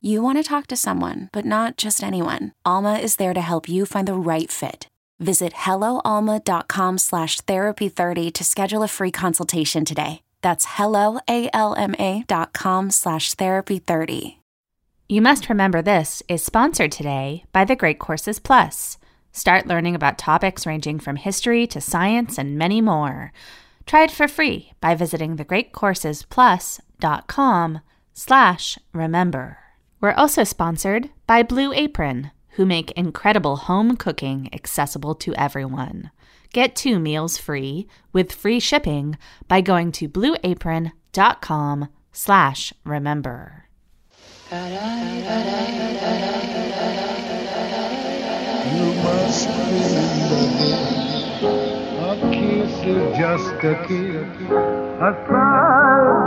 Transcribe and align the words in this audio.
You 0.00 0.22
want 0.22 0.38
to 0.38 0.44
talk 0.44 0.68
to 0.68 0.76
someone, 0.76 1.28
but 1.32 1.44
not 1.44 1.76
just 1.76 2.02
anyone. 2.02 2.52
Alma 2.64 2.98
is 2.98 3.16
there 3.16 3.34
to 3.34 3.40
help 3.40 3.68
you 3.68 3.84
find 3.84 4.08
the 4.08 4.14
right 4.14 4.50
fit. 4.50 4.86
Visit 5.18 5.52
helloalma.com 5.52 6.98
slash 6.98 7.40
therapy30 7.40 8.32
to 8.32 8.44
schedule 8.44 8.82
a 8.82 8.88
free 8.88 9.10
consultation 9.10 9.84
today. 9.84 10.22
That's 10.40 10.64
helloalma.com 10.66 12.90
slash 12.90 13.34
therapy30. 13.34 14.36
You 15.08 15.22
Must 15.22 15.48
Remember 15.48 15.82
This 15.82 16.22
is 16.28 16.44
sponsored 16.44 16.92
today 16.92 17.44
by 17.52 17.64
the 17.64 17.74
Great 17.74 17.98
Courses 17.98 18.38
Plus. 18.38 18.98
Start 19.32 19.66
learning 19.66 19.94
about 19.94 20.18
topics 20.18 20.66
ranging 20.66 21.00
from 21.00 21.16
history 21.16 21.66
to 21.68 21.80
science 21.80 22.36
and 22.38 22.58
many 22.58 22.80
more. 22.80 23.32
Try 23.86 24.04
it 24.04 24.10
for 24.10 24.28
free 24.28 24.72
by 24.80 24.94
visiting 24.94 25.36
thegreatcoursesplus.com 25.36 27.80
slash 28.18 28.78
remember. 28.92 29.58
We're 30.00 30.12
also 30.12 30.42
sponsored 30.42 31.08
by 31.28 31.44
Blue 31.44 31.72
Apron, 31.72 32.32
who 32.56 32.66
make 32.66 32.90
incredible 32.92 33.54
home 33.56 33.96
cooking 33.96 34.48
accessible 34.52 35.14
to 35.14 35.32
everyone. 35.34 36.10
Get 36.52 36.74
two 36.74 36.98
meals 36.98 37.38
free 37.38 37.86
with 38.12 38.32
free 38.32 38.58
shipping 38.58 39.16
by 39.46 39.60
going 39.60 39.92
to 39.92 40.08
blueapron.com 40.08 41.88
slash 42.10 42.72
remember. 42.84 43.66
You 44.50 44.58
must 49.04 49.48
remember 49.48 50.58
a 52.00 52.16
kiss 52.32 52.72
is 52.84 53.16
just 53.16 53.62
a 53.62 53.74
kiss, 53.86 54.50
a 54.50 55.14
sigh 55.28 56.18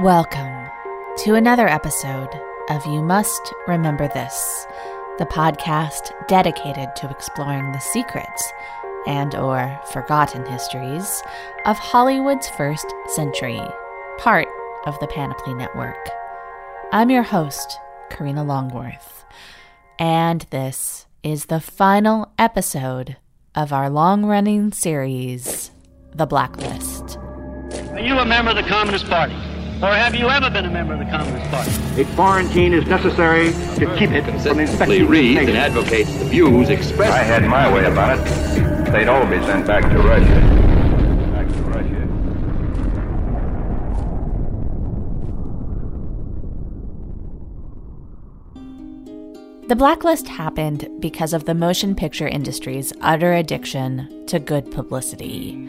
Welcome 0.00 0.70
to 1.18 1.34
another 1.34 1.68
episode 1.68 2.30
of 2.70 2.86
You 2.86 3.02
Must 3.02 3.52
Remember 3.68 4.08
This, 4.08 4.66
the 5.18 5.26
podcast 5.26 6.10
dedicated 6.26 6.96
to 6.96 7.10
exploring 7.10 7.72
the 7.72 7.80
secrets 7.80 8.50
and 9.06 9.34
or 9.34 9.78
forgotten 9.92 10.46
histories 10.46 11.22
of 11.66 11.76
Hollywood's 11.78 12.48
first 12.48 12.86
century, 13.08 13.60
part 14.16 14.48
of 14.86 14.98
the 15.00 15.06
Panoply 15.08 15.52
Network. 15.52 16.21
I'm 16.94 17.08
your 17.08 17.22
host, 17.22 17.78
Karina 18.10 18.44
Longworth, 18.44 19.24
and 19.98 20.42
this 20.50 21.06
is 21.22 21.46
the 21.46 21.58
final 21.58 22.30
episode 22.38 23.16
of 23.54 23.72
our 23.72 23.88
long-running 23.88 24.72
series, 24.72 25.70
The 26.14 26.26
Blacklist. 26.26 27.16
Are 27.92 27.98
you 27.98 28.18
a 28.18 28.26
member 28.26 28.50
of 28.50 28.58
the 28.58 28.62
Communist 28.64 29.06
Party? 29.06 29.32
Or 29.82 29.94
have 29.94 30.14
you 30.14 30.28
ever 30.28 30.50
been 30.50 30.66
a 30.66 30.70
member 30.70 30.92
of 30.92 30.98
the 30.98 31.06
Communist 31.06 31.50
Party? 31.50 32.02
A 32.02 32.04
quarantine 32.14 32.74
is 32.74 32.86
necessary 32.86 33.52
to 33.78 33.96
keep 33.96 34.10
it 34.10 34.24
from 34.42 34.60
infecting 34.60 35.08
reads 35.08 35.38
and 35.38 35.48
nation. 35.48 35.56
advocates 35.56 36.14
the 36.18 36.26
views 36.26 36.68
expressed. 36.68 37.14
I 37.14 37.22
had 37.22 37.42
my 37.44 37.72
way 37.72 37.86
about 37.86 38.18
it. 38.18 38.92
They'd 38.92 39.08
all 39.08 39.24
be 39.24 39.40
sent 39.46 39.66
back 39.66 39.90
to 39.90 39.96
Russia. 39.96 40.71
The 49.72 49.76
blacklist 49.76 50.28
happened 50.28 50.86
because 51.00 51.32
of 51.32 51.46
the 51.46 51.54
motion 51.54 51.94
picture 51.94 52.28
industry's 52.28 52.92
utter 53.00 53.32
addiction 53.32 54.26
to 54.26 54.38
good 54.38 54.70
publicity. 54.70 55.66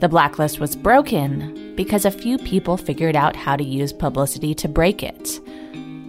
The 0.00 0.08
blacklist 0.08 0.58
was 0.58 0.74
broken 0.74 1.74
because 1.76 2.06
a 2.06 2.10
few 2.10 2.38
people 2.38 2.78
figured 2.78 3.14
out 3.14 3.36
how 3.36 3.56
to 3.56 3.62
use 3.62 3.92
publicity 3.92 4.54
to 4.54 4.68
break 4.68 5.02
it. 5.02 5.38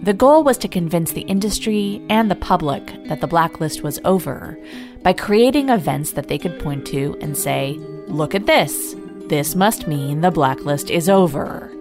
The 0.04 0.14
goal 0.14 0.42
was 0.42 0.56
to 0.56 0.68
convince 0.68 1.12
the 1.12 1.20
industry 1.20 2.00
and 2.08 2.30
the 2.30 2.34
public 2.34 2.86
that 3.08 3.20
the 3.20 3.26
blacklist 3.26 3.82
was 3.82 4.00
over 4.06 4.58
by 5.02 5.12
creating 5.12 5.68
events 5.68 6.12
that 6.12 6.28
they 6.28 6.38
could 6.38 6.58
point 6.58 6.86
to 6.86 7.14
and 7.20 7.36
say, 7.36 7.74
Look 8.08 8.34
at 8.34 8.46
this. 8.46 8.96
This 9.26 9.54
must 9.54 9.86
mean 9.86 10.22
the 10.22 10.30
blacklist 10.30 10.88
is 10.88 11.10
over. 11.10 11.73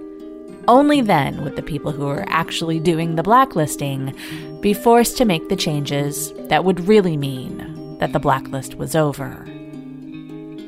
Only 0.68 1.02
then 1.02 1.44
would 1.44 1.56
the 1.56 1.62
people 1.62 1.92
who 1.92 2.06
were 2.06 2.26
actually 2.28 2.80
doing 2.80 3.16
the 3.16 3.24
blacklisting 3.24 4.16
be 4.62 4.74
forced 4.74 5.18
to 5.18 5.26
make 5.26 5.50
the 5.50 5.58
changes 5.58 6.32
that 6.48 6.64
would 6.64 6.88
really 6.88 7.18
mean 7.18 7.98
that 8.00 8.14
the 8.14 8.20
blacklist 8.20 8.76
was 8.76 8.96
over. 8.96 9.46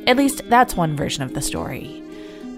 At 0.08 0.18
least 0.18 0.42
that's 0.50 0.76
one 0.76 0.98
version 0.98 1.24
of 1.24 1.34
the 1.34 1.42
story. 1.42 2.04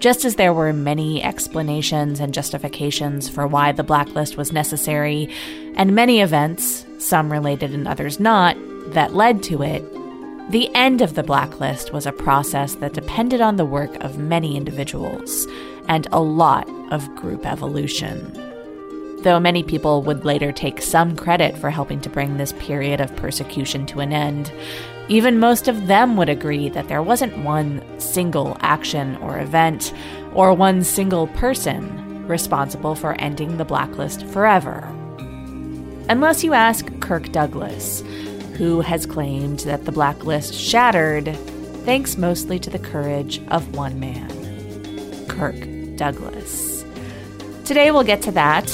Just 0.00 0.24
as 0.24 0.36
there 0.36 0.52
were 0.52 0.72
many 0.72 1.22
explanations 1.22 2.20
and 2.20 2.34
justifications 2.34 3.28
for 3.28 3.46
why 3.46 3.72
the 3.72 3.82
blacklist 3.82 4.36
was 4.36 4.52
necessary, 4.52 5.32
and 5.76 5.94
many 5.94 6.20
events, 6.20 6.86
some 6.98 7.32
related 7.32 7.72
and 7.72 7.86
others 7.86 8.20
not, 8.20 8.56
that 8.92 9.14
led 9.14 9.42
to 9.44 9.62
it, 9.62 9.82
the 10.50 10.74
end 10.74 11.02
of 11.02 11.14
the 11.14 11.22
blacklist 11.22 11.92
was 11.92 12.06
a 12.06 12.12
process 12.12 12.76
that 12.76 12.94
depended 12.94 13.40
on 13.40 13.56
the 13.56 13.64
work 13.64 13.94
of 14.02 14.18
many 14.18 14.56
individuals 14.56 15.46
and 15.88 16.06
a 16.12 16.20
lot 16.20 16.68
of 16.90 17.14
group 17.16 17.44
evolution. 17.44 18.32
Though 19.22 19.40
many 19.40 19.64
people 19.64 20.02
would 20.02 20.24
later 20.24 20.52
take 20.52 20.80
some 20.80 21.16
credit 21.16 21.58
for 21.58 21.70
helping 21.70 22.00
to 22.02 22.10
bring 22.10 22.36
this 22.36 22.52
period 22.52 23.00
of 23.00 23.14
persecution 23.16 23.84
to 23.86 24.00
an 24.00 24.12
end, 24.12 24.52
even 25.08 25.40
most 25.40 25.66
of 25.66 25.88
them 25.88 26.16
would 26.16 26.28
agree 26.28 26.68
that 26.68 26.86
there 26.86 27.02
wasn't 27.02 27.36
one 27.38 27.82
single 27.98 28.56
action 28.60 29.16
or 29.16 29.40
event 29.40 29.92
or 30.34 30.54
one 30.54 30.84
single 30.84 31.26
person 31.28 32.26
responsible 32.28 32.94
for 32.94 33.14
ending 33.14 33.56
the 33.56 33.64
blacklist 33.64 34.24
forever. 34.26 34.86
Unless 36.08 36.44
you 36.44 36.52
ask 36.52 36.88
Kirk 37.00 37.32
Douglas, 37.32 38.02
who 38.56 38.80
has 38.82 39.06
claimed 39.06 39.60
that 39.60 39.84
the 39.84 39.92
blacklist 39.92 40.54
shattered 40.54 41.36
thanks 41.84 42.16
mostly 42.16 42.58
to 42.58 42.70
the 42.70 42.78
courage 42.78 43.40
of 43.48 43.74
one 43.74 43.98
man 43.98 44.28
Kirk 45.28 45.77
Douglas. 45.98 46.84
Today 47.64 47.90
we'll 47.90 48.04
get 48.04 48.22
to 48.22 48.32
that 48.32 48.66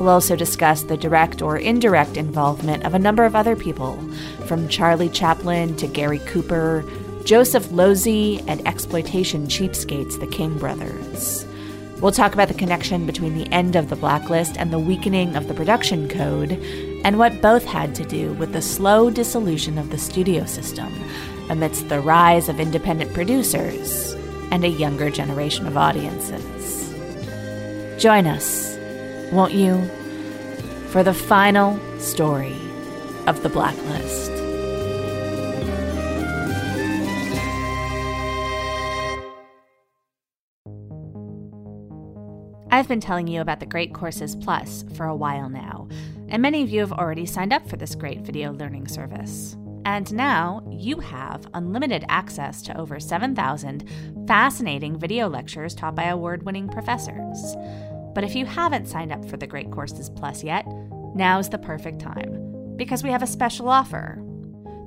We'll 0.00 0.08
also 0.08 0.34
discuss 0.34 0.84
the 0.84 0.96
direct 0.96 1.42
or 1.42 1.58
indirect 1.58 2.16
involvement 2.16 2.84
of 2.84 2.94
a 2.94 2.98
number 2.98 3.26
of 3.26 3.36
other 3.36 3.54
people, 3.54 4.02
from 4.46 4.66
Charlie 4.66 5.10
Chaplin 5.10 5.76
to 5.76 5.86
Gary 5.86 6.20
Cooper, 6.20 6.82
Joseph 7.24 7.66
Losey, 7.66 8.42
and 8.48 8.66
exploitation 8.66 9.46
cheapskates, 9.46 10.18
the 10.18 10.26
King 10.26 10.56
brothers. 10.56 11.46
We'll 12.00 12.12
talk 12.12 12.32
about 12.32 12.48
the 12.48 12.54
connection 12.54 13.04
between 13.04 13.36
the 13.36 13.52
end 13.52 13.76
of 13.76 13.90
the 13.90 13.96
blacklist 13.96 14.56
and 14.56 14.72
the 14.72 14.78
weakening 14.78 15.36
of 15.36 15.48
the 15.48 15.54
production 15.54 16.08
code, 16.08 16.52
and 17.04 17.18
what 17.18 17.42
both 17.42 17.66
had 17.66 17.94
to 17.96 18.04
do 18.04 18.32
with 18.32 18.54
the 18.54 18.62
slow 18.62 19.10
dissolution 19.10 19.76
of 19.76 19.90
the 19.90 19.98
studio 19.98 20.46
system 20.46 20.90
amidst 21.50 21.90
the 21.90 22.00
rise 22.00 22.48
of 22.48 22.58
independent 22.58 23.12
producers 23.12 24.16
and 24.50 24.64
a 24.64 24.68
younger 24.68 25.10
generation 25.10 25.66
of 25.66 25.76
audiences. 25.76 26.94
Join 28.00 28.26
us, 28.26 28.76
won't 29.32 29.52
you, 29.52 29.82
for 30.88 31.02
the 31.02 31.14
final 31.14 31.78
story 31.98 32.56
of 33.26 33.42
the 33.42 33.48
blacklist. 33.48 34.30
I've 42.72 42.88
been 42.88 43.00
telling 43.00 43.26
you 43.26 43.40
about 43.40 43.60
the 43.60 43.66
Great 43.66 43.92
Courses 43.92 44.34
Plus 44.36 44.84
for 44.94 45.04
a 45.04 45.14
while 45.14 45.48
now, 45.48 45.88
and 46.28 46.40
many 46.40 46.62
of 46.62 46.70
you 46.70 46.80
have 46.80 46.92
already 46.92 47.26
signed 47.26 47.52
up 47.52 47.68
for 47.68 47.76
this 47.76 47.94
great 47.94 48.20
video 48.20 48.52
learning 48.52 48.88
service. 48.88 49.56
And 49.84 50.12
now 50.12 50.62
you 50.70 50.98
have 50.98 51.48
unlimited 51.54 52.04
access 52.08 52.62
to 52.62 52.78
over 52.78 53.00
7,000 53.00 53.88
fascinating 54.26 54.98
video 54.98 55.28
lectures 55.28 55.74
taught 55.74 55.94
by 55.94 56.04
award 56.04 56.42
winning 56.44 56.68
professors. 56.68 57.56
But 58.14 58.24
if 58.24 58.34
you 58.34 58.44
haven't 58.44 58.88
signed 58.88 59.12
up 59.12 59.24
for 59.28 59.36
the 59.36 59.46
Great 59.46 59.70
Courses 59.70 60.10
Plus 60.10 60.44
yet, 60.44 60.66
now's 61.14 61.48
the 61.48 61.58
perfect 61.58 62.00
time 62.00 62.76
because 62.76 63.02
we 63.02 63.10
have 63.10 63.22
a 63.22 63.26
special 63.26 63.68
offer. 63.68 64.22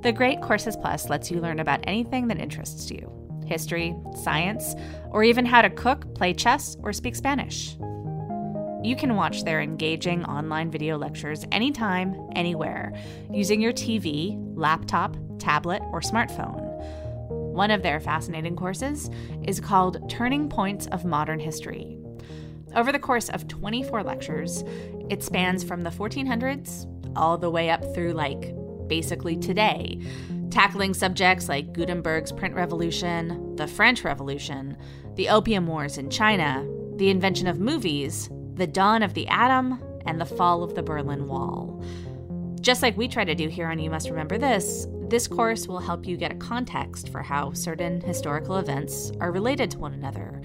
The 0.02 0.12
Great 0.12 0.42
Courses 0.42 0.76
Plus 0.76 1.08
lets 1.08 1.30
you 1.30 1.40
learn 1.40 1.60
about 1.60 1.84
anything 1.84 2.28
that 2.28 2.40
interests 2.40 2.90
you 2.90 3.10
history, 3.46 3.94
science, 4.22 4.74
or 5.10 5.22
even 5.22 5.44
how 5.44 5.60
to 5.60 5.68
cook, 5.68 6.14
play 6.14 6.32
chess, 6.32 6.76
or 6.80 6.94
speak 6.94 7.14
Spanish. 7.14 7.76
You 8.84 8.96
can 8.96 9.16
watch 9.16 9.44
their 9.44 9.62
engaging 9.62 10.26
online 10.26 10.70
video 10.70 10.98
lectures 10.98 11.46
anytime, 11.50 12.14
anywhere, 12.36 12.92
using 13.32 13.62
your 13.62 13.72
TV, 13.72 14.36
laptop, 14.54 15.16
tablet, 15.38 15.80
or 15.90 16.02
smartphone. 16.02 16.60
One 17.30 17.70
of 17.70 17.82
their 17.82 17.98
fascinating 17.98 18.56
courses 18.56 19.08
is 19.42 19.58
called 19.58 20.10
Turning 20.10 20.50
Points 20.50 20.86
of 20.88 21.06
Modern 21.06 21.40
History. 21.40 21.96
Over 22.76 22.92
the 22.92 22.98
course 22.98 23.30
of 23.30 23.48
24 23.48 24.02
lectures, 24.02 24.62
it 25.08 25.22
spans 25.22 25.64
from 25.64 25.80
the 25.80 25.88
1400s 25.88 26.86
all 27.16 27.38
the 27.38 27.48
way 27.48 27.70
up 27.70 27.94
through, 27.94 28.12
like, 28.12 28.54
basically 28.86 29.38
today, 29.38 29.98
tackling 30.50 30.92
subjects 30.92 31.48
like 31.48 31.72
Gutenberg's 31.72 32.32
print 32.32 32.54
revolution, 32.54 33.56
the 33.56 33.66
French 33.66 34.04
Revolution, 34.04 34.76
the 35.14 35.30
Opium 35.30 35.66
Wars 35.66 35.96
in 35.96 36.10
China, 36.10 36.68
the 36.96 37.08
invention 37.08 37.46
of 37.46 37.58
movies, 37.58 38.28
the 38.54 38.66
dawn 38.66 39.02
of 39.02 39.14
the 39.14 39.28
atom, 39.28 39.82
and 40.06 40.20
the 40.20 40.26
fall 40.26 40.62
of 40.62 40.74
the 40.74 40.82
Berlin 40.82 41.26
Wall. 41.26 41.82
Just 42.60 42.82
like 42.82 42.96
we 42.96 43.08
try 43.08 43.24
to 43.24 43.34
do 43.34 43.48
here 43.48 43.68
on 43.68 43.78
You 43.78 43.90
Must 43.90 44.08
Remember 44.08 44.38
This, 44.38 44.86
this 45.08 45.28
course 45.28 45.66
will 45.66 45.80
help 45.80 46.06
you 46.06 46.16
get 46.16 46.32
a 46.32 46.36
context 46.36 47.10
for 47.10 47.22
how 47.22 47.52
certain 47.52 48.00
historical 48.00 48.56
events 48.56 49.12
are 49.20 49.32
related 49.32 49.70
to 49.72 49.78
one 49.78 49.92
another. 49.92 50.40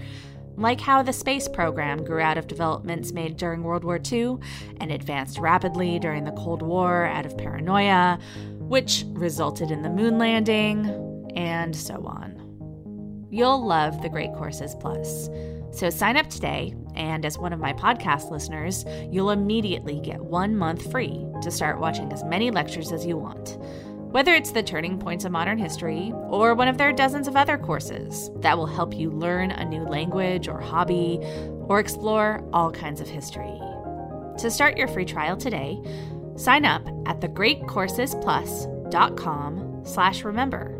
Like 0.56 0.80
how 0.80 1.02
the 1.02 1.12
space 1.12 1.48
program 1.48 2.04
grew 2.04 2.20
out 2.20 2.36
of 2.36 2.46
developments 2.46 3.12
made 3.12 3.36
during 3.38 3.62
World 3.62 3.84
War 3.84 3.98
II 4.12 4.36
and 4.78 4.92
advanced 4.92 5.38
rapidly 5.38 5.98
during 5.98 6.24
the 6.24 6.32
Cold 6.32 6.60
War 6.60 7.06
out 7.06 7.24
of 7.24 7.38
paranoia, 7.38 8.18
which 8.58 9.04
resulted 9.08 9.70
in 9.70 9.82
the 9.82 9.88
moon 9.88 10.18
landing, 10.18 11.32
and 11.34 11.74
so 11.74 12.04
on. 12.06 12.49
You'll 13.30 13.64
love 13.64 14.02
the 14.02 14.08
Great 14.08 14.32
Courses 14.34 14.74
Plus. 14.78 15.28
So 15.72 15.88
sign 15.88 16.16
up 16.16 16.28
today, 16.28 16.74
and 16.94 17.24
as 17.24 17.38
one 17.38 17.52
of 17.52 17.60
my 17.60 17.72
podcast 17.72 18.30
listeners, 18.30 18.84
you'll 19.10 19.30
immediately 19.30 20.00
get 20.00 20.20
one 20.20 20.56
month 20.56 20.90
free 20.90 21.24
to 21.42 21.50
start 21.50 21.80
watching 21.80 22.12
as 22.12 22.24
many 22.24 22.50
lectures 22.50 22.92
as 22.92 23.06
you 23.06 23.16
want. 23.16 23.56
Whether 24.12 24.34
it's 24.34 24.50
the 24.50 24.62
Turning 24.62 24.98
Points 24.98 25.24
of 25.24 25.30
Modern 25.30 25.58
History 25.58 26.12
or 26.28 26.54
one 26.54 26.66
of 26.66 26.78
their 26.78 26.92
dozens 26.92 27.28
of 27.28 27.36
other 27.36 27.56
courses 27.56 28.30
that 28.40 28.58
will 28.58 28.66
help 28.66 28.94
you 28.94 29.10
learn 29.10 29.52
a 29.52 29.64
new 29.64 29.84
language 29.84 30.48
or 30.48 30.60
hobby 30.60 31.20
or 31.68 31.78
explore 31.78 32.44
all 32.52 32.72
kinds 32.72 33.00
of 33.00 33.08
history. 33.08 33.58
To 34.38 34.50
start 34.50 34.76
your 34.76 34.88
free 34.88 35.04
trial 35.04 35.36
today, 35.36 35.80
Sign 36.40 36.64
up 36.64 36.88
at 37.04 37.20
thegreatcoursesplus.com 37.20 39.82
slash 39.84 40.24
remember. 40.24 40.79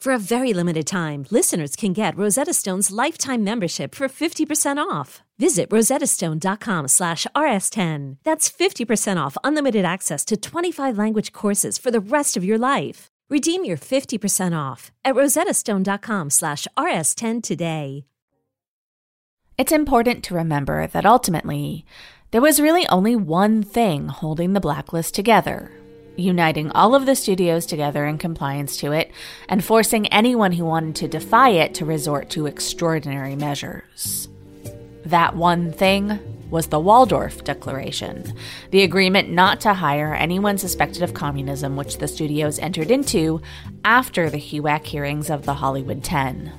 For 0.00 0.14
a 0.14 0.18
very 0.18 0.54
limited 0.54 0.86
time, 0.86 1.26
listeners 1.30 1.76
can 1.76 1.92
get 1.92 2.16
Rosetta 2.16 2.54
Stone's 2.54 2.90
lifetime 2.90 3.44
membership 3.44 3.94
for 3.94 4.08
50% 4.08 4.78
off. 4.78 5.20
Visit 5.38 5.68
rosettastone.com 5.68 6.88
slash 6.88 7.26
rs10. 7.36 8.16
That's 8.24 8.50
50% 8.50 9.18
off 9.18 9.36
unlimited 9.44 9.84
access 9.84 10.24
to 10.24 10.38
25 10.38 10.96
language 10.96 11.32
courses 11.32 11.76
for 11.76 11.90
the 11.90 12.00
rest 12.00 12.38
of 12.38 12.44
your 12.46 12.56
life. 12.56 13.08
Redeem 13.28 13.66
your 13.66 13.76
50% 13.76 14.58
off 14.58 14.90
at 15.04 15.14
rosettastone.com 15.14 16.30
slash 16.30 16.66
rs10 16.78 17.42
today. 17.42 18.06
It's 19.58 19.72
important 19.72 20.24
to 20.24 20.34
remember 20.34 20.86
that 20.86 21.04
ultimately, 21.04 21.84
there 22.30 22.40
was 22.40 22.58
really 22.58 22.88
only 22.88 23.16
one 23.16 23.62
thing 23.62 24.08
holding 24.08 24.54
the 24.54 24.60
blacklist 24.60 25.14
together 25.14 25.70
uniting 26.20 26.70
all 26.72 26.94
of 26.94 27.06
the 27.06 27.16
studios 27.16 27.66
together 27.66 28.06
in 28.06 28.18
compliance 28.18 28.76
to 28.78 28.92
it, 28.92 29.10
and 29.48 29.64
forcing 29.64 30.06
anyone 30.08 30.52
who 30.52 30.64
wanted 30.64 30.96
to 30.96 31.08
defy 31.08 31.50
it 31.50 31.74
to 31.74 31.84
resort 31.84 32.30
to 32.30 32.46
extraordinary 32.46 33.36
measures. 33.36 34.28
That 35.04 35.34
one 35.34 35.72
thing 35.72 36.18
was 36.50 36.66
the 36.66 36.80
Waldorf 36.80 37.44
Declaration, 37.44 38.34
the 38.70 38.82
agreement 38.82 39.30
not 39.30 39.60
to 39.62 39.74
hire 39.74 40.14
anyone 40.14 40.58
suspected 40.58 41.02
of 41.02 41.14
communism, 41.14 41.76
which 41.76 41.98
the 41.98 42.08
studios 42.08 42.58
entered 42.58 42.90
into 42.90 43.40
after 43.84 44.28
the 44.28 44.38
HUAC 44.38 44.84
hearings 44.84 45.30
of 45.30 45.46
the 45.46 45.54
Hollywood 45.54 46.02
10. 46.04 46.52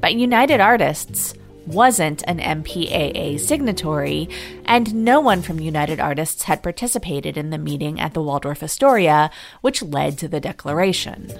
But 0.00 0.14
United 0.14 0.60
Artists 0.60 1.34
wasn't 1.66 2.22
an 2.26 2.38
MPAA 2.38 3.38
signatory, 3.40 4.28
and 4.64 4.94
no 4.94 5.20
one 5.20 5.42
from 5.42 5.60
United 5.60 6.00
Artists 6.00 6.44
had 6.44 6.62
participated 6.62 7.36
in 7.36 7.50
the 7.50 7.58
meeting 7.58 8.00
at 8.00 8.14
the 8.14 8.22
Waldorf 8.22 8.62
Astoria, 8.62 9.30
which 9.60 9.82
led 9.82 10.18
to 10.18 10.28
the 10.28 10.40
declaration. 10.40 11.32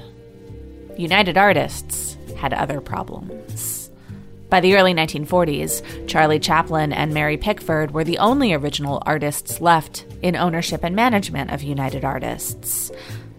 United 0.96 1.36
Artists 1.36 2.16
had 2.36 2.54
other 2.54 2.80
problems. 2.80 3.90
By 4.50 4.60
the 4.60 4.76
early 4.76 4.94
1940s, 4.94 6.06
Charlie 6.06 6.38
Chaplin 6.38 6.92
and 6.92 7.12
Mary 7.12 7.36
Pickford 7.36 7.90
were 7.90 8.04
the 8.04 8.18
only 8.18 8.52
original 8.52 9.02
artists 9.04 9.60
left 9.60 10.04
in 10.22 10.36
ownership 10.36 10.84
and 10.84 10.94
management 10.94 11.50
of 11.50 11.62
United 11.62 12.04
Artists. 12.04 12.92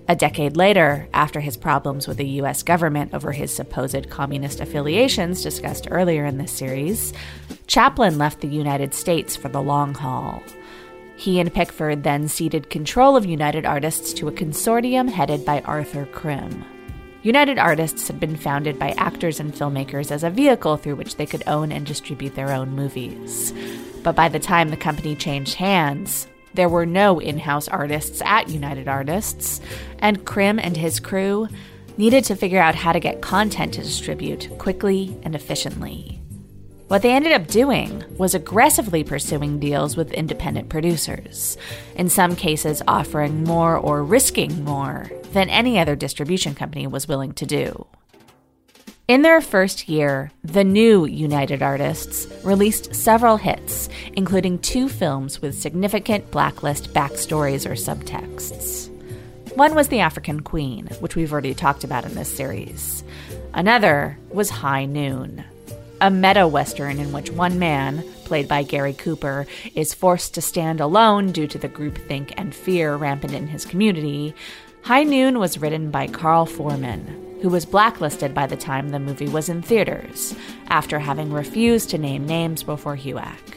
A 0.07 0.15
decade 0.15 0.55
later, 0.55 1.07
after 1.13 1.39
his 1.39 1.57
problems 1.57 2.07
with 2.07 2.17
the 2.17 2.27
US 2.41 2.62
government 2.62 3.13
over 3.13 3.31
his 3.31 3.51
supposed 3.51 4.09
communist 4.09 4.59
affiliations 4.59 5.41
discussed 5.41 5.88
earlier 5.89 6.25
in 6.25 6.38
this 6.38 6.51
series, 6.51 7.12
Chaplin 7.65 8.19
left 8.19 8.41
the 8.41 8.47
United 8.47 8.93
States 8.93 9.35
for 9.35 9.50
the 9.50 9.62
long 9.62 9.95
haul. 9.95 10.43
He 11.17 11.39
and 11.39 11.51
Pickford 11.51 12.03
then 12.03 12.27
ceded 12.27 12.69
control 12.69 13.15
of 13.15 13.25
United 13.25 13.65
Artists 13.65 14.13
to 14.13 14.27
a 14.27 14.31
consortium 14.31 15.09
headed 15.09 15.43
by 15.43 15.62
Arthur 15.62 16.05
Krim. 16.05 16.63
United 17.24 17.57
Artists 17.57 18.07
had 18.07 18.19
been 18.19 18.35
founded 18.35 18.77
by 18.77 18.91
actors 18.97 19.39
and 19.39 19.51
filmmakers 19.55 20.12
as 20.12 20.24
a 20.24 20.29
vehicle 20.29 20.77
through 20.77 20.97
which 20.97 21.15
they 21.15 21.25
could 21.25 21.41
own 21.47 21.71
and 21.71 21.83
distribute 21.83 22.35
their 22.35 22.51
own 22.51 22.69
movies. 22.69 23.51
But 24.03 24.15
by 24.15 24.29
the 24.29 24.38
time 24.38 24.69
the 24.69 24.77
company 24.77 25.15
changed 25.15 25.55
hands, 25.55 26.27
there 26.55 26.69
were 26.69 26.85
no 26.85 27.19
in 27.19 27.39
house 27.39 27.67
artists 27.67 28.21
at 28.24 28.50
United 28.50 28.88
Artists, 28.88 29.62
and 30.00 30.25
Krim 30.25 30.59
and 30.59 30.77
his 30.77 31.00
crew 31.00 31.47
needed 31.97 32.24
to 32.25 32.35
figure 32.35 32.59
out 32.59 32.75
how 32.75 32.91
to 32.91 33.00
get 33.00 33.21
content 33.21 33.74
to 33.74 33.81
distribute 33.81 34.50
quickly 34.57 35.17
and 35.24 35.35
efficiently. 35.35 36.21
What 36.88 37.01
they 37.01 37.13
ended 37.13 37.31
up 37.31 37.47
doing 37.47 38.03
was 38.17 38.35
aggressively 38.35 39.03
pursuing 39.03 39.59
deals 39.59 39.97
with 39.97 40.13
independent 40.13 40.69
producers, 40.69 41.57
in 41.95 42.09
some 42.09 42.35
cases 42.35 42.83
offering 42.88 43.43
more 43.43 43.75
or 43.75 44.03
risking 44.03 44.63
more 44.63 45.09
than 45.31 45.50
any 45.50 45.79
other 45.79 45.95
distribution 45.95 46.53
company 46.53 46.85
was 46.85 47.07
willing 47.07 47.33
to 47.33 47.45
do. 47.45 47.88
In 49.07 49.21
their 49.21 49.39
first 49.39 49.88
year, 49.88 50.31
the 50.43 50.63
new 50.63 51.05
United 51.05 51.62
Artists 51.62 52.25
released 52.43 52.95
several 52.95 53.38
hits, 53.38 53.88
including 54.13 54.57
two 54.57 54.89
films 54.89 55.43
with 55.43 55.53
significant 55.53 56.31
blacklist 56.31 56.91
backstories 56.91 57.67
or 57.69 57.75
subtexts. 57.75 58.89
One 59.55 59.75
was 59.75 59.89
The 59.89 60.00
African 60.00 60.39
Queen, 60.39 60.88
which 61.01 61.15
we've 61.15 61.31
already 61.31 61.53
talked 61.53 61.83
about 61.83 62.05
in 62.05 62.15
this 62.15 62.35
series. 62.35 63.03
Another 63.53 64.17
was 64.31 64.50
High 64.50 64.85
Noon, 64.85 65.43
a 66.01 66.09
meta 66.09 66.47
western 66.47 66.97
in 66.97 67.12
which 67.12 67.29
one 67.29 67.59
man, 67.59 68.03
played 68.24 68.47
by 68.47 68.63
Gary 68.63 68.93
Cooper, 68.93 69.45
is 69.75 69.93
forced 69.93 70.33
to 70.33 70.41
stand 70.41 70.81
alone 70.81 71.31
due 71.31 71.45
to 71.45 71.59
the 71.59 71.69
groupthink 71.69 72.33
and 72.38 72.55
fear 72.55 72.95
rampant 72.95 73.35
in 73.35 73.45
his 73.45 73.65
community. 73.65 74.33
High 74.81 75.03
Noon 75.03 75.38
was 75.38 75.59
written 75.59 75.91
by 75.91 76.07
Carl 76.07 76.47
Foreman, 76.47 77.21
who 77.41 77.49
was 77.49 77.65
blacklisted 77.65 78.33
by 78.33 78.47
the 78.47 78.57
time 78.57 78.89
the 78.89 78.99
movie 78.99 79.27
was 79.27 79.49
in 79.49 79.61
theaters, 79.61 80.35
after 80.67 80.99
having 80.99 81.31
refused 81.31 81.89
to 81.89 81.97
name 81.97 82.25
names 82.25 82.63
before 82.63 82.95
HUAC. 82.97 83.55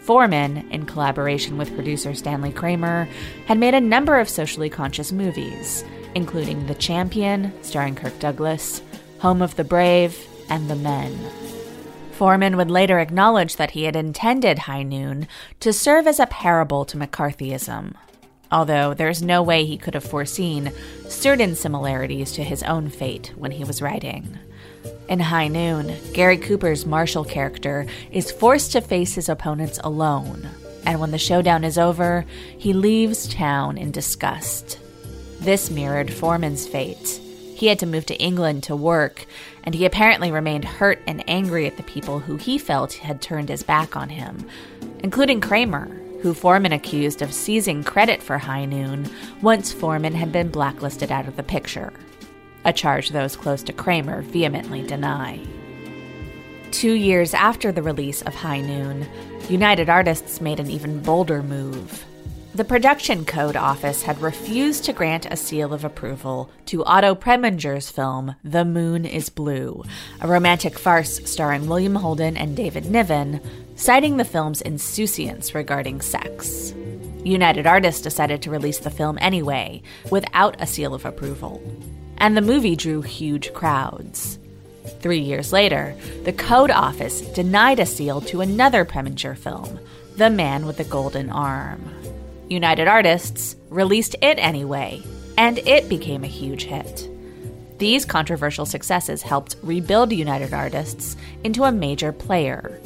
Foreman, 0.00 0.68
in 0.70 0.86
collaboration 0.86 1.58
with 1.58 1.74
producer 1.74 2.14
Stanley 2.14 2.52
Kramer, 2.52 3.08
had 3.46 3.58
made 3.58 3.74
a 3.74 3.80
number 3.80 4.18
of 4.18 4.28
socially 4.28 4.70
conscious 4.70 5.12
movies, 5.12 5.84
including 6.14 6.66
The 6.66 6.74
Champion, 6.74 7.52
starring 7.62 7.94
Kirk 7.94 8.18
Douglas, 8.18 8.82
Home 9.20 9.42
of 9.42 9.56
the 9.56 9.64
Brave, 9.64 10.18
and 10.48 10.68
The 10.68 10.76
Men. 10.76 11.16
Foreman 12.12 12.56
would 12.56 12.70
later 12.70 12.98
acknowledge 12.98 13.56
that 13.56 13.70
he 13.70 13.84
had 13.84 13.96
intended 13.96 14.60
High 14.60 14.82
Noon 14.82 15.28
to 15.60 15.72
serve 15.72 16.06
as 16.06 16.18
a 16.18 16.26
parable 16.26 16.84
to 16.86 16.96
McCarthyism, 16.98 17.94
although 18.50 18.94
there's 18.94 19.22
no 19.22 19.42
way 19.42 19.64
he 19.64 19.78
could 19.78 19.94
have 19.94 20.04
foreseen 20.04 20.72
certain 21.08 21.54
similarities 21.54 22.32
to 22.32 22.44
his 22.44 22.62
own 22.64 22.88
fate 22.88 23.32
when 23.36 23.52
he 23.52 23.64
was 23.64 23.82
writing. 23.82 24.38
In 25.08 25.20
High 25.20 25.48
Noon, 25.48 25.96
Gary 26.12 26.38
Cooper's 26.38 26.86
Marshall 26.86 27.24
character 27.24 27.86
is 28.12 28.30
forced 28.30 28.72
to 28.72 28.80
face 28.80 29.14
his 29.14 29.28
opponents 29.28 29.80
alone, 29.82 30.48
and 30.86 31.00
when 31.00 31.10
the 31.10 31.18
showdown 31.18 31.64
is 31.64 31.78
over, 31.78 32.24
he 32.56 32.72
leaves 32.72 33.28
town 33.28 33.76
in 33.76 33.90
disgust. 33.90 34.78
This 35.40 35.70
mirrored 35.70 36.12
Foreman's 36.12 36.66
fate. 36.66 37.20
He 37.54 37.66
had 37.66 37.78
to 37.80 37.86
move 37.86 38.06
to 38.06 38.16
England 38.22 38.62
to 38.64 38.76
work, 38.76 39.26
and 39.64 39.74
he 39.74 39.84
apparently 39.84 40.30
remained 40.30 40.64
hurt 40.64 41.00
and 41.06 41.28
angry 41.28 41.66
at 41.66 41.76
the 41.76 41.82
people 41.82 42.20
who 42.20 42.36
he 42.36 42.56
felt 42.56 42.94
had 42.94 43.20
turned 43.20 43.48
his 43.48 43.62
back 43.62 43.96
on 43.96 44.08
him, 44.08 44.46
including 45.00 45.40
Kramer, 45.40 45.99
who 46.22 46.34
Foreman 46.34 46.72
accused 46.72 47.22
of 47.22 47.32
seizing 47.32 47.82
credit 47.82 48.22
for 48.22 48.38
High 48.38 48.64
Noon 48.64 49.08
once 49.42 49.72
Foreman 49.72 50.14
had 50.14 50.32
been 50.32 50.50
blacklisted 50.50 51.10
out 51.10 51.26
of 51.26 51.36
the 51.36 51.42
picture, 51.42 51.92
a 52.64 52.72
charge 52.72 53.10
those 53.10 53.36
close 53.36 53.62
to 53.64 53.72
Kramer 53.72 54.22
vehemently 54.22 54.86
deny. 54.86 55.40
Two 56.70 56.92
years 56.92 57.34
after 57.34 57.72
the 57.72 57.82
release 57.82 58.22
of 58.22 58.34
High 58.34 58.60
Noon, 58.60 59.08
United 59.48 59.88
Artists 59.88 60.40
made 60.40 60.60
an 60.60 60.70
even 60.70 61.00
bolder 61.00 61.42
move. 61.42 62.04
The 62.52 62.64
Production 62.64 63.24
Code 63.24 63.56
Office 63.56 64.02
had 64.02 64.20
refused 64.20 64.84
to 64.84 64.92
grant 64.92 65.24
a 65.24 65.36
seal 65.36 65.72
of 65.72 65.84
approval 65.84 66.50
to 66.66 66.84
Otto 66.84 67.14
Preminger's 67.14 67.90
film 67.90 68.34
The 68.42 68.64
Moon 68.64 69.06
is 69.06 69.30
Blue, 69.30 69.84
a 70.20 70.26
romantic 70.26 70.76
farce 70.76 71.20
starring 71.30 71.68
William 71.68 71.94
Holden 71.94 72.36
and 72.36 72.56
David 72.56 72.90
Niven, 72.90 73.40
citing 73.80 74.18
the 74.18 74.24
film's 74.26 74.60
insouciance 74.60 75.54
regarding 75.54 76.02
sex. 76.02 76.74
United 77.24 77.66
Artists 77.66 78.02
decided 78.02 78.42
to 78.42 78.50
release 78.50 78.78
the 78.78 78.90
film 78.90 79.16
anyway, 79.22 79.80
without 80.10 80.54
a 80.60 80.66
seal 80.66 80.92
of 80.92 81.06
approval. 81.06 81.62
And 82.18 82.36
the 82.36 82.42
movie 82.42 82.76
drew 82.76 83.00
huge 83.00 83.54
crowds. 83.54 84.38
Three 85.00 85.20
years 85.20 85.50
later, 85.50 85.96
the 86.24 86.32
Code 86.34 86.70
Office 86.70 87.22
denied 87.22 87.80
a 87.80 87.86
seal 87.86 88.20
to 88.22 88.42
another 88.42 88.84
Preminger 88.84 89.36
film, 89.36 89.80
The 90.16 90.28
Man 90.28 90.66
with 90.66 90.76
the 90.76 90.84
Golden 90.84 91.30
Arm. 91.30 91.82
United 92.50 92.86
Artists 92.86 93.56
released 93.70 94.14
it 94.20 94.38
anyway, 94.38 95.02
and 95.38 95.56
it 95.60 95.88
became 95.88 96.22
a 96.22 96.26
huge 96.26 96.64
hit. 96.64 97.08
These 97.78 98.04
controversial 98.04 98.66
successes 98.66 99.22
helped 99.22 99.56
rebuild 99.62 100.12
United 100.12 100.52
Artists 100.52 101.16
into 101.44 101.64
a 101.64 101.72
major 101.72 102.12
player. 102.12 102.78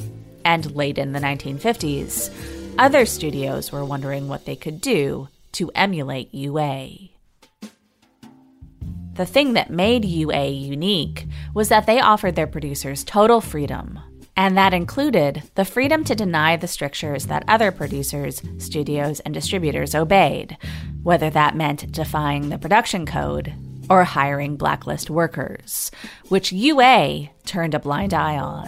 And 0.45 0.73
late 0.73 0.97
in 0.97 1.11
the 1.11 1.19
1950s, 1.19 2.31
other 2.77 3.05
studios 3.05 3.71
were 3.71 3.83
wondering 3.83 4.29
what 4.29 4.45
they 4.45 4.55
could 4.55 4.79
do 4.79 5.27
to 5.53 5.71
emulate 5.75 6.33
UA. 6.33 7.09
The 9.15 9.25
thing 9.25 9.53
that 9.53 9.69
made 9.69 10.05
UA 10.05 10.47
unique 10.47 11.25
was 11.53 11.69
that 11.69 11.85
they 11.85 11.99
offered 11.99 12.35
their 12.35 12.47
producers 12.47 13.03
total 13.03 13.41
freedom 13.41 13.99
and 14.37 14.57
that 14.57 14.73
included 14.73 15.43
the 15.55 15.65
freedom 15.65 16.03
to 16.03 16.15
deny 16.15 16.57
the 16.57 16.67
strictures 16.67 17.27
that 17.27 17.45
other 17.47 17.71
producers, 17.71 18.41
studios, 18.57 19.21
and 19.21 19.33
distributors 19.33 19.95
obeyed, 19.95 20.57
whether 21.03 21.29
that 21.29 21.55
meant 21.55 21.91
defying 21.91 22.49
the 22.49 22.57
production 22.57 23.05
code 23.05 23.53
or 23.89 24.03
hiring 24.03 24.57
blacklist 24.57 25.09
workers, 25.09 25.91
which 26.27 26.51
UA 26.51 27.29
turned 27.45 27.73
a 27.73 27.79
blind 27.79 28.13
eye 28.13 28.37
on. 28.37 28.67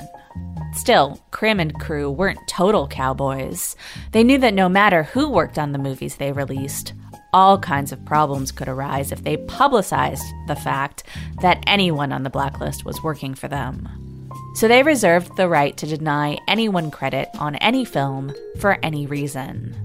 Still, 0.73 1.19
Krim 1.31 1.59
and 1.59 1.73
crew 1.79 2.09
weren't 2.09 2.39
total 2.47 2.87
cowboys. 2.87 3.75
They 4.11 4.23
knew 4.23 4.37
that 4.39 4.53
no 4.53 4.69
matter 4.69 5.03
who 5.03 5.29
worked 5.29 5.57
on 5.57 5.71
the 5.71 5.79
movies 5.79 6.15
they 6.15 6.31
released, 6.31 6.93
all 7.33 7.57
kinds 7.59 7.91
of 7.91 8.05
problems 8.05 8.51
could 8.51 8.67
arise 8.67 9.11
if 9.11 9.23
they 9.23 9.37
publicized 9.37 10.25
the 10.47 10.55
fact 10.55 11.03
that 11.41 11.63
anyone 11.67 12.11
on 12.11 12.23
the 12.23 12.29
blacklist 12.29 12.85
was 12.85 13.03
working 13.03 13.33
for 13.33 13.47
them 13.47 13.89
so 14.57 14.67
they 14.67 14.81
reserved 14.81 15.35
the 15.37 15.47
right 15.47 15.77
to 15.77 15.85
deny 15.85 16.35
anyone 16.47 16.89
credit 16.89 17.29
on 17.37 17.55
any 17.57 17.85
film 17.85 18.33
for 18.59 18.79
any 18.81 19.05
reason. 19.05 19.75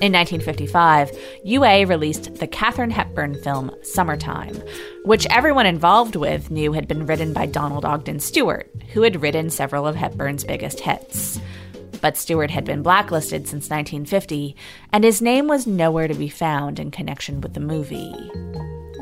In 0.00 0.10
1955, 0.10 1.10
UA 1.44 1.84
released 1.84 2.36
the 2.36 2.46
Katharine 2.46 2.90
Hepburn 2.90 3.34
film 3.42 3.70
Summertime, 3.82 4.62
which 5.04 5.26
everyone 5.28 5.66
involved 5.66 6.16
with 6.16 6.50
knew 6.50 6.72
had 6.72 6.88
been 6.88 7.04
written 7.04 7.34
by 7.34 7.44
Donald 7.44 7.84
Ogden 7.84 8.18
Stewart, 8.18 8.72
who 8.92 9.02
had 9.02 9.22
written 9.22 9.50
several 9.50 9.86
of 9.86 9.96
Hepburn's 9.96 10.44
biggest 10.44 10.80
hits. 10.80 11.40
But 12.00 12.16
Stewart 12.16 12.50
had 12.50 12.64
been 12.64 12.82
blacklisted 12.82 13.48
since 13.48 13.70
1950, 13.70 14.54
and 14.92 15.04
his 15.04 15.22
name 15.22 15.48
was 15.48 15.66
nowhere 15.66 16.08
to 16.08 16.14
be 16.14 16.28
found 16.28 16.78
in 16.78 16.90
connection 16.90 17.40
with 17.40 17.54
the 17.54 17.60
movie. 17.60 18.12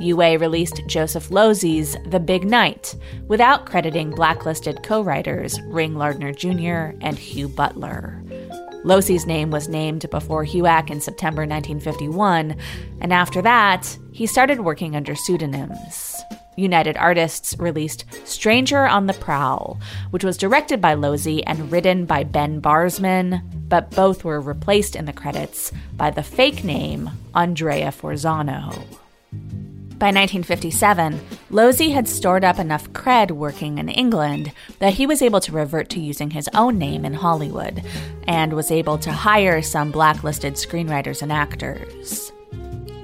UA 0.01 0.39
released 0.39 0.83
Joseph 0.87 1.31
Losey's 1.31 1.97
The 2.07 2.21
Big 2.21 2.45
Night 2.45 2.95
without 3.29 3.67
crediting 3.67 4.11
blacklisted 4.11 4.83
co 4.83 5.03
writers 5.03 5.61
Ring 5.63 5.95
Lardner 5.95 6.33
Jr. 6.33 6.97
and 7.01 7.19
Hugh 7.19 7.49
Butler. 7.49 8.23
Losey's 8.85 9.27
name 9.27 9.51
was 9.51 9.69
named 9.69 10.09
before 10.11 10.45
HUAC 10.45 10.91
in 10.91 11.01
September 11.01 11.43
1951, 11.43 12.57
and 13.01 13.13
after 13.13 13.41
that, 13.41 13.99
he 14.13 14.27
started 14.27 14.61
working 14.61 14.95
under 14.95 15.15
pseudonyms. 15.15 16.23
United 16.57 16.97
Artists 16.97 17.57
released 17.59 18.05
Stranger 18.25 18.87
on 18.87 19.07
the 19.07 19.15
Prowl, 19.15 19.79
which 20.11 20.25
was 20.25 20.37
directed 20.37 20.81
by 20.81 20.95
Losey 20.95 21.43
and 21.47 21.71
written 21.71 22.05
by 22.05 22.25
Ben 22.25 22.61
Barzman, 22.61 23.43
but 23.69 23.91
both 23.91 24.25
were 24.25 24.41
replaced 24.41 24.97
in 24.97 25.05
the 25.05 25.13
credits 25.13 25.73
by 25.97 26.11
the 26.11 26.23
fake 26.23 26.65
name 26.65 27.11
Andrea 27.35 27.91
Forzano. 27.91 28.73
By 29.99 30.09
1957, 30.09 31.21
Losey 31.51 31.93
had 31.93 32.09
stored 32.09 32.45
up 32.45 32.59
enough 32.59 32.91
cred 32.91 33.31
working 33.31 33.79
in 33.79 33.89
England 33.89 34.53
that 34.81 34.95
he 34.95 35.07
was 35.07 35.23
able 35.23 35.41
to 35.41 35.53
revert 35.53 35.89
to 35.91 36.01
using 36.01 36.31
his 36.31 36.49
own 36.53 36.79
name 36.79 37.05
in 37.05 37.15
Hollywood 37.15 37.83
and 38.27 38.53
was 38.53 38.71
able 38.71 38.99
to 38.99 39.13
hire 39.13 39.63
some 39.63 39.93
blacklisted 39.93 40.55
screenwriters 40.55 41.23
and 41.23 41.33
actors. 41.33 42.33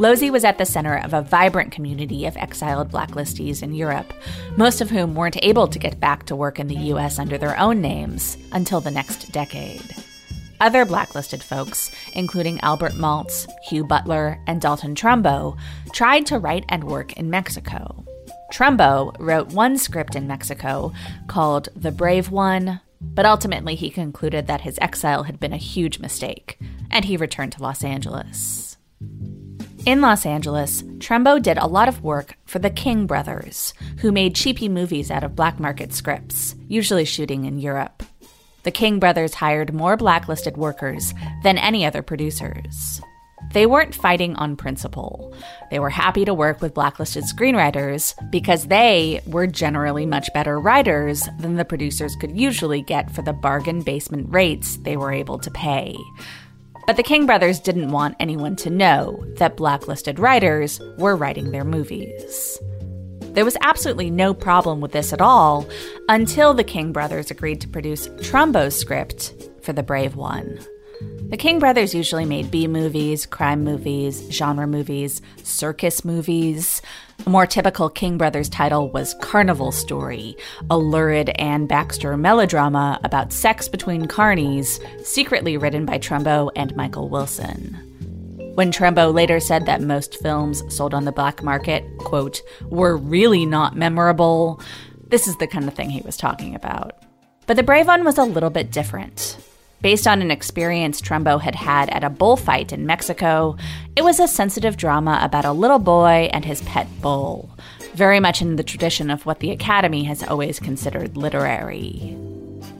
Losey 0.00 0.30
was 0.30 0.44
at 0.44 0.56
the 0.56 0.64
center 0.64 0.96
of 0.96 1.12
a 1.12 1.20
vibrant 1.20 1.72
community 1.72 2.24
of 2.24 2.34
exiled 2.38 2.90
blacklistees 2.90 3.62
in 3.62 3.74
Europe, 3.74 4.14
most 4.56 4.80
of 4.80 4.88
whom 4.88 5.14
weren't 5.14 5.36
able 5.42 5.68
to 5.68 5.78
get 5.78 6.00
back 6.00 6.24
to 6.24 6.34
work 6.34 6.58
in 6.58 6.68
the 6.68 6.88
US 6.94 7.18
under 7.18 7.36
their 7.36 7.54
own 7.58 7.82
names 7.82 8.38
until 8.52 8.80
the 8.80 8.90
next 8.90 9.30
decade. 9.30 9.94
Other 10.58 10.86
blacklisted 10.86 11.42
folks, 11.42 11.90
including 12.14 12.62
Albert 12.62 12.94
Maltz, 12.94 13.46
Hugh 13.68 13.84
Butler, 13.84 14.40
and 14.46 14.58
Dalton 14.58 14.94
Trumbo, 14.94 15.58
tried 15.92 16.24
to 16.26 16.38
write 16.38 16.64
and 16.70 16.84
work 16.84 17.12
in 17.18 17.28
Mexico. 17.28 18.02
Trumbo 18.50 19.14
wrote 19.18 19.52
one 19.52 19.76
script 19.76 20.16
in 20.16 20.26
Mexico 20.26 20.94
called 21.26 21.68
The 21.76 21.92
Brave 21.92 22.30
One, 22.30 22.80
but 23.02 23.26
ultimately 23.26 23.74
he 23.74 23.90
concluded 23.90 24.46
that 24.46 24.62
his 24.62 24.78
exile 24.80 25.24
had 25.24 25.38
been 25.38 25.52
a 25.52 25.58
huge 25.58 25.98
mistake, 25.98 26.58
and 26.90 27.04
he 27.04 27.18
returned 27.18 27.52
to 27.52 27.62
Los 27.62 27.84
Angeles. 27.84 28.78
In 29.86 30.02
Los 30.02 30.26
Angeles, 30.26 30.82
Trumbo 30.98 31.40
did 31.40 31.56
a 31.56 31.66
lot 31.66 31.88
of 31.88 32.02
work 32.02 32.36
for 32.44 32.58
the 32.58 32.68
King 32.68 33.06
brothers, 33.06 33.72
who 34.00 34.12
made 34.12 34.34
cheapy 34.34 34.68
movies 34.68 35.10
out 35.10 35.24
of 35.24 35.34
black 35.34 35.58
market 35.58 35.94
scripts, 35.94 36.54
usually 36.68 37.06
shooting 37.06 37.46
in 37.46 37.58
Europe. 37.58 38.02
The 38.64 38.70
King 38.70 38.98
brothers 38.98 39.32
hired 39.32 39.72
more 39.72 39.96
blacklisted 39.96 40.58
workers 40.58 41.14
than 41.42 41.56
any 41.56 41.86
other 41.86 42.02
producers. 42.02 43.00
They 43.54 43.64
weren't 43.64 43.94
fighting 43.94 44.36
on 44.36 44.54
principle. 44.54 45.34
They 45.70 45.78
were 45.78 45.88
happy 45.88 46.26
to 46.26 46.34
work 46.34 46.60
with 46.60 46.74
blacklisted 46.74 47.24
screenwriters 47.24 48.14
because 48.30 48.66
they 48.66 49.22
were 49.26 49.46
generally 49.46 50.04
much 50.04 50.30
better 50.34 50.60
writers 50.60 51.26
than 51.38 51.54
the 51.54 51.64
producers 51.64 52.14
could 52.16 52.38
usually 52.38 52.82
get 52.82 53.10
for 53.10 53.22
the 53.22 53.32
bargain 53.32 53.80
basement 53.80 54.28
rates 54.28 54.76
they 54.76 54.98
were 54.98 55.10
able 55.10 55.38
to 55.38 55.50
pay. 55.50 55.96
But 56.86 56.96
the 56.96 57.02
King 57.02 57.26
brothers 57.26 57.60
didn't 57.60 57.90
want 57.92 58.16
anyone 58.18 58.56
to 58.56 58.70
know 58.70 59.24
that 59.36 59.56
blacklisted 59.56 60.18
writers 60.18 60.80
were 60.98 61.16
writing 61.16 61.50
their 61.50 61.64
movies. 61.64 62.58
There 63.32 63.44
was 63.44 63.56
absolutely 63.60 64.10
no 64.10 64.34
problem 64.34 64.80
with 64.80 64.90
this 64.90 65.12
at 65.12 65.20
all 65.20 65.68
until 66.08 66.52
the 66.52 66.64
King 66.64 66.92
brothers 66.92 67.30
agreed 67.30 67.60
to 67.60 67.68
produce 67.68 68.08
Trumbo's 68.22 68.76
script 68.76 69.34
for 69.62 69.72
The 69.72 69.84
Brave 69.84 70.16
One. 70.16 70.58
The 71.00 71.36
King 71.36 71.60
brothers 71.60 71.94
usually 71.94 72.24
made 72.24 72.50
B 72.50 72.66
movies, 72.66 73.24
crime 73.24 73.62
movies, 73.62 74.26
genre 74.30 74.66
movies, 74.66 75.22
circus 75.44 76.04
movies. 76.04 76.82
A 77.24 77.30
more 77.30 77.46
typical 77.46 77.88
King 77.88 78.18
brothers 78.18 78.48
title 78.48 78.90
was 78.90 79.14
Carnival 79.20 79.70
Story, 79.70 80.36
a 80.68 80.76
lurid 80.76 81.30
Anne 81.38 81.66
Baxter 81.66 82.16
melodrama 82.16 82.98
about 83.04 83.32
sex 83.32 83.68
between 83.68 84.06
carnies, 84.06 84.80
secretly 85.06 85.56
written 85.56 85.86
by 85.86 85.98
Trumbo 85.98 86.50
and 86.56 86.74
Michael 86.74 87.08
Wilson. 87.08 87.74
When 88.56 88.72
Trumbo 88.72 89.14
later 89.14 89.38
said 89.38 89.66
that 89.66 89.80
most 89.80 90.16
films 90.16 90.62
sold 90.74 90.92
on 90.92 91.04
the 91.04 91.12
black 91.12 91.42
market, 91.42 91.84
quote, 91.98 92.42
were 92.64 92.96
really 92.96 93.46
not 93.46 93.76
memorable, 93.76 94.60
this 95.08 95.28
is 95.28 95.36
the 95.38 95.46
kind 95.46 95.68
of 95.68 95.74
thing 95.74 95.90
he 95.90 96.02
was 96.02 96.16
talking 96.16 96.54
about. 96.56 97.04
But 97.46 97.56
The 97.56 97.62
Brave 97.62 97.86
One 97.86 98.04
was 98.04 98.18
a 98.18 98.24
little 98.24 98.50
bit 98.50 98.70
different. 98.72 99.38
Based 99.82 100.06
on 100.06 100.20
an 100.20 100.30
experience 100.30 101.00
Trumbo 101.00 101.40
had 101.40 101.54
had 101.54 101.88
at 101.88 102.04
a 102.04 102.10
bullfight 102.10 102.70
in 102.70 102.84
Mexico, 102.84 103.56
it 103.96 104.04
was 104.04 104.20
a 104.20 104.28
sensitive 104.28 104.76
drama 104.76 105.18
about 105.22 105.46
a 105.46 105.52
little 105.52 105.78
boy 105.78 106.28
and 106.32 106.44
his 106.44 106.60
pet 106.62 106.86
bull, 107.00 107.50
very 107.94 108.20
much 108.20 108.42
in 108.42 108.56
the 108.56 108.62
tradition 108.62 109.10
of 109.10 109.24
what 109.24 109.40
the 109.40 109.50
Academy 109.50 110.04
has 110.04 110.22
always 110.22 110.60
considered 110.60 111.16
literary. 111.16 112.14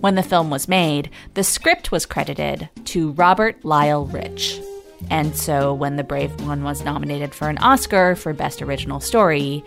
When 0.00 0.14
the 0.14 0.22
film 0.22 0.50
was 0.50 0.68
made, 0.68 1.08
the 1.32 1.44
script 1.44 1.90
was 1.90 2.04
credited 2.04 2.68
to 2.86 3.12
Robert 3.12 3.64
Lyle 3.64 4.04
Rich. 4.04 4.60
And 5.08 5.34
so 5.34 5.72
when 5.72 5.96
The 5.96 6.04
Brave 6.04 6.46
One 6.46 6.62
was 6.62 6.84
nominated 6.84 7.34
for 7.34 7.48
an 7.48 7.56
Oscar 7.58 8.14
for 8.14 8.34
Best 8.34 8.60
Original 8.60 9.00
Story, 9.00 9.64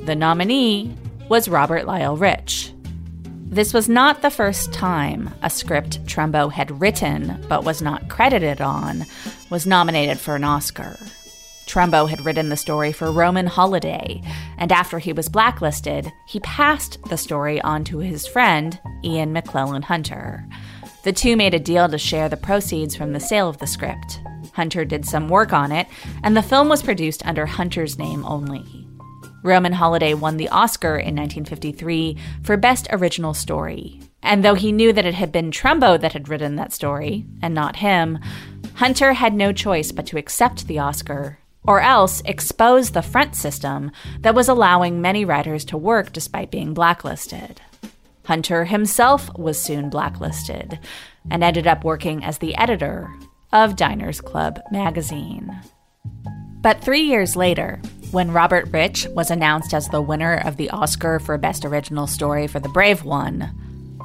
the 0.00 0.14
nominee 0.14 0.94
was 1.30 1.48
Robert 1.48 1.86
Lyle 1.86 2.18
Rich. 2.18 2.73
This 3.46 3.72
was 3.72 3.88
not 3.88 4.20
the 4.20 4.30
first 4.30 4.72
time 4.72 5.32
a 5.42 5.48
script 5.48 6.04
Trumbo 6.06 6.50
had 6.50 6.80
written 6.80 7.44
but 7.48 7.62
was 7.62 7.80
not 7.80 8.08
credited 8.08 8.60
on 8.60 9.06
was 9.48 9.66
nominated 9.66 10.18
for 10.18 10.34
an 10.34 10.44
Oscar. 10.44 10.98
Trumbo 11.66 12.08
had 12.08 12.24
written 12.24 12.48
the 12.48 12.56
story 12.56 12.92
for 12.92 13.10
Roman 13.10 13.46
Holiday, 13.46 14.22
and 14.58 14.70
after 14.72 14.98
he 14.98 15.12
was 15.12 15.28
blacklisted, 15.28 16.12
he 16.26 16.40
passed 16.40 17.02
the 17.08 17.16
story 17.16 17.60
on 17.62 17.84
to 17.84 17.98
his 17.98 18.26
friend, 18.26 18.78
Ian 19.02 19.32
McLellan 19.34 19.84
Hunter. 19.84 20.46
The 21.04 21.12
two 21.12 21.36
made 21.36 21.54
a 21.54 21.60
deal 21.60 21.88
to 21.88 21.98
share 21.98 22.28
the 22.28 22.36
proceeds 22.36 22.96
from 22.96 23.12
the 23.12 23.20
sale 23.20 23.48
of 23.48 23.58
the 23.58 23.66
script. 23.66 24.20
Hunter 24.54 24.84
did 24.84 25.04
some 25.04 25.28
work 25.28 25.52
on 25.52 25.72
it, 25.72 25.86
and 26.22 26.36
the 26.36 26.42
film 26.42 26.68
was 26.68 26.82
produced 26.82 27.24
under 27.26 27.46
Hunter's 27.46 27.98
name 27.98 28.24
only. 28.24 28.83
Roman 29.44 29.74
Holiday 29.74 30.14
won 30.14 30.38
the 30.38 30.48
Oscar 30.48 30.96
in 30.96 31.14
1953 31.14 32.16
for 32.42 32.56
Best 32.56 32.88
Original 32.90 33.34
Story. 33.34 34.00
And 34.22 34.42
though 34.42 34.54
he 34.54 34.72
knew 34.72 34.90
that 34.94 35.04
it 35.04 35.12
had 35.12 35.30
been 35.30 35.50
Trumbo 35.50 36.00
that 36.00 36.14
had 36.14 36.30
written 36.30 36.56
that 36.56 36.72
story, 36.72 37.26
and 37.42 37.54
not 37.54 37.76
him, 37.76 38.18
Hunter 38.76 39.12
had 39.12 39.34
no 39.34 39.52
choice 39.52 39.92
but 39.92 40.06
to 40.06 40.16
accept 40.16 40.66
the 40.66 40.78
Oscar, 40.78 41.40
or 41.62 41.80
else 41.80 42.22
expose 42.24 42.90
the 42.90 43.02
front 43.02 43.36
system 43.36 43.90
that 44.20 44.34
was 44.34 44.48
allowing 44.48 45.02
many 45.02 45.26
writers 45.26 45.66
to 45.66 45.76
work 45.76 46.10
despite 46.10 46.50
being 46.50 46.72
blacklisted. 46.72 47.60
Hunter 48.24 48.64
himself 48.64 49.28
was 49.36 49.60
soon 49.60 49.90
blacklisted 49.90 50.78
and 51.30 51.44
ended 51.44 51.66
up 51.66 51.84
working 51.84 52.24
as 52.24 52.38
the 52.38 52.56
editor 52.56 53.14
of 53.52 53.76
Diners 53.76 54.22
Club 54.22 54.58
magazine. 54.72 55.60
But 56.62 56.82
three 56.82 57.02
years 57.02 57.36
later, 57.36 57.82
when 58.14 58.30
Robert 58.30 58.68
Rich 58.72 59.08
was 59.08 59.32
announced 59.32 59.74
as 59.74 59.88
the 59.88 60.00
winner 60.00 60.40
of 60.44 60.56
the 60.56 60.70
Oscar 60.70 61.18
for 61.18 61.36
Best 61.36 61.64
Original 61.64 62.06
Story 62.06 62.46
for 62.46 62.60
The 62.60 62.68
Brave 62.68 63.02
One, 63.02 63.50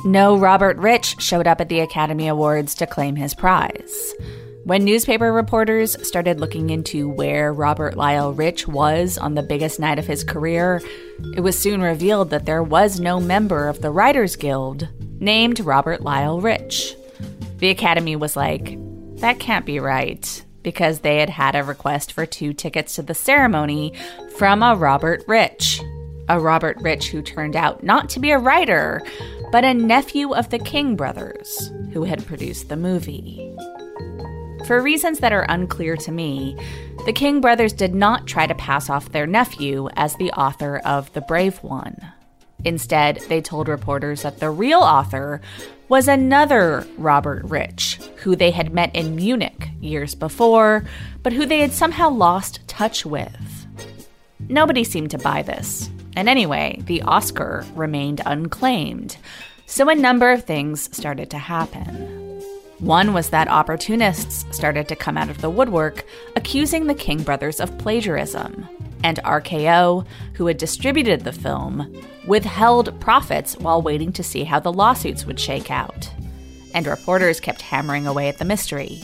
no 0.03 0.35
Robert 0.35 0.77
Rich 0.77 1.21
showed 1.21 1.45
up 1.45 1.61
at 1.61 1.69
the 1.69 1.81
Academy 1.81 2.27
Awards 2.27 2.73
to 2.75 2.87
claim 2.87 3.15
his 3.15 3.35
prize. 3.35 4.15
When 4.63 4.83
newspaper 4.83 5.31
reporters 5.31 5.95
started 6.07 6.39
looking 6.39 6.71
into 6.71 7.07
where 7.07 7.53
Robert 7.53 7.97
Lyle 7.97 8.33
Rich 8.33 8.67
was 8.67 9.19
on 9.19 9.35
the 9.35 9.43
biggest 9.43 9.79
night 9.79 9.99
of 9.99 10.07
his 10.07 10.23
career, 10.23 10.81
it 11.35 11.41
was 11.41 11.57
soon 11.57 11.79
revealed 11.79 12.31
that 12.31 12.47
there 12.47 12.63
was 12.63 12.99
no 12.99 13.19
member 13.19 13.67
of 13.67 13.81
the 13.81 13.91
Writers 13.91 14.35
Guild 14.35 14.87
named 15.19 15.59
Robert 15.59 16.01
Lyle 16.01 16.41
Rich. 16.41 16.95
The 17.57 17.69
Academy 17.69 18.15
was 18.15 18.35
like, 18.35 18.75
that 19.19 19.39
can't 19.39 19.67
be 19.67 19.79
right 19.79 20.43
because 20.63 20.99
they 20.99 21.19
had 21.19 21.29
had 21.29 21.55
a 21.55 21.63
request 21.63 22.11
for 22.11 22.25
two 22.25 22.53
tickets 22.53 22.95
to 22.95 23.01
the 23.01 23.13
ceremony 23.13 23.93
from 24.37 24.63
a 24.63 24.75
Robert 24.75 25.23
Rich. 25.27 25.81
A 26.27 26.39
Robert 26.39 26.77
Rich 26.81 27.09
who 27.09 27.21
turned 27.21 27.55
out 27.55 27.83
not 27.83 28.09
to 28.09 28.19
be 28.19 28.31
a 28.31 28.37
writer, 28.37 29.01
but 29.51 29.63
a 29.63 29.73
nephew 29.73 30.33
of 30.33 30.49
the 30.49 30.59
King 30.59 30.95
brothers 30.95 31.71
who 31.91 32.03
had 32.03 32.25
produced 32.25 32.69
the 32.69 32.77
movie. 32.77 33.55
For 34.67 34.81
reasons 34.81 35.19
that 35.19 35.33
are 35.33 35.47
unclear 35.49 35.97
to 35.97 36.11
me, 36.11 36.55
the 37.05 37.13
King 37.13 37.41
brothers 37.41 37.73
did 37.73 37.95
not 37.95 38.27
try 38.27 38.45
to 38.45 38.53
pass 38.53 38.89
off 38.89 39.11
their 39.11 39.25
nephew 39.25 39.89
as 39.95 40.15
the 40.15 40.31
author 40.33 40.77
of 40.85 41.11
The 41.13 41.21
Brave 41.21 41.57
One. 41.63 41.97
Instead, 42.65 43.19
they 43.29 43.41
told 43.41 43.67
reporters 43.67 44.23
that 44.23 44.39
the 44.39 44.49
real 44.49 44.79
author 44.79 45.41
was 45.87 46.07
another 46.07 46.85
Robert 46.97 47.43
Rich, 47.45 47.99
who 48.17 48.35
they 48.35 48.51
had 48.51 48.73
met 48.73 48.95
in 48.95 49.15
Munich 49.15 49.69
years 49.81 50.13
before, 50.13 50.83
but 51.23 51.33
who 51.33 51.45
they 51.45 51.59
had 51.59 51.71
somehow 51.71 52.09
lost 52.09 52.67
touch 52.67 53.05
with. 53.05 53.67
Nobody 54.47 54.83
seemed 54.83 55.11
to 55.11 55.17
buy 55.17 55.41
this, 55.41 55.89
and 56.15 56.29
anyway, 56.29 56.79
the 56.85 57.01
Oscar 57.01 57.65
remained 57.75 58.21
unclaimed, 58.25 59.17
so 59.65 59.89
a 59.89 59.95
number 59.95 60.31
of 60.31 60.43
things 60.43 60.95
started 60.95 61.29
to 61.31 61.37
happen. 61.37 62.28
One 62.79 63.13
was 63.13 63.29
that 63.29 63.49
opportunists 63.49 64.45
started 64.55 64.87
to 64.87 64.95
come 64.95 65.17
out 65.17 65.29
of 65.29 65.41
the 65.41 65.49
woodwork 65.49 66.05
accusing 66.37 66.87
the 66.87 66.95
King 66.95 67.23
brothers 67.23 67.59
of 67.59 67.77
plagiarism 67.77 68.67
and 69.03 69.17
RKO, 69.25 70.05
who 70.33 70.45
had 70.47 70.57
distributed 70.57 71.21
the 71.21 71.33
film, 71.33 71.93
withheld 72.25 72.97
profits 73.01 73.57
while 73.57 73.81
waiting 73.81 74.13
to 74.13 74.23
see 74.23 74.45
how 74.45 74.61
the 74.61 74.71
lawsuits 74.71 75.25
would 75.25 75.39
shake 75.39 75.69
out. 75.69 76.09
And 76.73 76.87
reporters 76.87 77.41
kept 77.41 77.61
hammering 77.61 78.07
away 78.07 78.29
at 78.29 78.37
the 78.37 78.45
mystery. 78.45 79.03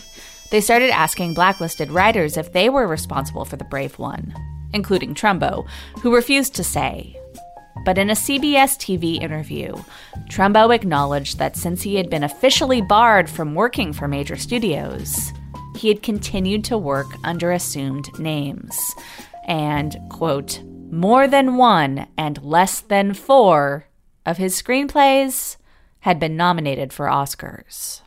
They 0.51 0.61
started 0.61 0.91
asking 0.91 1.33
blacklisted 1.33 1.91
writers 1.91 2.37
if 2.37 2.53
they 2.53 2.69
were 2.69 2.87
responsible 2.87 3.43
for 3.43 3.57
the 3.57 3.65
Brave 3.65 3.99
One, 3.99 4.33
including 4.73 5.15
Trumbo, 5.15 5.67
who 6.01 6.15
refused 6.15 6.55
to 6.55 6.63
say. 6.63 7.19
But 7.83 7.97
in 7.97 8.09
a 8.09 8.13
CBS 8.13 8.77
TV 8.77 9.21
interview, 9.21 9.75
Trumbo 10.29 10.73
acknowledged 10.73 11.37
that 11.39 11.57
since 11.57 11.81
he 11.81 11.95
had 11.95 12.09
been 12.09 12.23
officially 12.23 12.81
barred 12.81 13.29
from 13.29 13.53
working 13.53 13.91
for 13.91 14.07
major 14.07 14.37
studios, 14.37 15.31
he 15.75 15.89
had 15.89 16.01
continued 16.01 16.63
to 16.65 16.77
work 16.77 17.07
under 17.23 17.51
assumed 17.51 18.07
names 18.17 18.95
and, 19.45 19.97
quote, 20.09 20.61
more 20.91 21.27
than 21.27 21.57
one 21.57 22.07
and 22.17 22.43
less 22.43 22.81
than 22.81 23.13
four 23.13 23.87
of 24.25 24.37
his 24.37 24.59
screenplays 24.59 25.57
had 25.99 26.19
been 26.19 26.37
nominated 26.37 26.93
for 26.93 27.07
Oscars. 27.07 28.01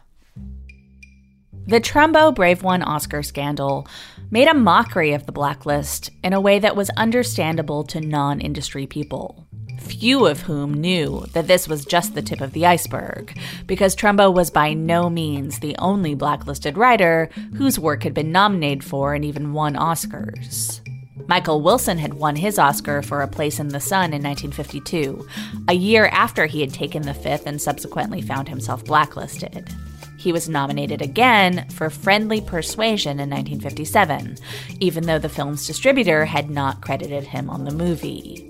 The 1.66 1.80
Trumbo 1.80 2.34
Brave 2.34 2.62
One 2.62 2.82
Oscar 2.82 3.22
scandal 3.22 3.86
made 4.30 4.48
a 4.48 4.54
mockery 4.54 5.12
of 5.12 5.26
the 5.26 5.32
blacklist 5.32 6.10
in 6.24 6.32
a 6.32 6.40
way 6.40 6.58
that 6.58 6.76
was 6.76 6.88
understandable 6.90 7.84
to 7.84 8.00
non 8.00 8.40
industry 8.40 8.86
people. 8.86 9.47
Few 9.78 10.26
of 10.26 10.42
whom 10.42 10.74
knew 10.74 11.24
that 11.32 11.46
this 11.46 11.68
was 11.68 11.84
just 11.84 12.14
the 12.14 12.22
tip 12.22 12.40
of 12.40 12.52
the 12.52 12.66
iceberg, 12.66 13.38
because 13.66 13.96
Trumbo 13.96 14.32
was 14.32 14.50
by 14.50 14.74
no 14.74 15.08
means 15.08 15.58
the 15.58 15.76
only 15.78 16.14
blacklisted 16.14 16.76
writer 16.76 17.30
whose 17.56 17.78
work 17.78 18.02
had 18.02 18.14
been 18.14 18.32
nominated 18.32 18.84
for 18.84 19.14
and 19.14 19.24
even 19.24 19.52
won 19.52 19.74
Oscars. 19.74 20.80
Michael 21.28 21.60
Wilson 21.60 21.98
had 21.98 22.14
won 22.14 22.36
his 22.36 22.58
Oscar 22.58 23.02
for 23.02 23.20
A 23.20 23.28
Place 23.28 23.60
in 23.60 23.68
the 23.68 23.80
Sun 23.80 24.14
in 24.14 24.22
1952, 24.22 25.26
a 25.68 25.74
year 25.74 26.06
after 26.06 26.46
he 26.46 26.60
had 26.62 26.72
taken 26.72 27.02
the 27.02 27.12
fifth 27.12 27.46
and 27.46 27.60
subsequently 27.60 28.22
found 28.22 28.48
himself 28.48 28.84
blacklisted. 28.84 29.68
He 30.16 30.32
was 30.32 30.48
nominated 30.48 31.02
again 31.02 31.68
for 31.68 31.90
Friendly 31.90 32.40
Persuasion 32.40 33.20
in 33.20 33.30
1957, 33.30 34.36
even 34.80 35.04
though 35.04 35.18
the 35.18 35.28
film's 35.28 35.66
distributor 35.66 36.24
had 36.24 36.50
not 36.50 36.80
credited 36.80 37.24
him 37.24 37.50
on 37.50 37.64
the 37.64 37.70
movie. 37.70 38.47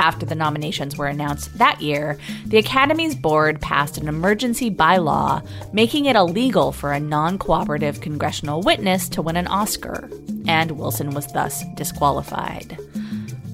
After 0.00 0.24
the 0.24 0.34
nominations 0.34 0.96
were 0.96 1.08
announced 1.08 1.58
that 1.58 1.82
year, 1.82 2.18
the 2.46 2.56
Academy's 2.56 3.14
board 3.14 3.60
passed 3.60 3.98
an 3.98 4.08
emergency 4.08 4.70
bylaw 4.70 5.46
making 5.74 6.06
it 6.06 6.16
illegal 6.16 6.72
for 6.72 6.92
a 6.92 6.98
non 6.98 7.36
cooperative 7.36 8.00
congressional 8.00 8.62
witness 8.62 9.10
to 9.10 9.20
win 9.20 9.36
an 9.36 9.46
Oscar, 9.46 10.08
and 10.46 10.70
Wilson 10.72 11.10
was 11.10 11.26
thus 11.34 11.64
disqualified. 11.74 12.78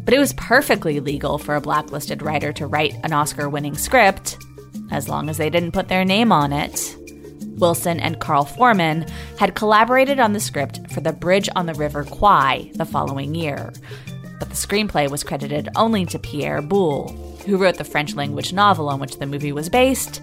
But 0.05 0.15
it 0.15 0.21
was 0.21 0.35
perfectly 0.35 1.01
legal 1.01 1.37
for 1.37 1.57
a 1.57 1.61
blacklisted 1.61 2.23
writer 2.23 2.53
to 2.53 2.69
write 2.69 2.95
an 3.03 3.13
Oscar 3.13 3.49
winning 3.49 3.77
script, 3.77 4.39
as 4.93 5.09
long 5.09 5.29
as 5.29 5.39
they 5.39 5.51
didn't 5.51 5.73
put 5.73 5.89
their 5.89 6.05
name 6.05 6.31
on 6.31 6.53
it. 6.53 6.97
Wilson 7.59 7.99
and 7.99 8.21
Carl 8.21 8.45
Foreman 8.45 9.07
had 9.39 9.57
collaborated 9.57 10.21
on 10.21 10.33
the 10.33 10.41
script 10.41 10.93
for 10.93 11.01
The 11.01 11.13
Bridge 11.13 11.49
on 11.57 11.67
the 11.67 11.75
River 11.75 12.05
Kwai 12.05 12.71
the 12.75 12.85
following 12.85 13.35
year, 13.35 13.73
but 14.38 14.49
the 14.49 14.55
screenplay 14.55 15.11
was 15.11 15.25
credited 15.25 15.68
only 15.77 16.05
to 16.07 16.18
Pierre 16.18 16.62
Boulle, 16.62 17.09
who 17.46 17.57
wrote 17.57 17.77
the 17.77 17.85
French 17.85 18.14
language 18.14 18.53
novel 18.53 18.88
on 18.88 19.01
which 19.01 19.18
the 19.18 19.27
movie 19.27 19.53
was 19.53 19.68
based, 19.68 20.20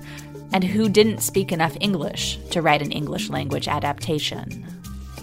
and 0.51 0.63
who 0.63 0.87
didn't 0.87 1.21
speak 1.21 1.51
enough 1.51 1.75
English 1.79 2.37
to 2.51 2.61
write 2.61 2.81
an 2.81 2.91
English 2.91 3.29
language 3.29 3.67
adaptation. 3.67 4.65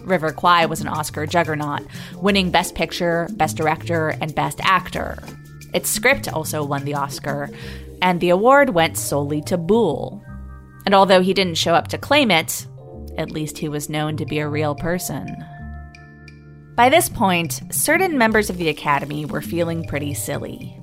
River 0.03 0.33
Kwai 0.33 0.66
was 0.66 0.81
an 0.81 0.88
Oscar 0.88 1.26
juggernaut, 1.26 1.83
winning 2.16 2.50
Best 2.50 2.74
Picture, 2.74 3.29
Best 3.33 3.57
Director, 3.57 4.16
and 4.20 4.35
Best 4.35 4.59
Actor. 4.62 5.18
Its 5.72 5.88
script 5.88 6.33
also 6.33 6.64
won 6.64 6.85
the 6.85 6.94
Oscar, 6.94 7.50
and 8.03 8.20
the 8.20 8.31
award 8.31 8.70
went 8.70 8.96
solely 8.96 9.40
to 9.42 9.57
Boulle. 9.57 10.24
And 10.85 10.94
although 10.94 11.20
he 11.20 11.35
didn't 11.35 11.59
show 11.59 11.74
up 11.74 11.88
to 11.88 11.98
claim 11.98 12.31
it, 12.31 12.66
at 13.18 13.31
least 13.31 13.59
he 13.59 13.68
was 13.68 13.90
known 13.90 14.16
to 14.16 14.24
be 14.24 14.38
a 14.38 14.48
real 14.48 14.74
person. 14.74 15.44
By 16.81 16.88
this 16.88 17.11
point, 17.11 17.61
certain 17.71 18.16
members 18.16 18.49
of 18.49 18.57
the 18.57 18.71
Academy 18.71 19.27
were 19.27 19.43
feeling 19.43 19.85
pretty 19.85 20.14
silly. 20.14 20.75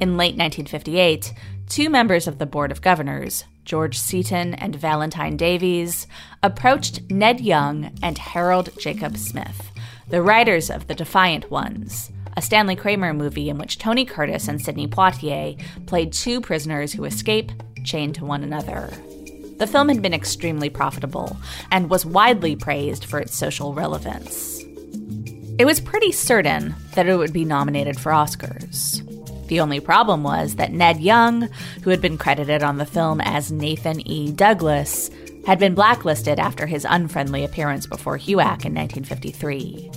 In 0.00 0.18
late 0.18 0.36
1958, 0.36 1.32
two 1.66 1.88
members 1.88 2.26
of 2.26 2.36
the 2.36 2.44
Board 2.44 2.70
of 2.70 2.82
Governors, 2.82 3.44
George 3.64 3.98
Seaton 3.98 4.52
and 4.52 4.76
Valentine 4.76 5.38
Davies, 5.38 6.06
approached 6.42 7.10
Ned 7.10 7.40
Young 7.40 7.90
and 8.02 8.18
Harold 8.18 8.68
Jacob 8.78 9.16
Smith, 9.16 9.70
the 10.10 10.20
writers 10.20 10.68
of 10.68 10.88
The 10.88 10.94
Defiant 10.94 11.50
Ones, 11.50 12.12
a 12.36 12.42
Stanley 12.42 12.76
Kramer 12.76 13.14
movie 13.14 13.48
in 13.48 13.56
which 13.56 13.78
Tony 13.78 14.04
Curtis 14.04 14.48
and 14.48 14.60
Sidney 14.60 14.86
Poitier 14.86 15.58
played 15.86 16.12
two 16.12 16.42
prisoners 16.42 16.92
who 16.92 17.06
escape 17.06 17.50
chained 17.82 18.16
to 18.16 18.26
one 18.26 18.42
another. 18.42 18.90
The 19.56 19.66
film 19.66 19.88
had 19.88 20.02
been 20.02 20.12
extremely 20.12 20.68
profitable 20.68 21.38
and 21.72 21.88
was 21.88 22.04
widely 22.04 22.56
praised 22.56 23.06
for 23.06 23.18
its 23.18 23.34
social 23.34 23.72
relevance. 23.72 24.65
It 25.58 25.64
was 25.64 25.80
pretty 25.80 26.12
certain 26.12 26.74
that 26.94 27.06
it 27.06 27.16
would 27.16 27.32
be 27.32 27.46
nominated 27.46 27.98
for 27.98 28.12
Oscars. 28.12 29.02
The 29.48 29.60
only 29.60 29.80
problem 29.80 30.22
was 30.22 30.56
that 30.56 30.72
Ned 30.72 31.00
Young, 31.00 31.48
who 31.82 31.88
had 31.88 32.02
been 32.02 32.18
credited 32.18 32.62
on 32.62 32.76
the 32.76 32.84
film 32.84 33.22
as 33.22 33.50
Nathan 33.50 34.06
E. 34.06 34.32
Douglas, 34.32 35.10
had 35.46 35.58
been 35.58 35.74
blacklisted 35.74 36.38
after 36.38 36.66
his 36.66 36.86
unfriendly 36.88 37.42
appearance 37.42 37.86
before 37.86 38.18
HUAC 38.18 38.66
in 38.66 38.74
1953. 38.74 39.90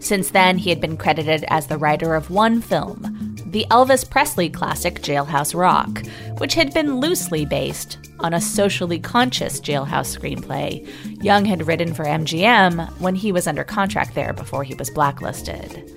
Since 0.00 0.32
then, 0.32 0.58
he 0.58 0.68
had 0.68 0.82
been 0.82 0.98
credited 0.98 1.46
as 1.48 1.66
the 1.66 1.78
writer 1.78 2.14
of 2.14 2.30
one 2.30 2.60
film, 2.60 3.19
the 3.50 3.66
Elvis 3.70 4.08
Presley 4.08 4.48
classic 4.48 5.00
Jailhouse 5.02 5.58
Rock, 5.58 6.06
which 6.38 6.54
had 6.54 6.72
been 6.72 7.00
loosely 7.00 7.44
based 7.44 7.98
on 8.20 8.32
a 8.32 8.40
socially 8.40 8.98
conscious 8.98 9.60
jailhouse 9.60 10.16
screenplay 10.16 10.88
Young 11.22 11.44
had 11.44 11.66
written 11.66 11.92
for 11.92 12.04
MGM 12.04 12.88
when 13.00 13.16
he 13.16 13.32
was 13.32 13.48
under 13.48 13.64
contract 13.64 14.14
there 14.14 14.32
before 14.32 14.62
he 14.62 14.74
was 14.74 14.88
blacklisted. 14.90 15.90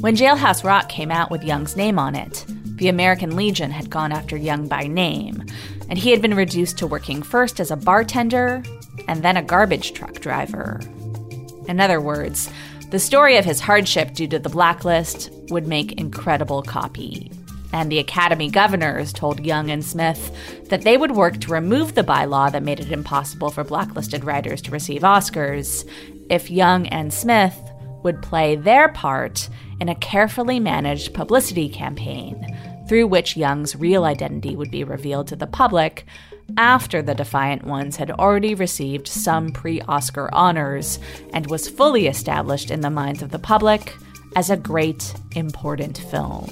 When 0.00 0.14
Jailhouse 0.14 0.62
Rock 0.62 0.88
came 0.88 1.10
out 1.10 1.32
with 1.32 1.42
Young's 1.42 1.76
name 1.76 1.98
on 1.98 2.14
it, 2.14 2.44
the 2.76 2.88
American 2.88 3.34
Legion 3.34 3.72
had 3.72 3.90
gone 3.90 4.12
after 4.12 4.36
Young 4.36 4.68
by 4.68 4.86
name, 4.86 5.44
and 5.88 5.98
he 5.98 6.12
had 6.12 6.22
been 6.22 6.34
reduced 6.34 6.78
to 6.78 6.86
working 6.86 7.22
first 7.22 7.58
as 7.58 7.72
a 7.72 7.76
bartender 7.76 8.62
and 9.08 9.22
then 9.22 9.36
a 9.36 9.42
garbage 9.42 9.94
truck 9.94 10.14
driver. 10.20 10.80
In 11.66 11.80
other 11.80 12.00
words, 12.00 12.50
the 12.94 13.00
story 13.00 13.36
of 13.36 13.44
his 13.44 13.58
hardship 13.58 14.14
due 14.14 14.28
to 14.28 14.38
the 14.38 14.48
blacklist 14.48 15.28
would 15.48 15.66
make 15.66 15.98
incredible 15.98 16.62
copy. 16.62 17.28
And 17.72 17.90
the 17.90 17.98
Academy 17.98 18.48
governors 18.48 19.12
told 19.12 19.44
Young 19.44 19.68
and 19.68 19.84
Smith 19.84 20.32
that 20.68 20.82
they 20.82 20.96
would 20.96 21.10
work 21.10 21.40
to 21.40 21.52
remove 21.52 21.96
the 21.96 22.04
bylaw 22.04 22.52
that 22.52 22.62
made 22.62 22.78
it 22.78 22.92
impossible 22.92 23.50
for 23.50 23.64
blacklisted 23.64 24.22
writers 24.22 24.62
to 24.62 24.70
receive 24.70 25.02
Oscars 25.02 25.84
if 26.30 26.52
Young 26.52 26.86
and 26.86 27.12
Smith 27.12 27.60
would 28.04 28.22
play 28.22 28.54
their 28.54 28.88
part 28.90 29.48
in 29.80 29.88
a 29.88 29.96
carefully 29.96 30.60
managed 30.60 31.14
publicity 31.14 31.68
campaign 31.68 32.46
through 32.88 33.08
which 33.08 33.36
Young's 33.36 33.74
real 33.74 34.04
identity 34.04 34.54
would 34.54 34.70
be 34.70 34.84
revealed 34.84 35.26
to 35.26 35.34
the 35.34 35.48
public 35.48 36.06
after 36.56 37.02
the 37.02 37.14
Defiant 37.14 37.64
Ones 37.64 37.96
had 37.96 38.10
already 38.10 38.54
received 38.54 39.08
some 39.08 39.50
pre 39.50 39.80
Oscar 39.82 40.28
honors 40.32 40.98
and 41.32 41.46
was 41.46 41.68
fully 41.68 42.06
established 42.06 42.70
in 42.70 42.80
the 42.80 42.90
minds 42.90 43.22
of 43.22 43.30
the 43.30 43.38
public 43.38 43.96
as 44.36 44.50
a 44.50 44.56
great, 44.56 45.14
important 45.34 45.98
film. 45.98 46.48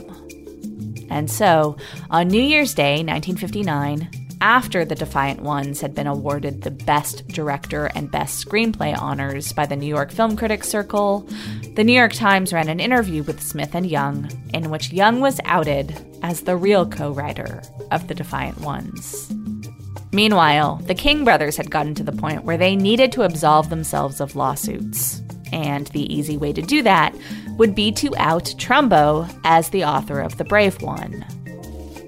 And 1.11 1.31
so, 1.31 1.77
on 2.11 2.29
New 2.29 2.43
Year's 2.43 2.75
Day, 2.75 3.03
1959, 3.05 4.09
after 4.41 4.85
The 4.85 4.97
Defiant 4.97 5.41
Ones 5.41 5.81
had 5.81 5.95
been 5.95 6.09
awarded 6.09 6.63
the 6.63 6.71
Best 6.71 7.29
Director 7.29 7.87
and 7.95 8.11
Best 8.11 8.45
Screenplay 8.45 8.99
honors 8.99 9.53
by 9.53 9.67
the 9.67 9.77
New 9.77 9.87
York 9.87 10.11
Film 10.11 10.37
Critics 10.37 10.69
Circle, 10.69 11.29
the 11.77 11.85
New 11.85 11.93
York 11.93 12.13
Times 12.13 12.53
ran 12.53 12.69
an 12.69 12.81
interview 12.81 13.23
with 13.23 13.43
Smith 13.43 13.75
and 13.75 13.87
Young 13.87 14.29
in 14.53 14.71
which 14.71 14.93
Young 14.93 15.21
was 15.21 15.41
outed 15.45 15.95
as 16.23 16.41
the 16.41 16.57
real 16.57 16.85
co 16.85 17.13
writer 17.13 17.63
of 17.93 18.09
The 18.09 18.15
Defiant 18.15 18.61
Ones. 18.61 19.33
Meanwhile, 20.13 20.77
the 20.87 20.95
King 20.95 21.25
brothers 21.25 21.57
had 21.57 21.71
gotten 21.71 21.95
to 21.95 22.03
the 22.03 22.13
point 22.13 22.45
where 22.45 22.59
they 22.59 22.77
needed 22.77 23.13
to 23.13 23.23
absolve 23.23 23.71
themselves 23.71 24.21
of 24.21 24.37
lawsuits. 24.37 25.23
And 25.53 25.87
the 25.89 26.13
easy 26.13 26.37
way 26.37 26.53
to 26.53 26.63
do 26.63 26.83
that 26.83 27.15
would 27.57 27.75
be 27.75 27.93
to 27.93 28.15
out 28.17 28.45
Trumbo 28.59 29.29
as 29.45 29.71
the 29.71 29.85
author 29.85 30.21
of 30.21 30.37
The 30.37 30.45
Brave 30.45 30.81
One. 30.83 31.25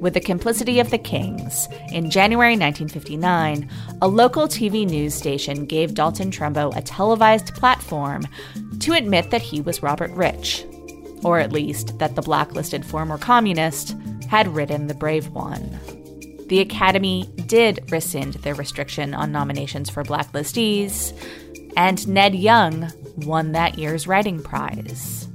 With 0.00 0.12
the 0.12 0.20
complicity 0.20 0.80
of 0.80 0.90
the 0.90 0.98
Kings, 0.98 1.66
in 1.90 2.10
January 2.10 2.58
1959, 2.58 3.70
a 4.02 4.08
local 4.08 4.48
TV 4.48 4.86
news 4.86 5.14
station 5.14 5.64
gave 5.64 5.94
Dalton 5.94 6.30
Trumbo 6.30 6.76
a 6.76 6.82
televised 6.82 7.54
platform 7.54 8.26
to 8.80 8.92
admit 8.92 9.30
that 9.30 9.40
he 9.40 9.62
was 9.62 9.82
Robert 9.82 10.10
Rich, 10.10 10.66
or 11.22 11.38
at 11.38 11.52
least 11.52 11.98
that 11.98 12.16
the 12.16 12.22
blacklisted 12.22 12.84
former 12.84 13.16
communist 13.16 13.96
had 14.28 14.48
written 14.48 14.88
The 14.88 14.94
Brave 14.94 15.30
One. 15.30 16.03
The 16.46 16.60
Academy 16.60 17.30
did 17.46 17.90
rescind 17.90 18.34
their 18.34 18.54
restriction 18.54 19.14
on 19.14 19.32
nominations 19.32 19.88
for 19.88 20.02
blacklistees, 20.02 21.12
and 21.76 22.06
Ned 22.06 22.34
Young 22.34 22.92
won 23.18 23.52
that 23.52 23.78
year's 23.78 24.06
writing 24.06 24.42
prize. 24.42 25.26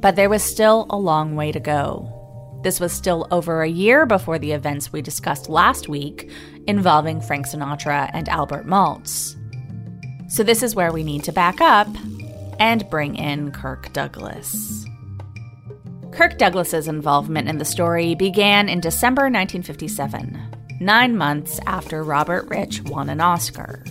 But 0.00 0.16
there 0.16 0.28
was 0.28 0.42
still 0.42 0.86
a 0.90 0.98
long 0.98 1.36
way 1.36 1.52
to 1.52 1.60
go. 1.60 2.60
This 2.62 2.80
was 2.80 2.92
still 2.92 3.26
over 3.30 3.62
a 3.62 3.68
year 3.68 4.06
before 4.06 4.38
the 4.38 4.52
events 4.52 4.92
we 4.92 5.02
discussed 5.02 5.48
last 5.48 5.88
week 5.88 6.30
involving 6.66 7.20
Frank 7.20 7.46
Sinatra 7.46 8.10
and 8.12 8.28
Albert 8.28 8.66
Maltz. 8.66 9.36
So, 10.28 10.42
this 10.42 10.62
is 10.62 10.74
where 10.74 10.92
we 10.92 11.02
need 11.02 11.24
to 11.24 11.32
back 11.32 11.60
up 11.60 11.88
and 12.58 12.88
bring 12.88 13.16
in 13.16 13.52
Kirk 13.52 13.92
Douglas. 13.92 14.86
Kirk 16.12 16.36
Douglas's 16.36 16.88
involvement 16.88 17.48
in 17.48 17.56
the 17.56 17.64
story 17.64 18.14
began 18.14 18.68
in 18.68 18.80
December 18.80 19.22
1957, 19.22 20.38
nine 20.78 21.16
months 21.16 21.58
after 21.64 22.04
Robert 22.04 22.46
Rich 22.48 22.82
won 22.82 23.08
an 23.08 23.22
Oscar. 23.22 23.82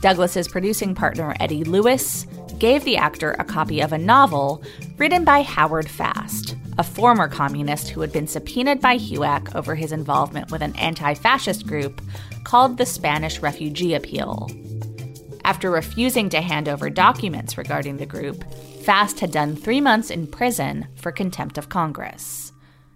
Douglas's 0.00 0.46
producing 0.46 0.94
partner 0.94 1.34
Eddie 1.40 1.64
Lewis 1.64 2.28
gave 2.58 2.84
the 2.84 2.96
actor 2.96 3.32
a 3.32 3.44
copy 3.44 3.80
of 3.80 3.92
a 3.92 3.98
novel 3.98 4.62
written 4.98 5.24
by 5.24 5.42
Howard 5.42 5.88
Fast, 5.88 6.54
a 6.78 6.84
former 6.84 7.26
communist 7.26 7.88
who 7.88 8.00
had 8.00 8.12
been 8.12 8.28
subpoenaed 8.28 8.80
by 8.80 8.96
HUAC 8.96 9.56
over 9.56 9.74
his 9.74 9.90
involvement 9.90 10.52
with 10.52 10.62
an 10.62 10.76
anti 10.76 11.14
fascist 11.14 11.66
group 11.66 12.00
called 12.44 12.78
the 12.78 12.86
Spanish 12.86 13.40
Refugee 13.40 13.94
Appeal. 13.94 14.48
After 15.44 15.70
refusing 15.70 16.30
to 16.30 16.40
hand 16.40 16.68
over 16.68 16.88
documents 16.88 17.58
regarding 17.58 17.98
the 17.98 18.06
group, 18.06 18.44
Fast 18.82 19.20
had 19.20 19.30
done 19.30 19.56
three 19.56 19.80
months 19.80 20.10
in 20.10 20.26
prison 20.26 20.88
for 20.96 21.12
contempt 21.12 21.58
of 21.58 21.68
Congress. 21.68 22.52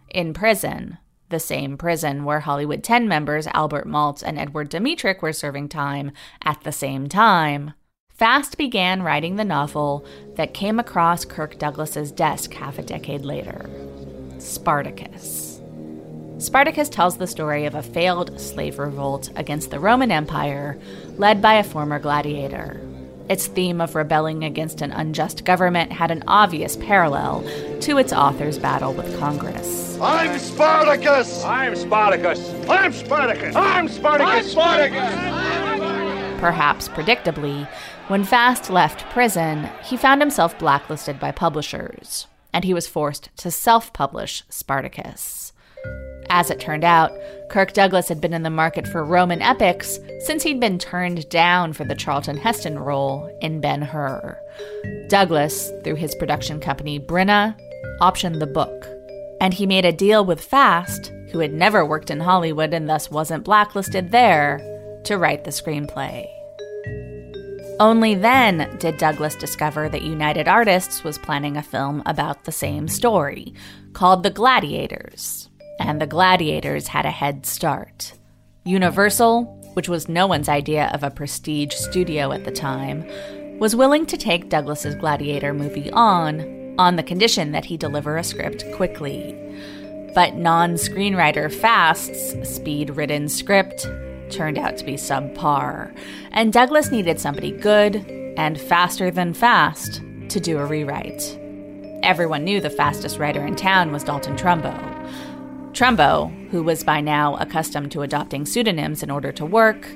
In 0.08 0.32
prison, 0.32 0.96
the 1.28 1.40
same 1.40 1.76
prison 1.76 2.24
where 2.24 2.40
Hollywood 2.40 2.82
10 2.82 3.06
members 3.06 3.46
Albert 3.48 3.86
Maltz 3.86 4.22
and 4.22 4.38
Edward 4.38 4.70
Dmytryk 4.70 5.20
were 5.20 5.32
serving 5.32 5.68
time 5.68 6.10
at 6.42 6.62
the 6.62 6.72
same 6.72 7.06
time, 7.08 7.74
Fast 8.14 8.58
began 8.58 9.02
writing 9.02 9.36
the 9.36 9.44
novel 9.44 10.04
that 10.34 10.54
came 10.54 10.80
across 10.80 11.24
Kirk 11.24 11.58
Douglas's 11.58 12.10
desk 12.10 12.52
half 12.54 12.78
a 12.78 12.82
decade 12.82 13.24
later 13.24 13.70
Spartacus. 14.38 15.47
Spartacus 16.38 16.88
tells 16.88 17.16
the 17.16 17.26
story 17.26 17.64
of 17.64 17.74
a 17.74 17.82
failed 17.82 18.40
slave 18.40 18.78
revolt 18.78 19.28
against 19.34 19.72
the 19.72 19.80
Roman 19.80 20.12
Empire 20.12 20.78
led 21.16 21.42
by 21.42 21.54
a 21.54 21.64
former 21.64 21.98
gladiator. 21.98 22.80
Its 23.28 23.48
theme 23.48 23.80
of 23.80 23.96
rebelling 23.96 24.44
against 24.44 24.80
an 24.80 24.92
unjust 24.92 25.44
government 25.44 25.90
had 25.90 26.12
an 26.12 26.22
obvious 26.28 26.76
parallel 26.76 27.42
to 27.80 27.98
its 27.98 28.12
author's 28.12 28.56
battle 28.56 28.94
with 28.94 29.18
Congress. 29.18 29.98
I'm 30.00 30.38
Spartacus! 30.38 31.42
I'm 31.42 31.74
Spartacus! 31.74 32.48
I'm 32.68 32.92
Spartacus! 32.92 33.56
I'm 33.56 33.88
Spartacus! 33.88 34.28
I'm 34.28 34.44
Spartacus! 34.44 36.40
Perhaps 36.40 36.88
predictably, 36.90 37.68
when 38.06 38.22
Fast 38.22 38.70
left 38.70 39.10
prison, 39.10 39.68
he 39.82 39.96
found 39.96 40.22
himself 40.22 40.56
blacklisted 40.56 41.18
by 41.18 41.32
publishers, 41.32 42.28
and 42.52 42.64
he 42.64 42.72
was 42.72 42.86
forced 42.86 43.28
to 43.38 43.50
self 43.50 43.92
publish 43.92 44.44
Spartacus. 44.48 45.52
As 46.30 46.50
it 46.50 46.60
turned 46.60 46.84
out, 46.84 47.12
Kirk 47.48 47.72
Douglas 47.72 48.08
had 48.08 48.20
been 48.20 48.34
in 48.34 48.42
the 48.42 48.50
market 48.50 48.86
for 48.86 49.04
Roman 49.04 49.40
epics 49.40 49.98
since 50.20 50.42
he'd 50.42 50.60
been 50.60 50.78
turned 50.78 51.28
down 51.28 51.72
for 51.72 51.84
the 51.84 51.94
Charlton 51.94 52.36
Heston 52.36 52.78
role 52.78 53.34
in 53.40 53.60
Ben 53.60 53.80
Hur. 53.80 54.38
Douglas, 55.08 55.72
through 55.82 55.94
his 55.94 56.14
production 56.14 56.60
company 56.60 57.00
Bryna, 57.00 57.58
optioned 58.00 58.38
the 58.38 58.46
book, 58.46 58.86
and 59.40 59.54
he 59.54 59.66
made 59.66 59.86
a 59.86 59.92
deal 59.92 60.24
with 60.24 60.40
Fast, 60.40 61.12
who 61.30 61.38
had 61.38 61.52
never 61.52 61.84
worked 61.84 62.10
in 62.10 62.20
Hollywood 62.20 62.74
and 62.74 62.88
thus 62.88 63.10
wasn't 63.10 63.44
blacklisted 63.44 64.10
there, 64.10 64.58
to 65.04 65.16
write 65.16 65.44
the 65.44 65.50
screenplay. 65.50 66.28
Only 67.80 68.14
then 68.14 68.76
did 68.78 68.98
Douglas 68.98 69.36
discover 69.36 69.88
that 69.88 70.02
United 70.02 70.48
Artists 70.48 71.04
was 71.04 71.16
planning 71.16 71.56
a 71.56 71.62
film 71.62 72.02
about 72.06 72.44
the 72.44 72.52
same 72.52 72.88
story, 72.88 73.54
called 73.92 74.24
The 74.24 74.30
Gladiators. 74.30 75.47
And 75.78 76.00
The 76.00 76.06
Gladiators 76.06 76.88
had 76.88 77.06
a 77.06 77.10
head 77.10 77.46
start. 77.46 78.12
Universal, 78.64 79.44
which 79.74 79.88
was 79.88 80.08
no 80.08 80.26
one's 80.26 80.48
idea 80.48 80.90
of 80.92 81.02
a 81.02 81.10
prestige 81.10 81.74
studio 81.74 82.32
at 82.32 82.44
the 82.44 82.50
time, 82.50 83.06
was 83.58 83.76
willing 83.76 84.06
to 84.06 84.16
take 84.16 84.48
Douglas's 84.48 84.94
Gladiator 84.94 85.52
movie 85.52 85.90
on, 85.90 86.74
on 86.78 86.96
the 86.96 87.02
condition 87.02 87.52
that 87.52 87.64
he 87.64 87.76
deliver 87.76 88.16
a 88.16 88.24
script 88.24 88.64
quickly. 88.74 89.36
But 90.14 90.34
non 90.34 90.74
screenwriter 90.74 91.52
Fast's 91.52 92.48
speed 92.48 92.90
ridden 92.90 93.28
script 93.28 93.86
turned 94.30 94.58
out 94.58 94.76
to 94.76 94.84
be 94.84 94.94
subpar, 94.94 95.94
and 96.32 96.52
Douglas 96.52 96.90
needed 96.90 97.18
somebody 97.18 97.50
good 97.50 97.96
and 98.36 98.60
faster 98.60 99.10
than 99.10 99.34
fast 99.34 100.02
to 100.28 100.40
do 100.40 100.58
a 100.58 100.66
rewrite. 100.66 101.38
Everyone 102.02 102.44
knew 102.44 102.60
the 102.60 102.70
fastest 102.70 103.18
writer 103.18 103.44
in 103.44 103.56
town 103.56 103.90
was 103.90 104.04
Dalton 104.04 104.36
Trumbo. 104.36 104.76
Trumbo, 105.78 106.28
who 106.50 106.64
was 106.64 106.82
by 106.82 107.00
now 107.00 107.36
accustomed 107.36 107.92
to 107.92 108.02
adopting 108.02 108.44
pseudonyms 108.44 109.04
in 109.04 109.12
order 109.12 109.30
to 109.30 109.46
work, 109.46 109.88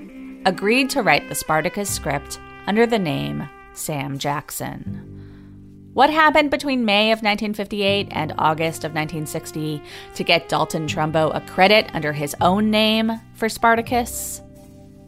agreed 0.45 0.89
to 0.91 1.03
write 1.03 1.29
the 1.29 1.35
Spartacus 1.35 1.91
script 1.91 2.39
under 2.69 2.87
the 2.87 3.01
name 3.01 3.49
Sam 3.73 4.17
Jackson. 4.17 5.91
What 5.93 6.09
happened 6.09 6.53
between 6.53 6.85
May 6.85 7.11
of 7.11 7.17
1958 7.17 8.07
and 8.13 8.33
August 8.39 8.85
of 8.85 8.93
1960 8.93 9.83
to 10.15 10.23
get 10.23 10.49
Dalton 10.49 10.87
Trumbo 10.87 11.35
a 11.35 11.41
credit 11.41 11.93
under 11.95 12.13
his 12.13 12.37
own 12.41 12.71
name 12.71 13.21
for 13.35 13.49
Spartacus? 13.49 14.41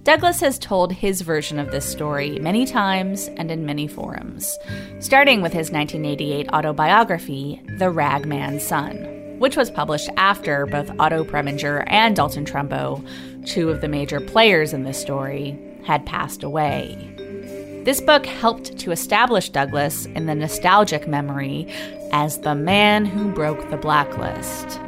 Douglas 0.03 0.41
has 0.41 0.59
told 0.59 0.93
his 0.93 1.21
version 1.21 1.61
of 1.61 1.71
this 1.71 1.87
story 1.87 2.41
many 2.41 2.67
times 2.67 3.29
and 3.37 3.49
in 3.53 3.65
many 3.65 3.87
forums, 3.87 4.59
starting 4.99 5.41
with 5.41 5.53
his 5.53 5.71
1988 5.71 6.49
autobiography, 6.53 7.63
The 7.79 7.91
Ragman's 7.91 8.65
Son, 8.65 9.14
which 9.39 9.57
was 9.57 9.71
published 9.71 10.09
after 10.17 10.67
both 10.67 10.91
Otto 10.99 11.25
Preminger 11.25 11.85
and 11.89 12.17
Dalton 12.17 12.45
Trumbo, 12.45 13.07
two 13.47 13.71
of 13.71 13.81
the 13.81 13.89
major 13.89 14.21
players 14.21 14.73
in 14.73 14.85
this 14.85 15.01
story, 15.01 15.59
had 15.85 16.07
passed 16.07 16.43
away. 16.43 17.11
This 17.85 18.01
book 18.01 18.25
helped 18.25 18.79
to 18.79 18.93
establish 18.93 19.51
Douglas 19.51 20.07
in 20.07 20.25
the 20.25 20.35
nostalgic 20.35 21.07
memory 21.07 21.67
as 22.13 22.39
the 22.39 22.55
man 22.55 23.05
who 23.05 23.31
broke 23.33 23.71
the 23.71 23.77
blacklist. 23.77 24.81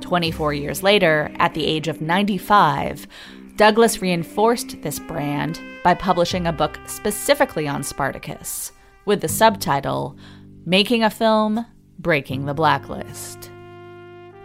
24 0.00 0.54
years 0.54 0.84
later, 0.84 1.32
at 1.40 1.54
the 1.54 1.66
age 1.66 1.88
of 1.88 2.00
95, 2.00 3.08
Douglas 3.56 4.00
reinforced 4.00 4.80
this 4.82 5.00
brand 5.00 5.60
by 5.82 5.94
publishing 5.94 6.46
a 6.46 6.52
book 6.52 6.78
specifically 6.86 7.66
on 7.66 7.82
Spartacus, 7.82 8.70
with 9.06 9.22
the 9.22 9.28
subtitle 9.28 10.16
Making 10.64 11.02
a 11.02 11.10
Film, 11.10 11.66
Breaking 11.98 12.44
the 12.44 12.54
Blacklist. 12.54 13.50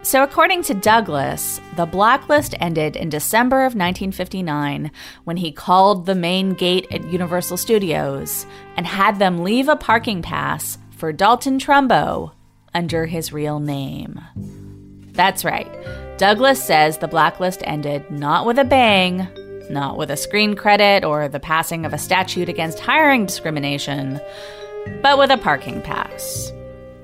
So, 0.04 0.24
according 0.24 0.64
to 0.64 0.74
Douglas, 0.74 1.60
the 1.76 1.86
blacklist 1.86 2.56
ended 2.58 2.96
in 2.96 3.08
December 3.08 3.58
of 3.58 3.76
1959 3.76 4.90
when 5.22 5.36
he 5.36 5.52
called 5.52 6.06
the 6.06 6.16
main 6.16 6.54
gate 6.54 6.88
at 6.90 7.12
Universal 7.12 7.58
Studios 7.58 8.44
and 8.76 8.84
had 8.84 9.20
them 9.20 9.44
leave 9.44 9.68
a 9.68 9.76
parking 9.76 10.20
pass 10.20 10.76
for 10.90 11.12
Dalton 11.12 11.60
Trumbo 11.60 12.32
under 12.74 13.06
his 13.06 13.32
real 13.32 13.60
name. 13.60 14.20
That's 15.12 15.44
right. 15.44 15.70
Douglas 16.18 16.62
says 16.62 16.98
the 16.98 17.06
blacklist 17.06 17.62
ended 17.64 18.10
not 18.10 18.44
with 18.44 18.58
a 18.58 18.64
bang, 18.64 19.28
not 19.70 19.96
with 19.98 20.10
a 20.10 20.16
screen 20.16 20.56
credit 20.56 21.04
or 21.04 21.28
the 21.28 21.38
passing 21.38 21.86
of 21.86 21.92
a 21.92 21.98
statute 21.98 22.48
against 22.48 22.80
hiring 22.80 23.26
discrimination, 23.26 24.20
but 25.00 25.16
with 25.16 25.30
a 25.30 25.38
parking 25.38 25.80
pass. 25.80 26.52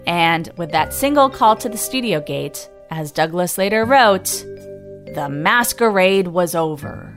And 0.04 0.50
with 0.56 0.72
that 0.72 0.92
single 0.92 1.30
call 1.30 1.54
to 1.56 1.68
the 1.68 1.78
studio 1.78 2.20
gate, 2.20 2.68
as 2.90 3.12
Douglas 3.12 3.58
later 3.58 3.84
wrote, 3.84 4.44
the 5.14 5.28
masquerade 5.30 6.28
was 6.28 6.54
over. 6.54 7.14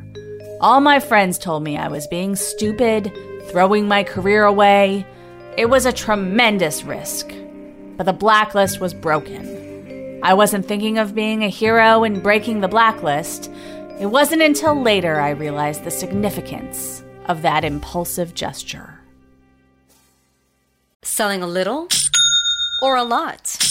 All 0.59 0.81
my 0.81 0.99
friends 0.99 1.37
told 1.37 1.63
me 1.63 1.77
I 1.77 1.87
was 1.87 2.07
being 2.07 2.35
stupid, 2.35 3.11
throwing 3.49 3.87
my 3.87 4.03
career 4.03 4.43
away. 4.43 5.05
It 5.57 5.69
was 5.69 5.85
a 5.85 5.91
tremendous 5.91 6.83
risk. 6.83 7.31
But 7.97 8.05
the 8.05 8.13
blacklist 8.13 8.79
was 8.79 8.93
broken. 8.93 10.19
I 10.23 10.33
wasn't 10.33 10.67
thinking 10.67 10.97
of 10.97 11.15
being 11.15 11.43
a 11.43 11.49
hero 11.49 12.03
and 12.03 12.21
breaking 12.21 12.61
the 12.61 12.67
blacklist. 12.67 13.49
It 13.99 14.07
wasn't 14.07 14.41
until 14.41 14.79
later 14.79 15.19
I 15.19 15.31
realized 15.31 15.83
the 15.83 15.91
significance 15.91 17.03
of 17.25 17.41
that 17.41 17.63
impulsive 17.63 18.33
gesture. 18.33 18.99
Selling 21.01 21.41
a 21.41 21.47
little 21.47 21.87
or 22.81 22.95
a 22.95 23.03
lot? 23.03 23.70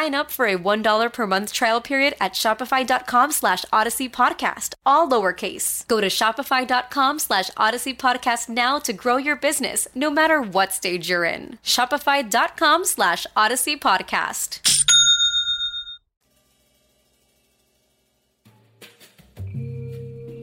up 0.09 0.31
for 0.31 0.45
a 0.45 0.57
$1 0.57 1.13
per 1.13 1.27
month 1.27 1.53
trial 1.53 1.81
period 1.81 2.15
at 2.19 2.33
shopify.com 2.33 3.31
slash 3.31 3.63
odyssey 3.71 4.09
podcast, 4.09 4.73
all 4.85 5.07
lowercase. 5.07 5.87
Go 5.87 6.01
to 6.01 6.07
shopify.com 6.07 7.19
slash 7.19 7.51
odyssey 7.57 7.93
podcast 7.93 8.49
now 8.49 8.79
to 8.79 8.93
grow 8.93 9.17
your 9.17 9.35
business, 9.35 9.87
no 9.93 10.09
matter 10.09 10.41
what 10.41 10.73
stage 10.73 11.09
you're 11.09 11.25
in. 11.25 11.59
Shopify.com 11.63 12.85
slash 12.85 13.27
odyssey 13.35 13.77
podcast. 13.77 14.59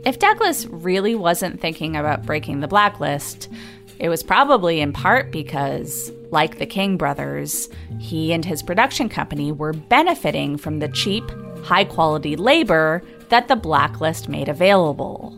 If 0.04 0.18
Douglas 0.18 0.64
really 0.66 1.14
wasn't 1.14 1.60
thinking 1.60 1.94
about 1.94 2.24
breaking 2.24 2.60
the 2.60 2.68
blacklist, 2.68 3.50
it 4.00 4.08
was 4.08 4.22
probably 4.22 4.80
in 4.80 4.92
part 4.92 5.32
because, 5.32 6.12
like 6.30 6.58
the 6.58 6.66
King 6.66 6.96
brothers, 6.96 7.68
he 7.98 8.32
and 8.32 8.44
his 8.44 8.62
production 8.62 9.08
company 9.08 9.50
were 9.50 9.72
benefiting 9.72 10.56
from 10.56 10.78
the 10.78 10.88
cheap, 10.88 11.24
high 11.64 11.84
quality 11.84 12.36
labor 12.36 13.02
that 13.28 13.48
the 13.48 13.56
blacklist 13.56 14.28
made 14.28 14.48
available. 14.48 15.36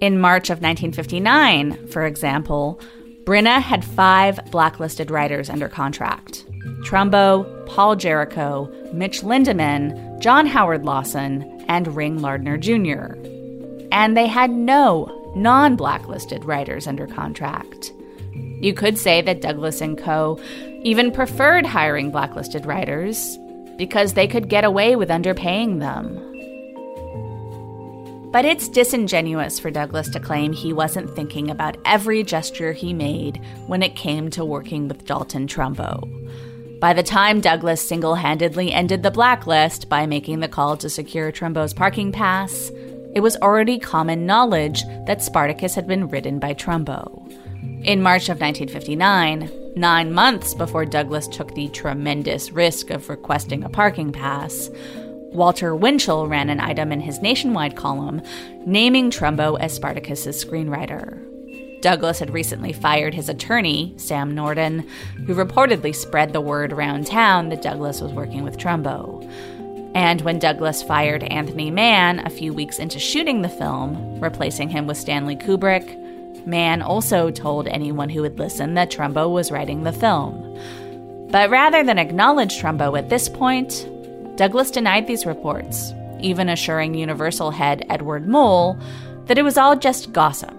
In 0.00 0.18
March 0.18 0.50
of 0.50 0.62
1959, 0.62 1.88
for 1.88 2.04
example, 2.04 2.80
Bryna 3.24 3.60
had 3.60 3.84
five 3.84 4.40
blacklisted 4.50 5.10
writers 5.10 5.50
under 5.50 5.68
contract 5.68 6.46
Trumbo, 6.82 7.66
Paul 7.66 7.96
Jarrico, 7.96 8.92
Mitch 8.92 9.20
Lindemann, 9.22 10.18
John 10.20 10.46
Howard 10.46 10.84
Lawson, 10.84 11.64
and 11.68 11.94
Ring 11.94 12.20
Lardner 12.20 12.56
Jr. 12.56 13.14
And 13.92 14.16
they 14.16 14.26
had 14.26 14.50
no 14.50 15.32
non 15.36 15.76
blacklisted 15.76 16.44
writers 16.44 16.86
under 16.86 17.06
contract. 17.06 17.92
You 18.32 18.74
could 18.74 18.98
say 18.98 19.22
that 19.22 19.40
Douglas 19.40 19.80
and 19.80 19.96
Co. 19.96 20.38
even 20.82 21.12
preferred 21.12 21.66
hiring 21.66 22.10
blacklisted 22.10 22.66
writers 22.66 23.38
because 23.76 24.14
they 24.14 24.26
could 24.26 24.48
get 24.48 24.64
away 24.64 24.96
with 24.96 25.08
underpaying 25.08 25.80
them. 25.80 26.26
But 28.32 28.44
it's 28.44 28.68
disingenuous 28.68 29.58
for 29.58 29.70
Douglas 29.70 30.08
to 30.10 30.20
claim 30.20 30.52
he 30.52 30.72
wasn't 30.72 31.16
thinking 31.16 31.50
about 31.50 31.78
every 31.84 32.22
gesture 32.22 32.72
he 32.72 32.92
made 32.92 33.40
when 33.66 33.82
it 33.82 33.96
came 33.96 34.30
to 34.30 34.44
working 34.44 34.86
with 34.86 35.04
Dalton 35.04 35.48
Trumbo. 35.48 36.08
By 36.78 36.92
the 36.92 37.02
time 37.02 37.40
Douglas 37.40 37.86
single 37.86 38.14
handedly 38.14 38.72
ended 38.72 39.02
the 39.02 39.10
blacklist 39.10 39.88
by 39.88 40.06
making 40.06 40.40
the 40.40 40.48
call 40.48 40.76
to 40.76 40.88
secure 40.88 41.32
Trumbo's 41.32 41.74
parking 41.74 42.12
pass, 42.12 42.70
it 43.14 43.20
was 43.20 43.36
already 43.38 43.78
common 43.78 44.26
knowledge 44.26 44.84
that 45.06 45.22
Spartacus 45.22 45.74
had 45.74 45.88
been 45.88 46.08
ridden 46.08 46.38
by 46.38 46.54
Trumbo. 46.54 47.30
In 47.82 48.02
March 48.02 48.28
of 48.28 48.40
1959, 48.40 49.50
nine 49.76 50.12
months 50.12 50.54
before 50.54 50.84
Douglas 50.84 51.28
took 51.28 51.54
the 51.54 51.68
tremendous 51.68 52.52
risk 52.52 52.90
of 52.90 53.08
requesting 53.08 53.64
a 53.64 53.68
parking 53.68 54.12
pass, 54.12 54.70
Walter 55.32 55.76
Winchell 55.76 56.28
ran 56.28 56.50
an 56.50 56.60
item 56.60 56.90
in 56.90 57.00
his 57.00 57.22
nationwide 57.22 57.76
column 57.76 58.20
naming 58.66 59.10
Trumbo 59.10 59.58
as 59.60 59.72
Spartacus's 59.72 60.44
screenwriter. 60.44 61.24
Douglas 61.80 62.18
had 62.18 62.32
recently 62.32 62.72
fired 62.72 63.14
his 63.14 63.28
attorney, 63.28 63.94
Sam 63.96 64.34
Norton, 64.34 64.86
who 65.26 65.34
reportedly 65.34 65.94
spread 65.94 66.32
the 66.32 66.40
word 66.40 66.72
around 66.72 67.06
town 67.06 67.48
that 67.48 67.62
Douglas 67.62 68.00
was 68.00 68.12
working 68.12 68.42
with 68.42 68.58
Trumbo. 68.58 69.24
And 69.94 70.20
when 70.20 70.38
Douglas 70.38 70.82
fired 70.82 71.22
Anthony 71.24 71.70
Mann 71.70 72.18
a 72.20 72.30
few 72.30 72.52
weeks 72.52 72.78
into 72.78 72.98
shooting 72.98 73.42
the 73.42 73.48
film, 73.48 74.20
replacing 74.20 74.68
him 74.68 74.86
with 74.86 74.98
Stanley 74.98 75.36
Kubrick, 75.36 75.96
Mann 76.46 76.82
also 76.82 77.30
told 77.30 77.68
anyone 77.68 78.08
who 78.08 78.22
would 78.22 78.38
listen 78.38 78.74
that 78.74 78.90
Trumbo 78.90 79.32
was 79.32 79.50
writing 79.50 79.82
the 79.82 79.92
film. 79.92 80.58
But 81.30 81.50
rather 81.50 81.84
than 81.84 81.98
acknowledge 81.98 82.60
Trumbo 82.60 82.98
at 82.98 83.08
this 83.08 83.28
point, 83.28 83.88
Douglas 84.36 84.70
denied 84.70 85.06
these 85.06 85.26
reports, 85.26 85.92
even 86.20 86.48
assuring 86.48 86.94
Universal 86.94 87.52
head 87.52 87.86
Edward 87.88 88.26
Muhl 88.26 88.78
that 89.26 89.38
it 89.38 89.42
was 89.42 89.56
all 89.56 89.76
just 89.76 90.12
gossip. 90.12 90.56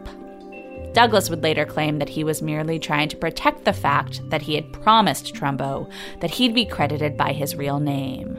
Douglas 0.94 1.30
would 1.30 1.44
later 1.44 1.66
claim 1.66 2.00
that 2.00 2.10
he 2.10 2.24
was 2.24 2.42
merely 2.42 2.78
trying 2.78 3.10
to 3.10 3.18
protect 3.18 3.64
the 3.66 3.74
fact 3.74 4.22
that 4.30 4.42
he 4.42 4.56
had 4.56 4.74
promised 4.74 5.34
Trumbo 5.34 5.90
that 6.20 6.32
he'd 6.32 6.54
be 6.54 6.66
credited 6.66 7.16
by 7.16 7.32
his 7.32 7.56
real 7.56 7.80
name. 7.80 8.38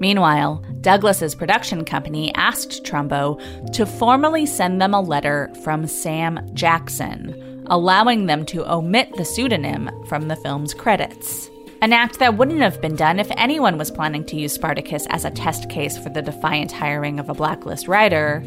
Meanwhile, 0.00 0.64
Douglas's 0.80 1.34
production 1.34 1.84
company 1.84 2.32
asked 2.34 2.84
Trumbo 2.84 3.40
to 3.72 3.84
formally 3.84 4.46
send 4.46 4.80
them 4.80 4.94
a 4.94 5.00
letter 5.00 5.50
from 5.64 5.86
Sam 5.86 6.48
Jackson, 6.54 7.64
allowing 7.66 8.26
them 8.26 8.46
to 8.46 8.70
omit 8.70 9.14
the 9.16 9.24
pseudonym 9.24 9.90
from 10.06 10.28
the 10.28 10.36
film's 10.36 10.74
credits. 10.74 11.50
An 11.80 11.92
act 11.92 12.18
that 12.18 12.36
wouldn't 12.36 12.60
have 12.60 12.80
been 12.80 12.96
done 12.96 13.20
if 13.20 13.30
anyone 13.36 13.78
was 13.78 13.90
planning 13.90 14.24
to 14.26 14.36
use 14.36 14.52
Spartacus 14.52 15.06
as 15.10 15.24
a 15.24 15.30
test 15.30 15.68
case 15.68 15.96
for 15.96 16.08
the 16.08 16.22
defiant 16.22 16.72
hiring 16.72 17.20
of 17.20 17.28
a 17.28 17.34
blacklist 17.34 17.86
writer, 17.86 18.42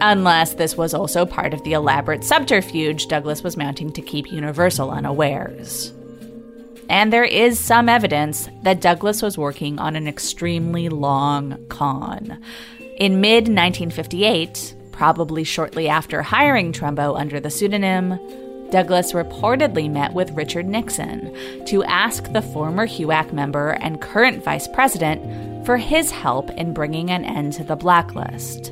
unless 0.00 0.54
this 0.54 0.76
was 0.76 0.94
also 0.94 1.24
part 1.24 1.54
of 1.54 1.62
the 1.62 1.72
elaborate 1.72 2.24
subterfuge 2.24 3.06
Douglas 3.06 3.42
was 3.42 3.56
mounting 3.56 3.92
to 3.92 4.02
keep 4.02 4.32
Universal 4.32 4.90
unawares 4.90 5.92
and 6.92 7.10
there 7.10 7.24
is 7.24 7.58
some 7.58 7.88
evidence 7.88 8.50
that 8.64 8.82
Douglas 8.82 9.22
was 9.22 9.38
working 9.38 9.78
on 9.78 9.96
an 9.96 10.06
extremely 10.06 10.90
long 10.90 11.56
con. 11.70 12.38
In 12.98 13.22
mid 13.22 13.48
1958, 13.48 14.74
probably 14.92 15.42
shortly 15.42 15.88
after 15.88 16.20
hiring 16.20 16.70
Trumbo 16.70 17.18
under 17.18 17.40
the 17.40 17.48
pseudonym, 17.48 18.20
Douglas 18.70 19.12
reportedly 19.12 19.90
met 19.90 20.12
with 20.12 20.32
Richard 20.32 20.66
Nixon 20.66 21.34
to 21.64 21.82
ask 21.84 22.30
the 22.30 22.42
former 22.42 22.86
HUAC 22.86 23.32
member 23.32 23.70
and 23.70 24.02
current 24.02 24.44
vice 24.44 24.68
president 24.68 25.64
for 25.64 25.78
his 25.78 26.10
help 26.10 26.50
in 26.50 26.74
bringing 26.74 27.10
an 27.10 27.24
end 27.24 27.54
to 27.54 27.64
the 27.64 27.74
blacklist. 27.74 28.70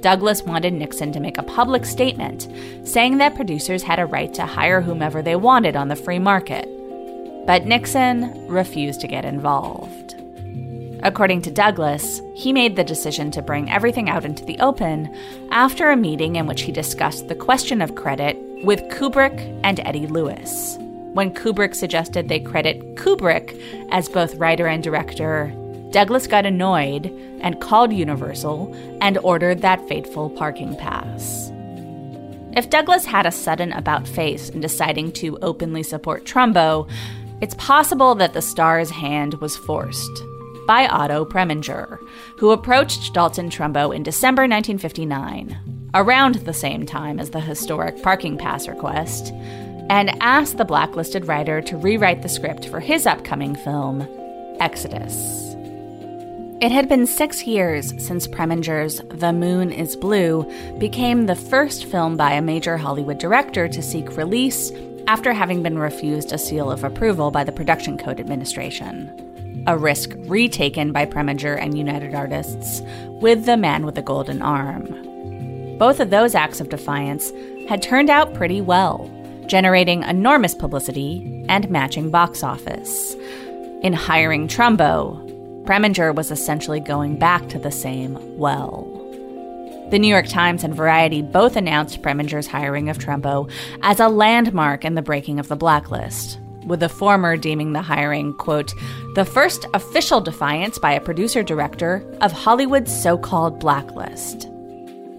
Douglas 0.00 0.42
wanted 0.44 0.72
Nixon 0.72 1.12
to 1.12 1.20
make 1.20 1.36
a 1.36 1.42
public 1.42 1.84
statement 1.84 2.48
saying 2.88 3.18
that 3.18 3.34
producers 3.34 3.82
had 3.82 3.98
a 3.98 4.06
right 4.06 4.32
to 4.32 4.46
hire 4.46 4.80
whomever 4.80 5.20
they 5.20 5.36
wanted 5.36 5.76
on 5.76 5.88
the 5.88 5.96
free 5.96 6.18
market 6.18 6.66
but 7.50 7.66
Nixon 7.66 8.46
refused 8.46 9.00
to 9.00 9.08
get 9.08 9.24
involved. 9.24 10.14
According 11.02 11.42
to 11.42 11.50
Douglas, 11.50 12.22
he 12.32 12.52
made 12.52 12.76
the 12.76 12.84
decision 12.84 13.32
to 13.32 13.42
bring 13.42 13.68
everything 13.68 14.08
out 14.08 14.24
into 14.24 14.44
the 14.44 14.56
open 14.60 15.12
after 15.50 15.90
a 15.90 15.96
meeting 15.96 16.36
in 16.36 16.46
which 16.46 16.62
he 16.62 16.70
discussed 16.70 17.26
the 17.26 17.34
question 17.34 17.82
of 17.82 17.96
credit 17.96 18.36
with 18.62 18.84
Kubrick 18.84 19.36
and 19.64 19.80
Eddie 19.80 20.06
Lewis. 20.06 20.76
When 21.12 21.34
Kubrick 21.34 21.74
suggested 21.74 22.28
they 22.28 22.38
credit 22.38 22.94
Kubrick 22.94 23.60
as 23.90 24.08
both 24.08 24.36
writer 24.36 24.68
and 24.68 24.80
director, 24.80 25.52
Douglas 25.90 26.28
got 26.28 26.46
annoyed 26.46 27.06
and 27.40 27.60
called 27.60 27.92
Universal 27.92 28.72
and 29.00 29.18
ordered 29.24 29.60
that 29.62 29.88
fateful 29.88 30.30
parking 30.30 30.76
pass. 30.76 31.50
If 32.52 32.68
Douglas 32.68 33.04
had 33.04 33.26
a 33.26 33.30
sudden 33.30 33.72
about 33.72 34.08
face 34.08 34.48
in 34.48 34.60
deciding 34.60 35.12
to 35.12 35.38
openly 35.40 35.84
support 35.84 36.24
Trumbo, 36.24 36.88
it's 37.40 37.54
possible 37.54 38.14
that 38.16 38.32
the 38.32 38.42
star's 38.42 38.90
hand 38.90 39.34
was 39.34 39.56
forced 39.56 40.22
by 40.66 40.86
Otto 40.86 41.24
Preminger, 41.24 41.98
who 42.38 42.50
approached 42.50 43.12
Dalton 43.12 43.50
Trumbo 43.50 43.94
in 43.94 44.02
December 44.02 44.42
1959, 44.42 45.90
around 45.94 46.36
the 46.36 46.52
same 46.52 46.86
time 46.86 47.18
as 47.18 47.30
the 47.30 47.40
historic 47.40 48.02
parking 48.02 48.38
pass 48.38 48.68
request, 48.68 49.32
and 49.88 50.10
asked 50.22 50.58
the 50.58 50.64
blacklisted 50.64 51.26
writer 51.26 51.60
to 51.62 51.76
rewrite 51.76 52.22
the 52.22 52.28
script 52.28 52.68
for 52.68 52.78
his 52.78 53.06
upcoming 53.06 53.56
film, 53.56 54.06
Exodus. 54.60 55.50
It 56.60 56.70
had 56.70 56.90
been 56.90 57.06
six 57.06 57.46
years 57.46 57.94
since 57.96 58.28
Preminger's 58.28 59.00
The 59.08 59.32
Moon 59.32 59.72
is 59.72 59.96
Blue 59.96 60.46
became 60.78 61.24
the 61.24 61.34
first 61.34 61.86
film 61.86 62.18
by 62.18 62.32
a 62.34 62.42
major 62.42 62.76
Hollywood 62.76 63.18
director 63.18 63.66
to 63.66 63.82
seek 63.82 64.16
release 64.18 64.70
after 65.10 65.32
having 65.32 65.60
been 65.60 65.76
refused 65.76 66.30
a 66.30 66.38
seal 66.38 66.70
of 66.70 66.84
approval 66.84 67.32
by 67.32 67.42
the 67.42 67.50
Production 67.50 67.98
Code 67.98 68.20
Administration. 68.20 69.64
A 69.66 69.76
risk 69.76 70.12
retaken 70.18 70.92
by 70.92 71.04
Preminger 71.04 71.60
and 71.60 71.76
United 71.76 72.14
Artists 72.14 72.80
with 73.20 73.44
The 73.44 73.56
Man 73.56 73.84
with 73.84 73.96
the 73.96 74.02
Golden 74.02 74.40
Arm. 74.40 74.86
Both 75.78 75.98
of 75.98 76.10
those 76.10 76.36
acts 76.36 76.60
of 76.60 76.68
defiance 76.68 77.32
had 77.68 77.82
turned 77.82 78.08
out 78.08 78.34
pretty 78.34 78.60
well, 78.60 79.10
generating 79.46 80.04
enormous 80.04 80.54
publicity 80.54 81.44
and 81.48 81.68
matching 81.68 82.12
box 82.12 82.44
office. 82.44 83.16
In 83.82 83.92
hiring 83.92 84.46
Trumbo, 84.46 85.64
Preminger 85.64 86.14
was 86.14 86.30
essentially 86.30 86.78
going 86.78 87.18
back 87.18 87.48
to 87.48 87.58
the 87.58 87.72
same 87.72 88.38
well. 88.38 88.99
The 89.90 89.98
New 89.98 90.06
York 90.06 90.28
Times 90.28 90.62
and 90.62 90.72
Variety 90.72 91.20
both 91.20 91.56
announced 91.56 92.00
Preminger's 92.00 92.46
hiring 92.46 92.88
of 92.88 92.98
Trumbo 92.98 93.50
as 93.82 93.98
a 93.98 94.08
landmark 94.08 94.84
in 94.84 94.94
the 94.94 95.02
breaking 95.02 95.40
of 95.40 95.48
the 95.48 95.56
blacklist, 95.56 96.38
with 96.64 96.78
the 96.78 96.88
former 96.88 97.36
deeming 97.36 97.72
the 97.72 97.82
hiring, 97.82 98.32
quote, 98.34 98.72
the 99.16 99.24
first 99.24 99.66
official 99.74 100.20
defiance 100.20 100.78
by 100.78 100.92
a 100.92 101.00
producer 101.00 101.42
director 101.42 102.08
of 102.20 102.30
Hollywood's 102.30 103.02
so 103.02 103.18
called 103.18 103.58
blacklist. 103.58 104.48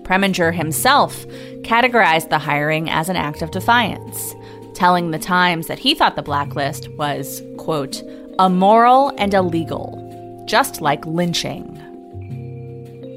Preminger 0.04 0.54
himself 0.54 1.26
categorized 1.64 2.30
the 2.30 2.40
hiring 2.40 2.90
as 2.90 3.10
an 3.10 3.18
act 3.18 3.42
of 3.42 3.52
defiance, 3.52 4.34
telling 4.74 5.12
the 5.12 5.20
Times 5.20 5.68
that 5.68 5.80
he 5.80 5.94
thought 5.94 6.16
the 6.16 6.22
blacklist 6.22 6.88
was, 6.94 7.44
quote, 7.58 8.02
immoral 8.40 9.12
and 9.18 9.34
illegal, 9.34 10.46
just 10.48 10.80
like 10.80 11.06
lynching. 11.06 11.91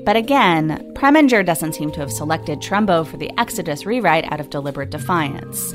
But 0.05 0.17
again, 0.17 0.93
Preminger 0.95 1.45
doesn't 1.45 1.75
seem 1.75 1.91
to 1.93 2.01
have 2.01 2.13
selected 2.13 2.61
Trumbo 2.61 3.07
for 3.07 3.17
the 3.17 3.31
Exodus 3.39 3.87
rewrite 3.87 4.31
out 4.31 4.41
of 4.41 4.51
deliberate 4.51 4.91
defiance. 4.91 5.75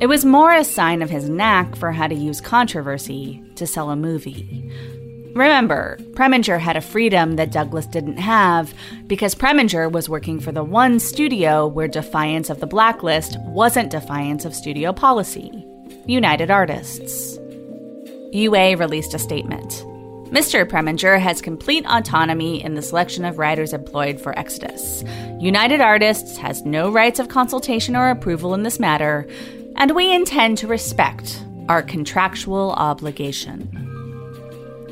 It 0.00 0.06
was 0.06 0.24
more 0.24 0.52
a 0.52 0.64
sign 0.64 1.00
of 1.00 1.10
his 1.10 1.28
knack 1.28 1.76
for 1.76 1.92
how 1.92 2.08
to 2.08 2.14
use 2.14 2.40
controversy 2.40 3.42
to 3.54 3.66
sell 3.66 3.90
a 3.90 3.96
movie. 3.96 4.70
Remember, 5.34 5.96
Preminger 6.12 6.58
had 6.58 6.76
a 6.76 6.82
freedom 6.82 7.36
that 7.36 7.52
Douglas 7.52 7.86
didn't 7.86 8.18
have 8.18 8.74
because 9.06 9.34
Preminger 9.34 9.90
was 9.90 10.08
working 10.08 10.38
for 10.38 10.52
the 10.52 10.64
one 10.64 10.98
studio 10.98 11.66
where 11.66 11.88
defiance 11.88 12.50
of 12.50 12.60
the 12.60 12.66
blacklist 12.66 13.38
wasn't 13.40 13.90
defiance 13.90 14.44
of 14.44 14.54
studio 14.54 14.92
policy 14.92 15.64
United 16.06 16.50
Artists. 16.50 17.38
UA 18.32 18.76
released 18.76 19.14
a 19.14 19.18
statement. 19.18 19.84
Mr. 20.32 20.66
Preminger 20.66 21.20
has 21.20 21.42
complete 21.42 21.84
autonomy 21.84 22.64
in 22.64 22.74
the 22.74 22.80
selection 22.80 23.22
of 23.26 23.36
writers 23.36 23.74
employed 23.74 24.18
for 24.18 24.36
Exodus. 24.38 25.04
United 25.38 25.82
Artists 25.82 26.38
has 26.38 26.64
no 26.64 26.90
rights 26.90 27.18
of 27.18 27.28
consultation 27.28 27.94
or 27.94 28.08
approval 28.08 28.54
in 28.54 28.62
this 28.62 28.80
matter, 28.80 29.28
and 29.76 29.94
we 29.94 30.10
intend 30.10 30.56
to 30.56 30.66
respect 30.66 31.44
our 31.68 31.82
contractual 31.82 32.72
obligation. 32.78 33.68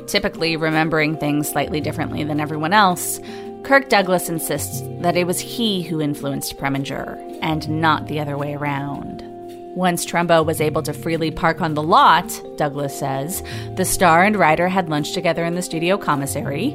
Typically 0.05 0.55
remembering 0.55 1.17
things 1.17 1.49
slightly 1.49 1.81
differently 1.81 2.23
than 2.23 2.39
everyone 2.39 2.71
else, 2.71 3.19
Kirk 3.63 3.89
Douglas 3.89 4.29
insists 4.29 4.81
that 4.99 5.17
it 5.17 5.25
was 5.25 5.39
he 5.39 5.81
who 5.81 6.01
influenced 6.01 6.59
Preminger, 6.59 7.17
and 7.41 7.67
not 7.67 8.07
the 8.07 8.19
other 8.19 8.37
way 8.37 8.53
around. 8.53 9.30
Once 9.75 10.05
Trumbo 10.05 10.45
was 10.45 10.59
able 10.59 10.83
to 10.83 10.91
freely 10.91 11.31
park 11.31 11.61
on 11.61 11.75
the 11.75 11.83
lot, 11.83 12.41
Douglas 12.57 12.97
says, 12.97 13.41
the 13.77 13.85
star 13.85 14.25
and 14.25 14.35
writer 14.35 14.67
had 14.67 14.89
lunch 14.89 15.13
together 15.13 15.45
in 15.45 15.55
the 15.55 15.61
studio 15.61 15.97
commissary. 15.97 16.73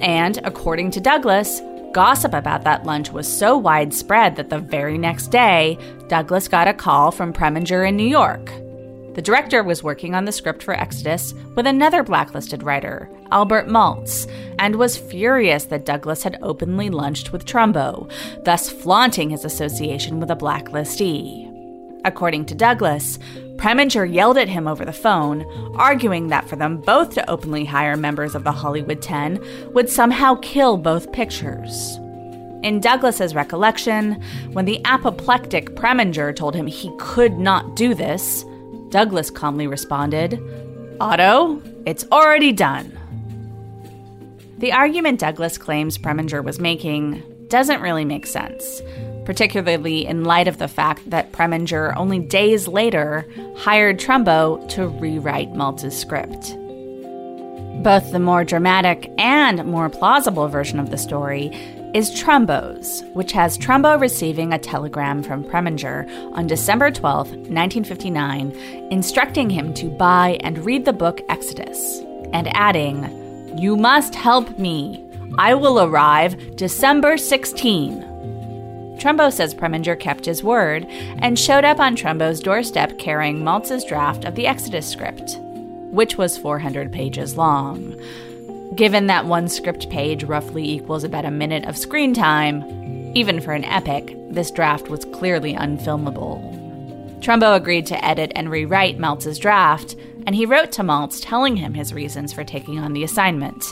And 0.00 0.38
according 0.44 0.92
to 0.92 1.00
Douglas, 1.00 1.60
gossip 1.92 2.32
about 2.32 2.64
that 2.64 2.86
lunch 2.86 3.12
was 3.12 3.28
so 3.30 3.58
widespread 3.58 4.36
that 4.36 4.48
the 4.48 4.58
very 4.58 4.96
next 4.96 5.26
day, 5.26 5.76
Douglas 6.08 6.48
got 6.48 6.68
a 6.68 6.72
call 6.72 7.10
from 7.10 7.34
Preminger 7.34 7.86
in 7.86 7.96
New 7.96 8.08
York. 8.08 8.50
The 9.14 9.22
director 9.22 9.62
was 9.62 9.82
working 9.82 10.14
on 10.14 10.24
the 10.24 10.32
script 10.32 10.62
for 10.62 10.74
Exodus 10.74 11.34
with 11.54 11.66
another 11.66 12.02
blacklisted 12.02 12.62
writer, 12.62 13.10
Albert 13.30 13.66
Maltz, 13.66 14.30
and 14.58 14.76
was 14.76 14.96
furious 14.96 15.64
that 15.64 15.84
Douglas 15.84 16.22
had 16.22 16.38
openly 16.40 16.88
lunched 16.88 17.32
with 17.32 17.44
Trumbo, 17.44 18.10
thus 18.44 18.70
flaunting 18.70 19.30
his 19.30 19.44
association 19.44 20.20
with 20.20 20.30
a 20.30 20.36
blacklistee. 20.36 21.47
According 22.04 22.46
to 22.46 22.54
Douglas, 22.54 23.18
Preminger 23.56 24.10
yelled 24.10 24.38
at 24.38 24.48
him 24.48 24.68
over 24.68 24.84
the 24.84 24.92
phone, 24.92 25.44
arguing 25.76 26.28
that 26.28 26.48
for 26.48 26.56
them 26.56 26.76
both 26.78 27.10
to 27.14 27.28
openly 27.28 27.64
hire 27.64 27.96
members 27.96 28.34
of 28.34 28.44
the 28.44 28.52
Hollywood 28.52 29.02
Ten 29.02 29.44
would 29.72 29.88
somehow 29.88 30.36
kill 30.36 30.76
both 30.76 31.12
pictures. 31.12 31.96
In 32.62 32.80
Douglas's 32.80 33.34
recollection, 33.34 34.22
when 34.52 34.64
the 34.64 34.80
apoplectic 34.84 35.74
Preminger 35.74 36.34
told 36.34 36.54
him 36.54 36.66
he 36.66 36.92
could 36.98 37.38
not 37.38 37.74
do 37.74 37.94
this, 37.94 38.44
Douglas 38.90 39.30
calmly 39.30 39.66
responded, 39.66 40.40
Otto, 41.00 41.60
it's 41.84 42.04
already 42.10 42.52
done. 42.52 42.96
The 44.58 44.72
argument 44.72 45.20
Douglas 45.20 45.58
claims 45.58 45.98
Preminger 45.98 46.42
was 46.42 46.58
making 46.58 47.22
doesn't 47.48 47.80
really 47.80 48.04
make 48.04 48.26
sense 48.26 48.82
particularly 49.28 50.06
in 50.06 50.24
light 50.24 50.48
of 50.48 50.56
the 50.56 50.66
fact 50.66 51.10
that 51.10 51.32
Preminger 51.32 51.94
only 51.98 52.18
days 52.18 52.66
later 52.66 53.26
hired 53.58 53.98
Trumbo 53.98 54.66
to 54.70 54.88
rewrite 54.88 55.52
Maltz's 55.52 55.94
script. 55.94 56.56
Both 57.82 58.10
the 58.10 58.20
more 58.20 58.42
dramatic 58.42 59.12
and 59.18 59.66
more 59.66 59.90
plausible 59.90 60.48
version 60.48 60.80
of 60.80 60.88
the 60.90 60.96
story 60.96 61.48
is 61.92 62.18
Trumbo's, 62.18 63.02
which 63.12 63.32
has 63.32 63.58
Trumbo 63.58 64.00
receiving 64.00 64.54
a 64.54 64.58
telegram 64.58 65.22
from 65.22 65.44
Preminger 65.44 66.08
on 66.32 66.46
December 66.46 66.90
12, 66.90 67.28
1959, 67.28 68.52
instructing 68.90 69.50
him 69.50 69.74
to 69.74 69.90
buy 69.90 70.38
and 70.40 70.64
read 70.64 70.86
the 70.86 70.94
book 70.94 71.20
Exodus, 71.28 72.00
and 72.32 72.48
adding, 72.56 73.58
You 73.58 73.76
must 73.76 74.14
help 74.14 74.58
me. 74.58 75.04
I 75.36 75.52
will 75.52 75.82
arrive 75.82 76.56
December 76.56 77.18
16. 77.18 78.07
Trumbo 78.98 79.32
says 79.32 79.54
Preminger 79.54 79.98
kept 79.98 80.24
his 80.24 80.42
word 80.42 80.84
and 80.88 81.38
showed 81.38 81.64
up 81.64 81.78
on 81.78 81.96
Trumbo's 81.96 82.40
doorstep 82.40 82.98
carrying 82.98 83.44
Maltz's 83.44 83.84
draft 83.84 84.24
of 84.24 84.34
the 84.34 84.46
Exodus 84.46 84.88
script, 84.88 85.36
which 85.92 86.18
was 86.18 86.36
400 86.36 86.92
pages 86.92 87.36
long. 87.36 87.94
Given 88.74 89.06
that 89.06 89.24
one 89.24 89.48
script 89.48 89.88
page 89.88 90.24
roughly 90.24 90.68
equals 90.68 91.04
about 91.04 91.24
a 91.24 91.30
minute 91.30 91.64
of 91.64 91.78
screen 91.78 92.12
time, 92.12 92.62
even 93.16 93.40
for 93.40 93.52
an 93.52 93.64
epic, 93.64 94.16
this 94.30 94.50
draft 94.50 94.88
was 94.88 95.04
clearly 95.06 95.54
unfilmable. 95.54 96.56
Trumbo 97.20 97.56
agreed 97.56 97.86
to 97.86 98.04
edit 98.04 98.32
and 98.34 98.50
rewrite 98.50 98.98
Maltz's 98.98 99.38
draft, 99.38 99.96
and 100.26 100.34
he 100.34 100.44
wrote 100.44 100.72
to 100.72 100.82
Maltz 100.82 101.20
telling 101.22 101.56
him 101.56 101.74
his 101.74 101.94
reasons 101.94 102.32
for 102.32 102.44
taking 102.44 102.78
on 102.78 102.92
the 102.92 103.04
assignment. 103.04 103.64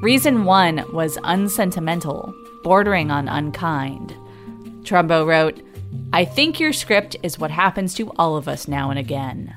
Reason 0.00 0.44
one 0.44 0.84
was 0.92 1.18
unsentimental, 1.24 2.34
bordering 2.62 3.10
on 3.10 3.28
unkind. 3.28 4.14
Trumbo 4.82 5.26
wrote, 5.26 5.62
I 6.12 6.24
think 6.24 6.58
your 6.58 6.72
script 6.72 7.16
is 7.22 7.38
what 7.38 7.50
happens 7.50 7.94
to 7.94 8.10
all 8.12 8.36
of 8.36 8.48
us 8.48 8.68
now 8.68 8.90
and 8.90 8.98
again. 8.98 9.54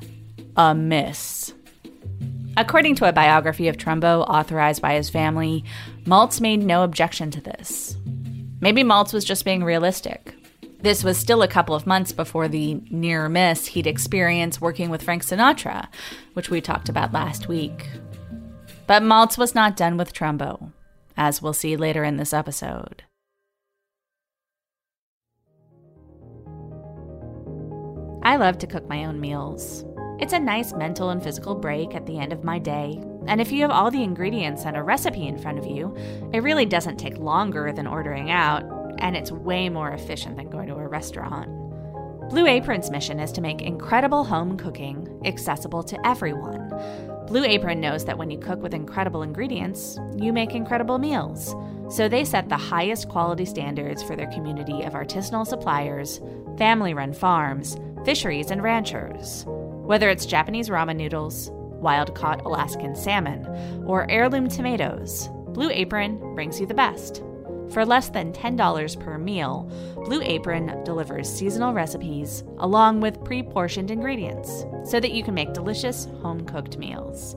A 0.58 0.76
miss. 0.76 1.54
According 2.58 2.96
to 2.96 3.08
a 3.08 3.14
biography 3.14 3.68
of 3.70 3.78
Trumbo 3.78 4.28
authorized 4.28 4.82
by 4.82 4.96
his 4.96 5.10
family, 5.10 5.64
Maltz 6.04 6.42
made 6.42 6.64
no 6.64 6.84
objection 6.84 7.32
to 7.32 7.42
this. 7.42 7.96
Maybe 8.60 8.84
Maltz 8.84 9.14
was 9.14 9.24
just 9.24 9.46
being 9.46 9.64
realistic. 9.64 10.36
This 10.80 11.04
was 11.04 11.18
still 11.18 11.44
a 11.44 11.48
couple 11.48 11.76
of 11.76 11.88
months 11.88 12.12
before 12.12 12.48
the 12.48 12.76
near 12.90 13.30
miss 13.30 13.68
he'd 13.68 13.88
experienced 13.88 14.62
working 14.62 14.90
with 14.90 15.04
Frank 15.04 15.24
Sinatra, 15.24 15.88
which 16.34 16.50
we 16.50 16.60
talked 16.60 16.90
about 16.90 17.14
last 17.14 17.48
week. 17.48 17.88
But 18.88 19.04
Maltz 19.04 19.38
was 19.38 19.56
not 19.56 19.78
done 19.78 19.96
with 19.96 20.14
Trumbo, 20.14 20.72
as 21.16 21.42
we'll 21.42 21.54
see 21.54 21.78
later 21.78 22.04
in 22.04 22.18
this 22.18 22.34
episode. 22.34 23.04
I 28.24 28.36
love 28.36 28.60
to 28.60 28.68
cook 28.68 28.88
my 28.88 29.06
own 29.06 29.20
meals. 29.20 29.84
It's 30.20 30.34
a 30.34 30.40
nice 30.40 30.74
mental 30.74 31.10
and 31.10 31.24
physical 31.24 31.56
break 31.56 31.96
at 31.96 32.06
the 32.06 32.20
end 32.20 32.32
of 32.32 32.44
my 32.44 32.60
day, 32.60 33.02
and 33.26 33.42
if 33.42 33.52
you 33.52 33.64
have 33.64 33.72
all 33.72 33.90
the 33.90 34.04
ingredients 34.04 34.64
and 34.64 34.78
a 34.78 34.84
recipe 34.84 35.28
in 35.28 35.40
front 35.40 35.58
of 35.58 35.66
you, 35.66 35.96
it 36.32 36.44
really 36.44 36.68
doesn't 36.68 36.98
take 36.98 37.18
longer 37.18 37.72
than 37.72 37.88
ordering 37.88 38.30
out, 38.30 38.64
and 39.00 39.18
it's 39.18 39.32
way 39.32 39.70
more 39.70 39.90
efficient 39.90 40.38
than 40.38 40.52
going 40.52 40.68
to 40.68 40.76
a 40.76 40.88
restaurant. 40.88 41.50
Blue 42.30 42.46
Apron's 42.46 42.92
mission 42.92 43.20
is 43.20 43.32
to 43.32 43.42
make 43.42 43.64
incredible 43.64 44.24
home 44.24 44.56
cooking 44.56 45.20
accessible 45.26 45.82
to 45.82 46.08
everyone. 46.08 46.70
Blue 47.26 47.44
Apron 47.44 47.82
knows 47.82 48.06
that 48.06 48.20
when 48.20 48.30
you 48.30 48.38
cook 48.38 48.62
with 48.62 48.76
incredible 48.76 49.24
ingredients, 49.24 49.98
you 50.16 50.32
make 50.32 50.54
incredible 50.54 51.00
meals. 51.00 51.56
So 51.90 52.08
they 52.08 52.24
set 52.24 52.50
the 52.50 52.58
highest 52.58 53.10
quality 53.10 53.46
standards 53.46 54.04
for 54.04 54.16
their 54.16 54.28
community 54.28 54.84
of 54.84 54.94
artisanal 54.94 55.48
suppliers, 55.48 56.22
family 56.58 56.94
run 56.94 57.14
farms, 57.14 57.76
fisheries, 58.06 58.52
and 58.52 58.64
ranchers. 58.64 59.46
Whether 59.48 60.10
it's 60.10 60.26
Japanese 60.26 60.70
ramen 60.70 60.96
noodles, 60.96 61.50
wild 61.54 62.16
caught 62.16 62.46
Alaskan 62.46 62.96
salmon, 62.96 63.46
or 63.86 64.10
heirloom 64.10 64.48
tomatoes, 64.48 65.30
Blue 65.48 65.70
Apron 65.70 66.18
brings 66.36 66.60
you 66.60 66.66
the 66.66 66.74
best. 66.74 67.24
For 67.72 67.86
less 67.86 68.10
than 68.10 68.34
$10 68.34 69.00
per 69.00 69.18
meal, 69.18 69.70
Blue 69.96 70.22
Apron 70.22 70.84
delivers 70.84 71.32
seasonal 71.32 71.74
recipes 71.74 72.44
along 72.58 73.00
with 73.00 73.24
pre 73.24 73.44
portioned 73.44 73.92
ingredients 73.92 74.66
so 74.84 75.00
that 75.00 75.12
you 75.12 75.24
can 75.24 75.34
make 75.34 75.54
delicious 75.54 76.06
home 76.22 76.46
cooked 76.46 76.78
meals. 76.78 77.36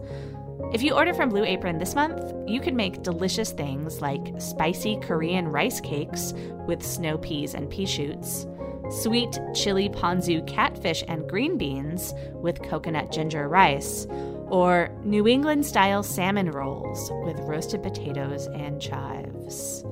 If 0.72 0.82
you 0.82 0.92
order 0.92 1.14
from 1.14 1.28
Blue 1.28 1.44
Apron 1.44 1.78
this 1.78 1.94
month, 1.94 2.32
you 2.48 2.60
can 2.60 2.74
make 2.74 3.02
delicious 3.02 3.52
things 3.52 4.00
like 4.00 4.40
spicy 4.40 4.96
Korean 4.96 5.46
rice 5.46 5.80
cakes 5.80 6.32
with 6.66 6.84
snow 6.84 7.16
peas 7.18 7.54
and 7.54 7.70
pea 7.70 7.86
shoots 7.86 8.46
sweet 8.90 9.38
chili 9.54 9.88
ponzu 9.88 10.46
catfish 10.46 11.02
and 11.08 11.28
green 11.28 11.56
beans 11.56 12.14
with 12.34 12.62
coconut 12.62 13.10
ginger 13.10 13.48
rice, 13.48 14.06
or 14.48 14.90
New 15.04 15.26
England 15.26 15.66
style 15.66 16.02
salmon 16.02 16.50
rolls 16.50 17.10
with 17.24 17.38
roasted 17.40 17.82
potatoes 17.82 18.46
and 18.48 18.80
chives. 18.80 19.84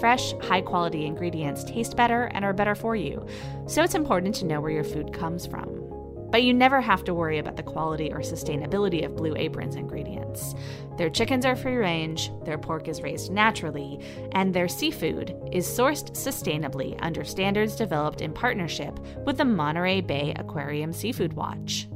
Fresh, 0.00 0.32
high 0.42 0.60
quality 0.60 1.06
ingredients 1.06 1.64
taste 1.64 1.96
better 1.96 2.24
and 2.34 2.44
are 2.44 2.52
better 2.52 2.74
for 2.74 2.96
you, 2.96 3.26
so 3.66 3.82
it's 3.82 3.94
important 3.94 4.34
to 4.36 4.44
know 4.44 4.60
where 4.60 4.70
your 4.70 4.84
food 4.84 5.12
comes 5.12 5.46
from. 5.46 5.85
But 6.30 6.42
you 6.42 6.52
never 6.52 6.80
have 6.80 7.04
to 7.04 7.14
worry 7.14 7.38
about 7.38 7.56
the 7.56 7.62
quality 7.62 8.12
or 8.12 8.18
sustainability 8.18 9.04
of 9.04 9.14
Blue 9.16 9.36
Apron's 9.36 9.76
ingredients. 9.76 10.54
Their 10.98 11.08
chickens 11.08 11.46
are 11.46 11.56
free 11.56 11.76
range, 11.76 12.30
their 12.44 12.58
pork 12.58 12.88
is 12.88 13.02
raised 13.02 13.32
naturally, 13.32 14.00
and 14.32 14.52
their 14.52 14.68
seafood 14.68 15.34
is 15.52 15.66
sourced 15.66 16.10
sustainably 16.12 16.98
under 17.00 17.24
standards 17.24 17.76
developed 17.76 18.20
in 18.20 18.32
partnership 18.32 18.98
with 19.24 19.38
the 19.38 19.44
Monterey 19.44 20.00
Bay 20.00 20.34
Aquarium 20.36 20.92
Seafood 20.92 21.34
Watch. 21.34 21.88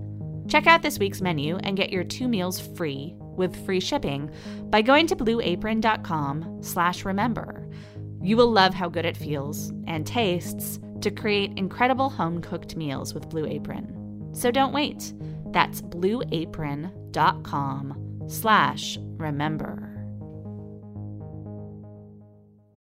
Check 0.48 0.66
out 0.66 0.82
this 0.82 0.98
week's 0.98 1.20
menu 1.20 1.58
and 1.58 1.76
get 1.76 1.92
your 1.92 2.04
two 2.04 2.26
meals 2.26 2.58
free 2.60 3.14
with 3.18 3.64
free 3.64 3.80
shipping 3.80 4.30
by 4.64 4.82
going 4.82 5.06
to 5.06 5.16
blueapron.com/remember. 5.16 7.68
You 8.22 8.36
will 8.36 8.50
love 8.50 8.74
how 8.74 8.88
good 8.88 9.06
it 9.06 9.16
feels 9.16 9.72
and 9.86 10.06
tastes 10.06 10.78
to 11.00 11.10
create 11.10 11.56
incredible 11.56 12.10
home-cooked 12.10 12.76
meals 12.76 13.14
with 13.14 13.30
Blue 13.30 13.46
Apron. 13.46 13.99
So 14.32 14.50
don't 14.50 14.72
wait. 14.72 15.12
That's 15.46 15.82
blueapron.com 15.82 18.22
slash 18.28 18.98
remember. 19.16 19.89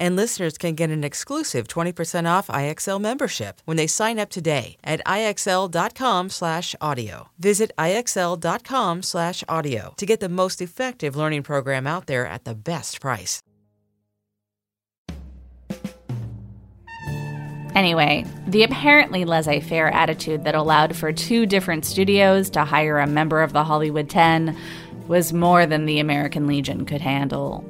And 0.00 0.16
listeners 0.16 0.56
can 0.56 0.74
get 0.74 0.88
an 0.88 1.04
exclusive 1.04 1.68
20% 1.68 2.26
off 2.26 2.46
IXL 2.48 3.00
membership 3.00 3.60
when 3.66 3.76
they 3.76 3.86
sign 3.86 4.18
up 4.18 4.30
today 4.30 4.78
at 4.82 5.04
IXL.com 5.04 6.30
slash 6.30 6.74
audio. 6.80 7.28
Visit 7.38 7.70
IXL.com 7.78 9.02
slash 9.02 9.44
audio 9.46 9.92
to 9.98 10.06
get 10.06 10.20
the 10.20 10.30
most 10.30 10.62
effective 10.62 11.14
learning 11.14 11.42
program 11.42 11.86
out 11.86 12.06
there 12.06 12.26
at 12.26 12.44
the 12.44 12.54
best 12.54 13.00
price. 13.00 13.42
Anyway, 17.74 18.24
the 18.48 18.64
apparently 18.64 19.24
laissez 19.24 19.60
faire 19.60 19.88
attitude 19.88 20.44
that 20.44 20.54
allowed 20.54 20.96
for 20.96 21.12
two 21.12 21.46
different 21.46 21.84
studios 21.84 22.50
to 22.50 22.64
hire 22.64 22.98
a 22.98 23.06
member 23.06 23.42
of 23.42 23.52
the 23.52 23.64
Hollywood 23.64 24.10
Ten 24.10 24.56
was 25.06 25.32
more 25.32 25.66
than 25.66 25.86
the 25.86 26.00
American 26.00 26.46
Legion 26.46 26.84
could 26.84 27.00
handle. 27.00 27.64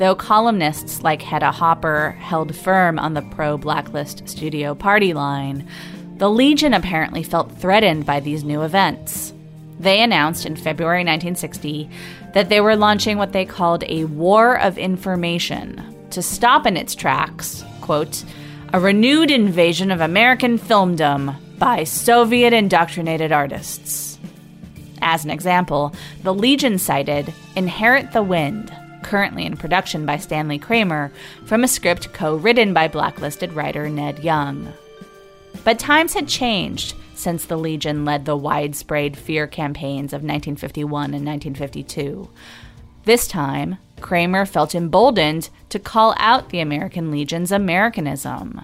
Though 0.00 0.14
columnists 0.14 1.02
like 1.02 1.20
Hedda 1.20 1.52
Hopper 1.52 2.12
held 2.20 2.56
firm 2.56 2.98
on 2.98 3.12
the 3.12 3.20
pro 3.20 3.58
blacklist 3.58 4.26
studio 4.26 4.74
party 4.74 5.12
line, 5.12 5.68
the 6.16 6.30
Legion 6.30 6.72
apparently 6.72 7.22
felt 7.22 7.58
threatened 7.58 8.06
by 8.06 8.20
these 8.20 8.42
new 8.42 8.62
events. 8.62 9.34
They 9.78 10.00
announced 10.00 10.46
in 10.46 10.56
February 10.56 11.00
1960 11.00 11.90
that 12.32 12.48
they 12.48 12.62
were 12.62 12.76
launching 12.76 13.18
what 13.18 13.34
they 13.34 13.44
called 13.44 13.84
a 13.88 14.06
war 14.06 14.58
of 14.58 14.78
information 14.78 15.94
to 16.12 16.22
stop 16.22 16.64
in 16.64 16.78
its 16.78 16.94
tracks, 16.94 17.62
quote, 17.82 18.24
a 18.72 18.80
renewed 18.80 19.30
invasion 19.30 19.90
of 19.90 20.00
American 20.00 20.58
filmdom 20.58 21.36
by 21.58 21.84
Soviet 21.84 22.54
indoctrinated 22.54 23.32
artists. 23.32 24.18
As 25.02 25.26
an 25.26 25.30
example, 25.30 25.94
the 26.22 26.32
Legion 26.32 26.78
cited 26.78 27.34
Inherit 27.54 28.12
the 28.12 28.22
Wind, 28.22 28.74
currently 29.10 29.44
in 29.44 29.56
production 29.56 30.06
by 30.06 30.16
Stanley 30.16 30.56
Kramer, 30.56 31.10
from 31.44 31.64
a 31.64 31.68
script 31.68 32.12
co 32.12 32.36
written 32.36 32.72
by 32.72 32.86
blacklisted 32.86 33.52
writer 33.52 33.88
Ned 33.88 34.20
Young. 34.20 34.72
But 35.64 35.80
times 35.80 36.14
had 36.14 36.28
changed 36.28 36.94
since 37.16 37.44
the 37.44 37.56
Legion 37.58 38.04
led 38.04 38.24
the 38.24 38.36
widespread 38.36 39.16
fear 39.16 39.48
campaigns 39.48 40.12
of 40.12 40.22
1951 40.22 41.06
and 41.06 41.26
1952. 41.26 42.30
This 43.02 43.26
time, 43.26 43.78
Kramer 44.00 44.46
felt 44.46 44.76
emboldened 44.76 45.50
to 45.70 45.80
call 45.80 46.14
out 46.16 46.50
the 46.50 46.60
American 46.60 47.10
Legion's 47.10 47.50
Americanism. 47.50 48.60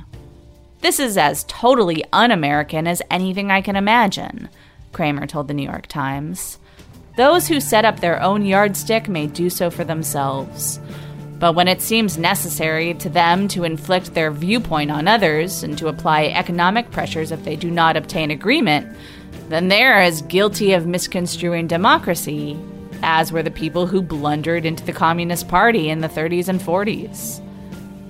This 0.80 1.00
is 1.00 1.18
as 1.18 1.44
totally 1.48 2.04
un 2.12 2.30
American 2.30 2.86
as 2.86 3.02
anything 3.10 3.50
I 3.50 3.62
can 3.62 3.74
imagine, 3.74 4.48
Kramer 4.92 5.26
told 5.26 5.48
the 5.48 5.54
New 5.54 5.68
York 5.68 5.88
Times. 5.88 6.60
Those 7.16 7.48
who 7.48 7.60
set 7.60 7.86
up 7.86 8.00
their 8.00 8.22
own 8.22 8.44
yardstick 8.44 9.08
may 9.08 9.26
do 9.26 9.48
so 9.48 9.70
for 9.70 9.84
themselves. 9.84 10.78
But 11.38 11.54
when 11.54 11.66
it 11.66 11.80
seems 11.80 12.18
necessary 12.18 12.92
to 12.94 13.08
them 13.08 13.48
to 13.48 13.64
inflict 13.64 14.12
their 14.12 14.30
viewpoint 14.30 14.90
on 14.90 15.08
others 15.08 15.62
and 15.62 15.76
to 15.78 15.88
apply 15.88 16.26
economic 16.26 16.90
pressures 16.90 17.32
if 17.32 17.42
they 17.44 17.56
do 17.56 17.70
not 17.70 17.96
obtain 17.96 18.30
agreement, 18.30 18.94
then 19.48 19.68
they 19.68 19.82
are 19.82 20.00
as 20.00 20.22
guilty 20.22 20.74
of 20.74 20.86
misconstruing 20.86 21.66
democracy 21.66 22.58
as 23.02 23.32
were 23.32 23.42
the 23.42 23.50
people 23.50 23.86
who 23.86 24.02
blundered 24.02 24.66
into 24.66 24.84
the 24.84 24.92
Communist 24.92 25.48
Party 25.48 25.88
in 25.88 26.00
the 26.00 26.08
30s 26.08 26.48
and 26.48 26.60
40s. 26.60 27.42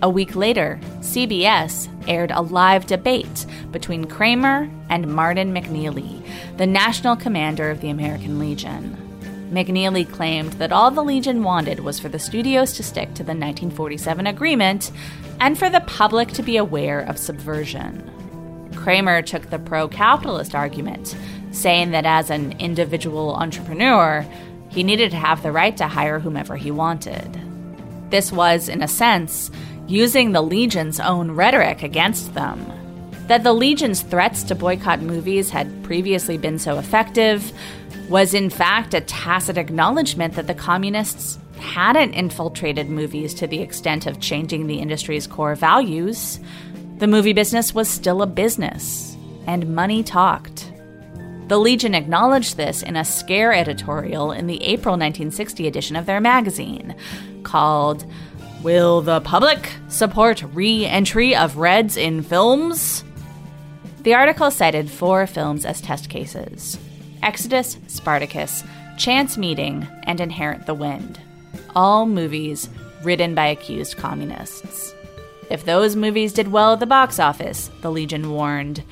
A 0.03 0.11
week 0.11 0.37
later, 0.37 0.79
CBS 1.01 1.89
aired 2.07 2.31
a 2.31 2.43
live 2.43 2.87
debate 2.87 3.47
between 3.71 4.05
Kramer 4.05 4.71
and 4.91 5.13
Martin 5.15 5.55
McKneally, 5.55 6.23
the 6.59 6.67
national 6.67 7.17
commander 7.17 7.71
of 7.71 7.81
the 7.81 7.89
American 7.89 8.39
Legion. 8.39 8.95
McKneally 9.51 10.11
claimed 10.11 10.53
that 10.55 10.71
all 10.71 10.91
the 10.91 11.03
Legion 11.03 11.43
wanted 11.43 11.81
was 11.81 11.99
for 11.99 12.11
the 12.11 12.19
studios 12.19 12.75
to 12.75 12.83
stick 12.83 13.09
to 13.15 13.23
the 13.23 13.33
1947 13.33 14.27
agreement 14.27 14.91
and 15.41 15.59
for 15.59 15.71
the 15.71 15.81
public 15.81 16.29
to 16.33 16.43
be 16.43 16.59
aware 16.59 17.01
of 17.01 17.17
subversion. 17.19 18.13
Kramer 18.77 19.23
took 19.23 19.49
the 19.49 19.59
pro 19.59 19.89
capitalist 19.89 20.55
argument, 20.55 21.17
saying 21.53 21.93
that 21.93 22.05
as 22.05 22.29
an 22.29 22.53
individual 22.59 23.35
entrepreneur, 23.35 24.27
he 24.69 24.83
needed 24.83 25.11
to 25.13 25.17
have 25.17 25.43
the 25.43 25.53
right 25.53 25.77
to 25.79 25.89
hire 25.89 26.19
whomever 26.19 26.57
he 26.57 26.71
wanted. 26.71 27.41
This 28.11 28.31
was, 28.31 28.69
in 28.69 28.83
a 28.83 28.89
sense, 28.89 29.51
using 29.87 30.33
the 30.33 30.43
Legion's 30.43 31.01
own 31.01 31.31
rhetoric 31.31 31.83
against 31.83 32.35
them. 32.35 32.73
That 33.29 33.43
the 33.43 33.53
Legion's 33.53 34.03
threats 34.03 34.43
to 34.45 34.55
boycott 34.55 35.01
movies 35.01 35.51
had 35.51 35.83
previously 35.83 36.39
been 36.39 36.59
so 36.59 36.79
effective 36.79 37.53
was, 38.09 38.35
in 38.35 38.51
fact, 38.51 38.95
a 38.95 39.01
tacit 39.01 39.59
acknowledgement 39.59 40.35
that 40.35 40.47
the 40.47 40.55
communists 40.55 41.39
hadn't 41.59 42.15
infiltrated 42.15 42.89
movies 42.89 43.35
to 43.35 43.47
the 43.47 43.61
extent 43.61 44.07
of 44.07 44.21
changing 44.21 44.67
the 44.67 44.79
industry's 44.79 45.27
core 45.27 45.55
values. 45.55 46.39
The 46.99 47.07
movie 47.07 47.33
business 47.33 47.75
was 47.75 47.89
still 47.89 48.23
a 48.23 48.27
business, 48.27 49.17
and 49.47 49.75
money 49.75 50.03
talked. 50.03 50.73
The 51.49 51.59
Legion 51.59 51.95
acknowledged 51.95 52.57
this 52.57 52.83
in 52.83 52.97
a 52.97 53.05
scare 53.05 53.53
editorial 53.53 54.33
in 54.33 54.47
the 54.47 54.63
April 54.63 54.95
1960 54.95 55.67
edition 55.67 55.97
of 55.97 56.07
their 56.07 56.21
magazine 56.21 56.95
called 57.45 58.05
Will 58.67 59.01
the 59.01 59.21
Public 59.21 59.71
Support 59.87 60.43
Re 60.53 60.87
Entry 60.87 61.37
of 61.37 61.57
Reds 61.57 61.97
in 61.97 62.25
Films? 62.25 63.05
The 64.03 64.15
article 64.15 64.51
cited 64.51 64.91
four 64.91 65.29
films 65.29 65.65
as 65.65 65.81
test 65.81 66.09
cases 66.09 66.77
Exodus, 67.23 67.79
Spartacus, 67.87 68.65
Chance 68.99 69.39
Meeting, 69.39 69.87
and 70.03 70.21
Inherit 70.21 70.67
the 70.67 70.75
Wind. 70.75 71.21
All 71.77 72.07
movies 72.07 72.69
written 73.05 73.37
by 73.37 73.47
accused 73.47 73.99
communists. 73.99 74.93
If 75.49 75.65
those 75.65 75.95
movies 75.95 76.33
did 76.33 76.51
well 76.51 76.73
at 76.73 76.81
the 76.81 76.87
box 76.87 77.21
office, 77.21 77.71
the 77.83 77.93
Legion 77.93 78.33
warned, 78.33 78.83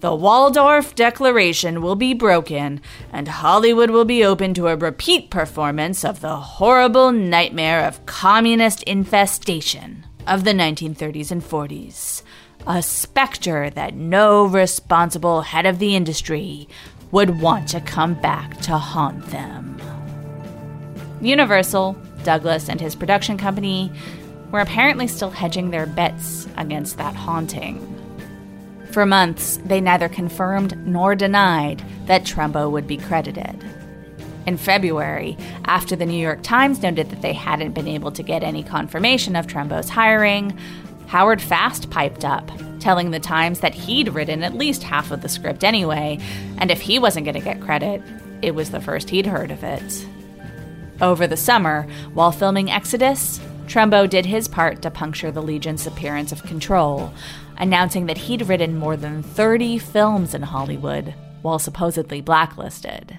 the 0.00 0.14
Waldorf 0.14 0.94
Declaration 0.94 1.82
will 1.82 1.96
be 1.96 2.14
broken, 2.14 2.80
and 3.12 3.26
Hollywood 3.26 3.90
will 3.90 4.04
be 4.04 4.24
open 4.24 4.54
to 4.54 4.68
a 4.68 4.76
repeat 4.76 5.28
performance 5.28 6.04
of 6.04 6.20
the 6.20 6.36
horrible 6.36 7.10
nightmare 7.10 7.84
of 7.84 8.06
communist 8.06 8.84
infestation 8.84 10.06
of 10.24 10.44
the 10.44 10.52
1930s 10.52 11.32
and 11.32 11.42
40s. 11.42 12.22
A 12.64 12.80
specter 12.80 13.70
that 13.70 13.94
no 13.94 14.44
responsible 14.44 15.40
head 15.40 15.66
of 15.66 15.80
the 15.80 15.96
industry 15.96 16.68
would 17.10 17.40
want 17.40 17.68
to 17.70 17.80
come 17.80 18.14
back 18.14 18.56
to 18.60 18.78
haunt 18.78 19.26
them. 19.26 19.80
Universal, 21.20 21.96
Douglas, 22.22 22.68
and 22.68 22.80
his 22.80 22.94
production 22.94 23.36
company 23.36 23.90
were 24.52 24.60
apparently 24.60 25.08
still 25.08 25.30
hedging 25.30 25.70
their 25.70 25.86
bets 25.86 26.46
against 26.56 26.98
that 26.98 27.16
haunting. 27.16 27.97
For 28.98 29.06
months, 29.06 29.60
they 29.64 29.80
neither 29.80 30.08
confirmed 30.08 30.76
nor 30.84 31.14
denied 31.14 31.84
that 32.06 32.24
Trumbo 32.24 32.68
would 32.68 32.88
be 32.88 32.96
credited. 32.96 33.64
In 34.44 34.56
February, 34.56 35.38
after 35.66 35.94
the 35.94 36.04
New 36.04 36.20
York 36.20 36.42
Times 36.42 36.82
noted 36.82 37.08
that 37.10 37.22
they 37.22 37.32
hadn't 37.32 37.74
been 37.74 37.86
able 37.86 38.10
to 38.10 38.24
get 38.24 38.42
any 38.42 38.64
confirmation 38.64 39.36
of 39.36 39.46
Trumbo's 39.46 39.88
hiring, 39.88 40.58
Howard 41.06 41.40
Fast 41.40 41.90
piped 41.90 42.24
up, 42.24 42.50
telling 42.80 43.12
the 43.12 43.20
Times 43.20 43.60
that 43.60 43.72
he'd 43.72 44.08
written 44.08 44.42
at 44.42 44.56
least 44.56 44.82
half 44.82 45.12
of 45.12 45.22
the 45.22 45.28
script 45.28 45.62
anyway, 45.62 46.18
and 46.56 46.72
if 46.72 46.80
he 46.80 46.98
wasn't 46.98 47.24
going 47.24 47.38
to 47.38 47.40
get 47.40 47.60
credit, 47.60 48.02
it 48.42 48.56
was 48.56 48.72
the 48.72 48.80
first 48.80 49.10
he'd 49.10 49.26
heard 49.26 49.52
of 49.52 49.62
it. 49.62 50.08
Over 51.00 51.28
the 51.28 51.36
summer, 51.36 51.86
while 52.14 52.32
filming 52.32 52.68
Exodus, 52.68 53.38
Trumbo 53.68 54.08
did 54.08 54.24
his 54.24 54.48
part 54.48 54.80
to 54.80 54.90
puncture 54.90 55.30
the 55.30 55.42
Legion's 55.42 55.86
appearance 55.86 56.32
of 56.32 56.42
control, 56.42 57.12
announcing 57.58 58.06
that 58.06 58.16
he'd 58.16 58.48
written 58.48 58.78
more 58.78 58.96
than 58.96 59.22
30 59.22 59.78
films 59.78 60.34
in 60.34 60.40
Hollywood 60.40 61.14
while 61.42 61.58
supposedly 61.58 62.22
blacklisted. 62.22 63.18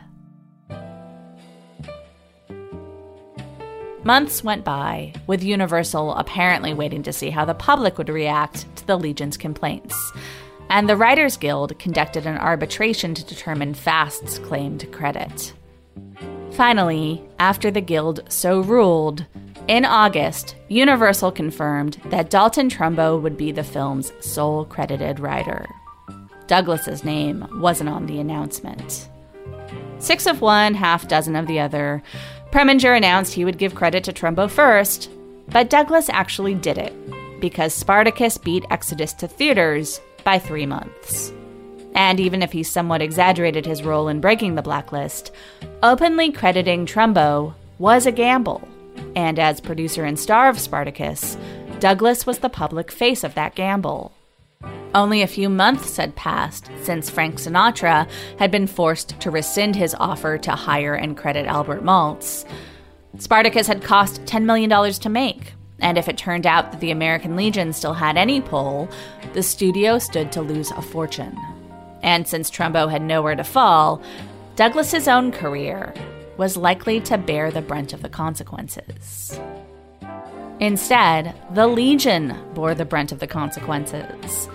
Months 4.03 4.43
went 4.43 4.63
by, 4.63 5.13
with 5.27 5.43
Universal 5.43 6.15
apparently 6.15 6.73
waiting 6.73 7.03
to 7.03 7.13
see 7.13 7.29
how 7.29 7.45
the 7.45 7.53
public 7.53 7.99
would 7.99 8.09
react 8.09 8.75
to 8.77 8.87
the 8.87 8.97
Legion's 8.97 9.37
complaints. 9.37 10.11
And 10.69 10.89
the 10.89 10.97
Writers 10.97 11.37
Guild 11.37 11.77
conducted 11.77 12.25
an 12.25 12.37
arbitration 12.37 13.13
to 13.13 13.25
determine 13.25 13.75
Fast's 13.75 14.39
claim 14.39 14.79
to 14.79 14.87
credit. 14.87 15.53
Finally, 16.53 17.23
after 17.37 17.69
the 17.69 17.81
Guild 17.81 18.21
so 18.29 18.61
ruled, 18.61 19.25
in 19.69 19.85
August, 19.85 20.55
Universal 20.67 21.31
confirmed 21.31 22.01
that 22.05 22.31
Dalton 22.31 22.69
Trumbo 22.69 23.21
would 23.21 23.37
be 23.37 23.51
the 23.51 23.63
film's 23.63 24.11
sole 24.19 24.65
credited 24.65 25.19
writer. 25.19 25.63
Douglas's 26.47 27.03
name 27.03 27.47
wasn't 27.61 27.91
on 27.91 28.07
the 28.07 28.19
announcement. 28.19 29.07
Six 29.99 30.25
of 30.25 30.41
one, 30.41 30.73
half 30.73 31.07
dozen 31.07 31.35
of 31.35 31.45
the 31.45 31.59
other, 31.59 32.01
Preminger 32.51 32.97
announced 32.97 33.35
he 33.35 33.45
would 33.45 33.59
give 33.59 33.75
credit 33.75 34.03
to 34.05 34.11
Trumbo 34.11 34.49
first, 34.49 35.11
but 35.49 35.69
Douglas 35.69 36.09
actually 36.09 36.55
did 36.55 36.79
it 36.79 37.39
because 37.39 37.71
Spartacus 37.71 38.39
beat 38.39 38.65
Exodus 38.71 39.13
to 39.13 39.27
theaters 39.27 40.01
by 40.23 40.39
three 40.39 40.65
months. 40.65 41.31
And 41.93 42.19
even 42.19 42.41
if 42.41 42.51
he 42.51 42.63
somewhat 42.63 43.03
exaggerated 43.03 43.67
his 43.67 43.83
role 43.83 44.07
in 44.07 44.19
breaking 44.19 44.55
the 44.55 44.63
blacklist, 44.63 45.31
openly 45.83 46.31
crediting 46.31 46.87
Trumbo 46.87 47.53
was 47.77 48.07
a 48.07 48.11
gamble. 48.11 48.67
And 49.19 49.37
as 49.37 49.59
producer 49.59 50.05
and 50.05 50.17
star 50.17 50.47
of 50.47 50.57
Spartacus, 50.57 51.37
Douglas 51.81 52.25
was 52.25 52.39
the 52.39 52.47
public 52.47 52.89
face 52.89 53.25
of 53.25 53.35
that 53.35 53.53
gamble. 53.53 54.13
Only 54.95 55.21
a 55.21 55.27
few 55.27 55.49
months 55.49 55.97
had 55.97 56.15
passed 56.15 56.71
since 56.83 57.09
Frank 57.09 57.35
Sinatra 57.35 58.09
had 58.37 58.49
been 58.49 58.65
forced 58.65 59.19
to 59.19 59.29
rescind 59.29 59.75
his 59.75 59.93
offer 59.99 60.37
to 60.37 60.51
hire 60.51 60.95
and 60.95 61.17
credit 61.17 61.47
Albert 61.47 61.83
Maltz. 61.83 62.45
Spartacus 63.17 63.67
had 63.67 63.83
cost 63.83 64.23
$10 64.23 64.45
million 64.45 64.69
to 64.93 65.09
make, 65.09 65.51
and 65.79 65.97
if 65.97 66.07
it 66.07 66.17
turned 66.17 66.47
out 66.47 66.71
that 66.71 66.79
the 66.79 66.91
American 66.91 67.35
Legion 67.35 67.73
still 67.73 67.95
had 67.95 68.15
any 68.15 68.39
pull, 68.39 68.87
the 69.33 69.43
studio 69.43 69.99
stood 69.99 70.31
to 70.31 70.41
lose 70.41 70.71
a 70.71 70.81
fortune. 70.81 71.37
And 72.01 72.25
since 72.25 72.49
Trumbo 72.49 72.89
had 72.89 73.01
nowhere 73.01 73.35
to 73.35 73.43
fall, 73.43 74.01
Douglas's 74.55 75.09
own 75.09 75.33
career 75.33 75.93
was 76.39 76.55
likely 76.55 77.01
to 77.01 77.17
bear 77.17 77.51
the 77.51 77.61
brunt 77.61 77.91
of 77.91 78.01
the 78.01 78.07
consequences. 78.07 79.37
Instead, 80.61 81.35
the 81.53 81.67
Legion 81.67 82.33
bore 82.53 82.73
the 82.73 82.85
brunt 82.85 83.11
of 83.11 83.19
the 83.19 83.27
consequences. 83.27 84.47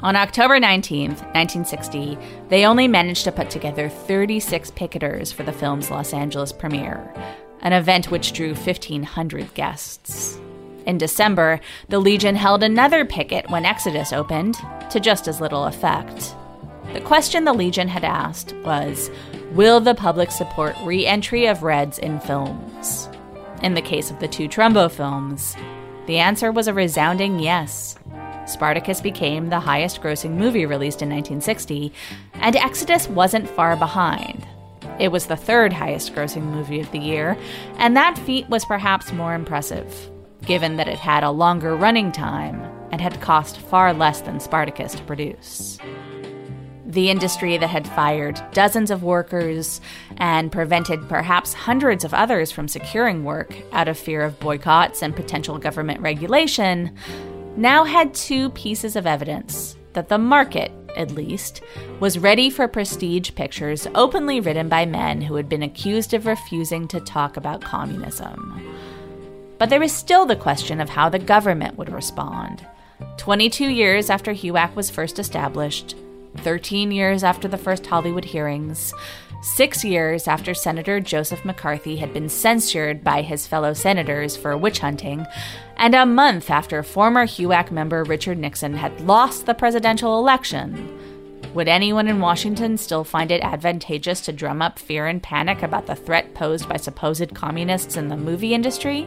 On 0.00 0.14
October 0.14 0.60
19, 0.60 1.10
1960, 1.10 2.16
they 2.48 2.64
only 2.64 2.86
managed 2.86 3.24
to 3.24 3.32
put 3.32 3.50
together 3.50 3.88
36 3.88 4.70
picketers 4.70 5.34
for 5.34 5.42
the 5.42 5.52
film's 5.52 5.90
Los 5.90 6.12
Angeles 6.12 6.52
premiere, 6.52 7.12
an 7.60 7.72
event 7.72 8.12
which 8.12 8.32
drew 8.32 8.54
1,500 8.54 9.52
guests. 9.54 10.38
In 10.86 10.96
December, 10.96 11.60
the 11.88 11.98
Legion 11.98 12.36
held 12.36 12.62
another 12.62 13.04
picket 13.04 13.50
when 13.50 13.64
Exodus 13.64 14.12
opened, 14.12 14.58
to 14.90 15.00
just 15.00 15.26
as 15.26 15.40
little 15.40 15.64
effect. 15.64 16.36
The 16.92 17.00
question 17.00 17.44
the 17.44 17.52
Legion 17.52 17.88
had 17.88 18.04
asked 18.04 18.54
was 18.64 19.10
Will 19.54 19.80
the 19.80 19.94
public 19.94 20.30
support 20.30 20.74
re 20.82 21.04
entry 21.04 21.44
of 21.44 21.62
Reds 21.62 21.98
in 21.98 22.20
films? 22.20 23.10
In 23.62 23.74
the 23.74 23.82
case 23.82 24.10
of 24.10 24.18
the 24.18 24.26
two 24.26 24.48
Trumbo 24.48 24.90
films, 24.90 25.54
the 26.06 26.20
answer 26.20 26.50
was 26.50 26.68
a 26.68 26.72
resounding 26.72 27.38
yes. 27.38 27.96
Spartacus 28.46 29.02
became 29.02 29.50
the 29.50 29.60
highest 29.60 30.00
grossing 30.00 30.36
movie 30.36 30.64
released 30.64 31.02
in 31.02 31.10
1960, 31.10 31.92
and 32.32 32.56
Exodus 32.56 33.08
wasn't 33.08 33.46
far 33.46 33.76
behind. 33.76 34.46
It 34.98 35.08
was 35.08 35.26
the 35.26 35.36
third 35.36 35.74
highest 35.74 36.14
grossing 36.14 36.44
movie 36.44 36.80
of 36.80 36.90
the 36.90 36.98
year, 36.98 37.36
and 37.76 37.94
that 37.94 38.16
feat 38.16 38.48
was 38.48 38.64
perhaps 38.64 39.12
more 39.12 39.34
impressive, 39.34 40.10
given 40.46 40.78
that 40.78 40.88
it 40.88 40.98
had 40.98 41.24
a 41.24 41.30
longer 41.30 41.76
running 41.76 42.10
time 42.10 42.62
and 42.90 43.02
had 43.02 43.20
cost 43.20 43.58
far 43.58 43.92
less 43.92 44.22
than 44.22 44.40
Spartacus 44.40 44.94
to 44.94 45.02
produce. 45.02 45.78
The 46.92 47.08
industry 47.08 47.56
that 47.56 47.70
had 47.70 47.88
fired 47.88 48.38
dozens 48.52 48.90
of 48.90 49.02
workers 49.02 49.80
and 50.18 50.52
prevented 50.52 51.08
perhaps 51.08 51.54
hundreds 51.54 52.04
of 52.04 52.12
others 52.12 52.52
from 52.52 52.68
securing 52.68 53.24
work 53.24 53.56
out 53.72 53.88
of 53.88 53.96
fear 53.96 54.20
of 54.20 54.38
boycotts 54.38 55.02
and 55.02 55.16
potential 55.16 55.56
government 55.56 56.02
regulation 56.02 56.94
now 57.56 57.84
had 57.84 58.12
two 58.12 58.50
pieces 58.50 58.94
of 58.94 59.06
evidence 59.06 59.74
that 59.94 60.10
the 60.10 60.18
market, 60.18 60.70
at 60.94 61.12
least, 61.12 61.62
was 61.98 62.18
ready 62.18 62.50
for 62.50 62.68
prestige 62.68 63.34
pictures 63.34 63.86
openly 63.94 64.38
written 64.38 64.68
by 64.68 64.84
men 64.84 65.22
who 65.22 65.36
had 65.36 65.48
been 65.48 65.62
accused 65.62 66.12
of 66.12 66.26
refusing 66.26 66.86
to 66.88 67.00
talk 67.00 67.38
about 67.38 67.62
communism. 67.62 68.62
But 69.56 69.70
there 69.70 69.80
was 69.80 69.92
still 69.92 70.26
the 70.26 70.36
question 70.36 70.78
of 70.78 70.90
how 70.90 71.08
the 71.08 71.18
government 71.18 71.78
would 71.78 71.90
respond. 71.90 72.66
22 73.16 73.70
years 73.70 74.10
after 74.10 74.34
HUAC 74.34 74.74
was 74.74 74.90
first 74.90 75.18
established, 75.18 75.96
13 76.38 76.90
years 76.90 77.22
after 77.24 77.48
the 77.48 77.58
first 77.58 77.86
Hollywood 77.86 78.24
hearings, 78.24 78.92
six 79.42 79.84
years 79.84 80.28
after 80.28 80.54
Senator 80.54 81.00
Joseph 81.00 81.44
McCarthy 81.44 81.96
had 81.96 82.12
been 82.12 82.28
censured 82.28 83.02
by 83.02 83.22
his 83.22 83.46
fellow 83.46 83.74
senators 83.74 84.36
for 84.36 84.56
witch 84.56 84.78
hunting, 84.78 85.26
and 85.76 85.94
a 85.94 86.06
month 86.06 86.50
after 86.50 86.82
former 86.82 87.26
HUAC 87.26 87.70
member 87.70 88.04
Richard 88.04 88.38
Nixon 88.38 88.74
had 88.74 89.00
lost 89.02 89.46
the 89.46 89.54
presidential 89.54 90.18
election. 90.18 90.98
Would 91.54 91.68
anyone 91.68 92.08
in 92.08 92.20
Washington 92.20 92.78
still 92.78 93.04
find 93.04 93.30
it 93.30 93.42
advantageous 93.42 94.22
to 94.22 94.32
drum 94.32 94.62
up 94.62 94.78
fear 94.78 95.06
and 95.06 95.22
panic 95.22 95.62
about 95.62 95.86
the 95.86 95.94
threat 95.94 96.32
posed 96.34 96.68
by 96.68 96.78
supposed 96.78 97.34
communists 97.34 97.96
in 97.96 98.08
the 98.08 98.16
movie 98.16 98.54
industry? 98.54 99.06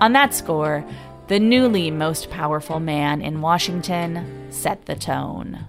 On 0.00 0.12
that 0.12 0.32
score, 0.32 0.84
the 1.28 1.40
newly 1.40 1.90
most 1.90 2.30
powerful 2.30 2.78
man 2.78 3.20
in 3.20 3.40
Washington 3.40 4.46
set 4.50 4.86
the 4.86 4.94
tone. 4.94 5.64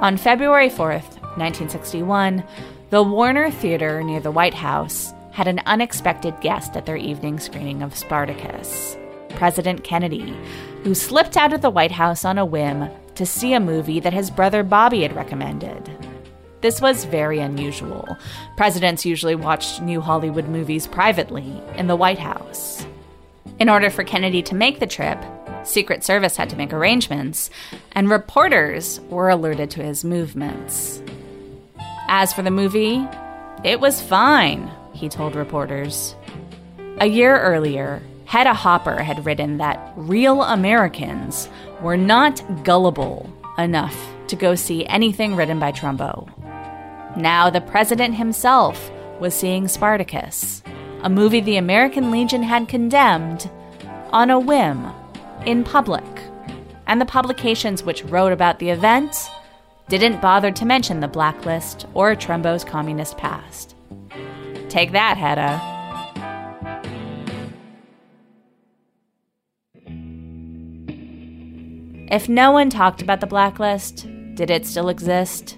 On 0.00 0.16
February 0.16 0.70
4th, 0.70 1.20
1961, 1.36 2.42
the 2.88 3.02
Warner 3.02 3.50
Theater 3.50 4.02
near 4.02 4.20
the 4.20 4.30
White 4.30 4.54
House 4.54 5.12
had 5.32 5.46
an 5.46 5.60
unexpected 5.66 6.34
guest 6.40 6.74
at 6.74 6.86
their 6.86 6.96
evening 6.96 7.38
screening 7.38 7.82
of 7.82 7.96
Spartacus 7.96 8.96
President 9.30 9.84
Kennedy, 9.84 10.36
who 10.84 10.94
slipped 10.94 11.36
out 11.36 11.52
of 11.52 11.60
the 11.60 11.70
White 11.70 11.92
House 11.92 12.24
on 12.24 12.38
a 12.38 12.44
whim 12.44 12.90
to 13.14 13.26
see 13.26 13.52
a 13.52 13.60
movie 13.60 14.00
that 14.00 14.12
his 14.12 14.30
brother 14.30 14.62
Bobby 14.62 15.02
had 15.02 15.14
recommended. 15.14 15.90
This 16.62 16.80
was 16.80 17.04
very 17.04 17.38
unusual. 17.38 18.16
Presidents 18.56 19.06
usually 19.06 19.34
watched 19.34 19.80
new 19.80 20.00
Hollywood 20.00 20.48
movies 20.48 20.86
privately 20.86 21.62
in 21.76 21.86
the 21.86 21.96
White 21.96 22.18
House. 22.18 22.84
In 23.60 23.68
order 23.68 23.90
for 23.90 24.04
Kennedy 24.04 24.42
to 24.44 24.54
make 24.54 24.80
the 24.80 24.86
trip, 24.86 25.22
Secret 25.64 26.02
Service 26.02 26.34
had 26.34 26.48
to 26.48 26.56
make 26.56 26.72
arrangements, 26.72 27.50
and 27.92 28.08
reporters 28.08 29.00
were 29.10 29.28
alerted 29.28 29.70
to 29.72 29.82
his 29.82 30.02
movements. 30.02 31.02
As 32.08 32.32
for 32.32 32.40
the 32.40 32.50
movie, 32.50 33.06
it 33.62 33.78
was 33.78 34.00
fine, 34.00 34.70
he 34.94 35.10
told 35.10 35.34
reporters. 35.36 36.14
A 37.00 37.06
year 37.06 37.38
earlier, 37.38 38.00
Hedda 38.24 38.54
Hopper 38.54 39.02
had 39.02 39.26
written 39.26 39.58
that 39.58 39.92
real 39.94 40.42
Americans 40.42 41.46
were 41.82 41.98
not 41.98 42.42
gullible 42.64 43.30
enough 43.58 43.96
to 44.28 44.36
go 44.36 44.54
see 44.54 44.86
anything 44.86 45.36
written 45.36 45.58
by 45.58 45.70
Trumbo. 45.70 46.26
Now 47.14 47.50
the 47.50 47.60
president 47.60 48.14
himself 48.14 48.90
was 49.20 49.34
seeing 49.34 49.68
Spartacus, 49.68 50.62
a 51.02 51.10
movie 51.10 51.40
the 51.40 51.56
American 51.56 52.10
Legion 52.10 52.42
had 52.42 52.68
condemned, 52.68 53.50
on 54.10 54.30
a 54.30 54.38
whim, 54.38 54.86
in 55.46 55.64
public. 55.64 56.04
And 56.86 57.00
the 57.00 57.06
publications 57.06 57.82
which 57.82 58.04
wrote 58.04 58.32
about 58.32 58.58
the 58.58 58.70
event 58.70 59.30
didn't 59.88 60.20
bother 60.20 60.50
to 60.50 60.64
mention 60.64 61.00
the 61.00 61.08
blacklist 61.08 61.86
or 61.94 62.14
Trumbo's 62.14 62.64
communist 62.64 63.16
past. 63.16 63.74
Take 64.68 64.92
that, 64.92 65.16
Hedda. 65.16 65.78
If 72.12 72.28
no 72.28 72.50
one 72.50 72.70
talked 72.70 73.02
about 73.02 73.20
the 73.20 73.26
blacklist, 73.26 74.06
did 74.34 74.50
it 74.50 74.66
still 74.66 74.88
exist? 74.88 75.56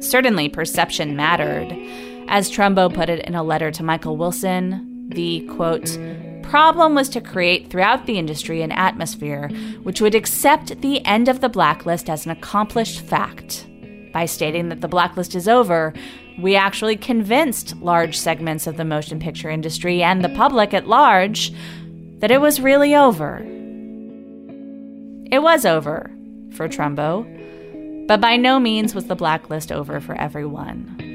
Certainly, 0.00 0.50
perception 0.50 1.16
mattered. 1.16 1.70
As 2.28 2.50
Trumbo 2.50 2.92
put 2.92 3.08
it 3.08 3.24
in 3.26 3.34
a 3.34 3.42
letter 3.42 3.70
to 3.70 3.82
Michael 3.82 4.16
Wilson, 4.16 5.08
the 5.10 5.40
quote, 5.50 5.98
problem 6.42 6.94
was 6.94 7.08
to 7.10 7.20
create 7.20 7.68
throughout 7.68 8.06
the 8.06 8.18
industry 8.18 8.62
an 8.62 8.72
atmosphere 8.72 9.48
which 9.82 10.00
would 10.00 10.14
accept 10.14 10.80
the 10.80 11.04
end 11.04 11.28
of 11.28 11.40
the 11.40 11.48
blacklist 11.48 12.10
as 12.10 12.24
an 12.24 12.30
accomplished 12.30 13.00
fact. 13.00 13.66
By 14.12 14.26
stating 14.26 14.68
that 14.68 14.80
the 14.80 14.88
blacklist 14.88 15.34
is 15.34 15.48
over, 15.48 15.92
we 16.38 16.56
actually 16.56 16.96
convinced 16.96 17.76
large 17.76 18.16
segments 18.16 18.66
of 18.66 18.76
the 18.76 18.84
motion 18.84 19.18
picture 19.18 19.50
industry 19.50 20.02
and 20.02 20.24
the 20.24 20.28
public 20.30 20.74
at 20.74 20.86
large 20.86 21.52
that 22.18 22.30
it 22.30 22.40
was 22.40 22.60
really 22.60 22.94
over. 22.94 23.38
It 25.30 25.42
was 25.42 25.64
over 25.64 26.10
for 26.52 26.68
Trumbo, 26.68 28.06
but 28.06 28.20
by 28.20 28.36
no 28.36 28.60
means 28.60 28.94
was 28.94 29.06
the 29.06 29.16
blacklist 29.16 29.72
over 29.72 30.00
for 30.00 30.14
everyone. 30.14 31.13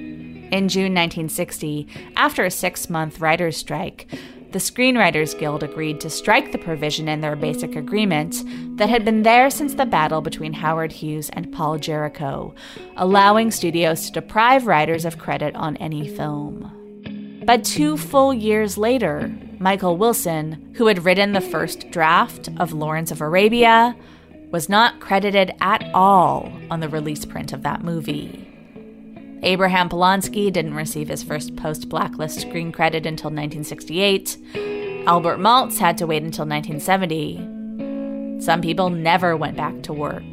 In 0.52 0.68
June 0.68 0.96
1960, 0.96 1.88
after 2.16 2.44
a 2.44 2.52
six 2.52 2.90
month 2.90 3.20
writer's 3.20 3.56
strike, 3.56 4.08
the 4.52 4.58
Screenwriters 4.58 5.38
Guild 5.38 5.62
agreed 5.62 6.00
to 6.02 6.10
strike 6.10 6.52
the 6.52 6.58
provision 6.58 7.08
in 7.08 7.22
their 7.22 7.36
basic 7.36 7.76
agreement 7.76 8.44
that 8.78 8.90
had 8.90 9.06
been 9.06 9.22
there 9.22 9.52
since 9.52 9.76
the 9.76 9.86
battle 9.86 10.22
between 10.22 10.54
Howard 10.54 10.92
Hughes 10.92 11.30
and 11.34 11.52
Paul 11.52 11.78
Jarrico, 11.78 12.56
allowing 12.98 13.52
studios 13.52 14.08
to 14.08 14.12
deprive 14.12 14.66
writers 14.66 15.06
of 15.06 15.20
credit 15.20 15.56
on 15.56 15.78
any 15.78 16.08
film. 16.08 17.42
But 17.46 17.64
two 17.64 17.96
full 17.96 18.34
years 18.34 18.76
later, 18.76 19.32
Michael 19.60 19.98
Wilson, 19.98 20.74
who 20.78 20.88
had 20.88 21.06
written 21.06 21.34
the 21.34 21.42
first 21.42 21.92
draft 21.92 22.50
of 22.58 22.74
Lawrence 22.74 23.12
of 23.12 23.22
Arabia, 23.22 23.96
was 24.50 24.68
not 24.68 25.00
credited 25.00 25.52
at 25.62 25.84
all 25.94 26.52
on 26.72 26.80
the 26.80 26.90
release 26.90 27.24
print 27.24 27.54
of 27.54 27.62
that 27.62 27.84
movie. 27.84 28.49
Abraham 29.42 29.90
Polonsky 29.90 30.52
didn't 30.52 30.74
receive 30.74 31.08
his 31.08 31.24
first 31.24 31.56
post 31.56 31.88
blacklist 31.88 32.42
screen 32.42 32.72
credit 32.72 33.06
until 33.06 33.30
1968. 33.30 34.38
Albert 35.08 35.38
Maltz 35.38 35.78
had 35.78 35.98
to 35.98 36.08
wait 36.08 36.24
until 36.24 36.46
1970. 36.46 38.42
Some 38.42 38.62
people 38.62 38.90
never 38.90 39.38
went 39.38 39.56
back 39.56 39.82
to 39.84 39.94
work. 39.94 40.24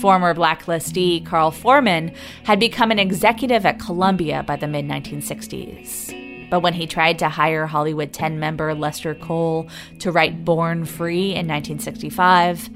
Former 0.00 0.34
blacklistee 0.34 1.24
Carl 1.24 1.50
Foreman 1.50 2.12
had 2.44 2.60
become 2.60 2.90
an 2.90 2.98
executive 2.98 3.64
at 3.64 3.80
Columbia 3.80 4.42
by 4.42 4.56
the 4.56 4.68
mid 4.68 4.84
1960s. 4.84 6.50
But 6.50 6.60
when 6.60 6.74
he 6.74 6.86
tried 6.86 7.18
to 7.20 7.30
hire 7.30 7.66
Hollywood 7.66 8.12
10 8.12 8.38
member 8.38 8.74
Lester 8.74 9.14
Cole 9.14 9.68
to 10.00 10.12
write 10.12 10.44
Born 10.44 10.84
Free 10.84 11.30
in 11.30 11.48
1965, 11.48 12.68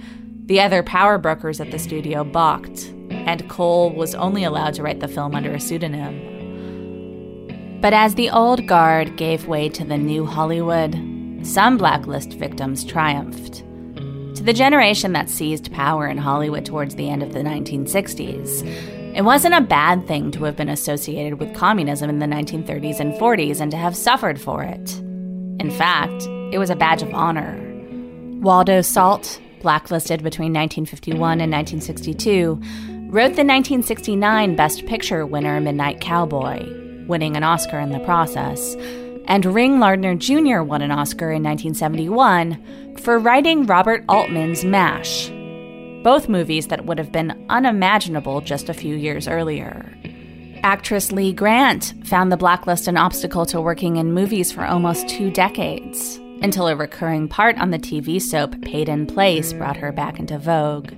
the 0.46 0.62
other 0.62 0.82
power 0.82 1.18
brokers 1.18 1.60
at 1.60 1.70
the 1.70 1.78
studio 1.78 2.24
balked 2.24 2.94
and 3.26 3.48
Cole 3.48 3.90
was 3.90 4.14
only 4.14 4.44
allowed 4.44 4.74
to 4.74 4.82
write 4.82 5.00
the 5.00 5.08
film 5.08 5.34
under 5.34 5.52
a 5.52 5.60
pseudonym. 5.60 6.36
But 7.80 7.92
as 7.92 8.14
the 8.14 8.30
old 8.30 8.66
guard 8.66 9.16
gave 9.16 9.46
way 9.46 9.68
to 9.70 9.84
the 9.84 9.98
new 9.98 10.26
Hollywood, 10.26 10.94
some 11.42 11.78
blacklist 11.78 12.32
victims 12.32 12.84
triumphed. 12.84 13.62
To 14.34 14.42
the 14.42 14.52
generation 14.52 15.12
that 15.12 15.30
seized 15.30 15.72
power 15.72 16.06
in 16.06 16.18
Hollywood 16.18 16.64
towards 16.64 16.96
the 16.96 17.08
end 17.08 17.22
of 17.22 17.32
the 17.32 17.40
1960s, 17.40 18.64
it 19.14 19.22
wasn't 19.22 19.54
a 19.54 19.60
bad 19.60 20.06
thing 20.06 20.30
to 20.32 20.44
have 20.44 20.56
been 20.56 20.68
associated 20.68 21.40
with 21.40 21.54
communism 21.54 22.10
in 22.10 22.18
the 22.18 22.26
1930s 22.26 23.00
and 23.00 23.14
40s 23.14 23.60
and 23.60 23.70
to 23.70 23.76
have 23.76 23.96
suffered 23.96 24.40
for 24.40 24.62
it. 24.62 24.98
In 25.60 25.70
fact, 25.70 26.22
it 26.52 26.58
was 26.58 26.70
a 26.70 26.76
badge 26.76 27.02
of 27.02 27.12
honor. 27.14 27.58
Waldo 28.40 28.80
Salt, 28.80 29.40
blacklisted 29.60 30.22
between 30.22 30.52
1951 30.52 31.40
and 31.40 31.52
1962, 31.52 32.60
wrote 33.08 33.36
the 33.36 33.44
1969 33.44 34.54
Best 34.54 34.84
Picture 34.84 35.24
winner 35.24 35.58
Midnight 35.62 35.98
Cowboy, 35.98 37.06
winning 37.06 37.38
an 37.38 37.42
Oscar 37.42 37.78
in 37.78 37.90
the 37.90 38.00
process. 38.00 38.76
And 39.24 39.46
Ring 39.46 39.80
Lardner 39.80 40.14
Jr. 40.14 40.60
won 40.60 40.82
an 40.82 40.90
Oscar 40.90 41.30
in 41.30 41.42
1971 41.42 42.96
for 42.98 43.18
writing 43.18 43.64
Robert 43.64 44.04
Altman's 44.10 44.62
MASH, 44.62 45.30
both 46.04 46.28
movies 46.28 46.66
that 46.66 46.84
would 46.84 46.98
have 46.98 47.10
been 47.10 47.46
unimaginable 47.48 48.42
just 48.42 48.68
a 48.68 48.74
few 48.74 48.94
years 48.94 49.26
earlier. 49.26 49.90
Actress 50.62 51.10
Lee 51.10 51.32
Grant 51.32 51.94
found 52.04 52.30
the 52.30 52.36
blacklist 52.36 52.88
an 52.88 52.98
obstacle 52.98 53.46
to 53.46 53.58
working 53.58 53.96
in 53.96 54.12
movies 54.12 54.52
for 54.52 54.66
almost 54.66 55.08
two 55.08 55.30
decades, 55.30 56.18
until 56.42 56.68
a 56.68 56.76
recurring 56.76 57.26
part 57.26 57.56
on 57.56 57.70
the 57.70 57.78
TV 57.78 58.20
soap 58.20 58.60
Peyton 58.60 59.06
Place 59.06 59.54
brought 59.54 59.78
her 59.78 59.92
back 59.92 60.18
into 60.18 60.38
vogue. 60.38 60.92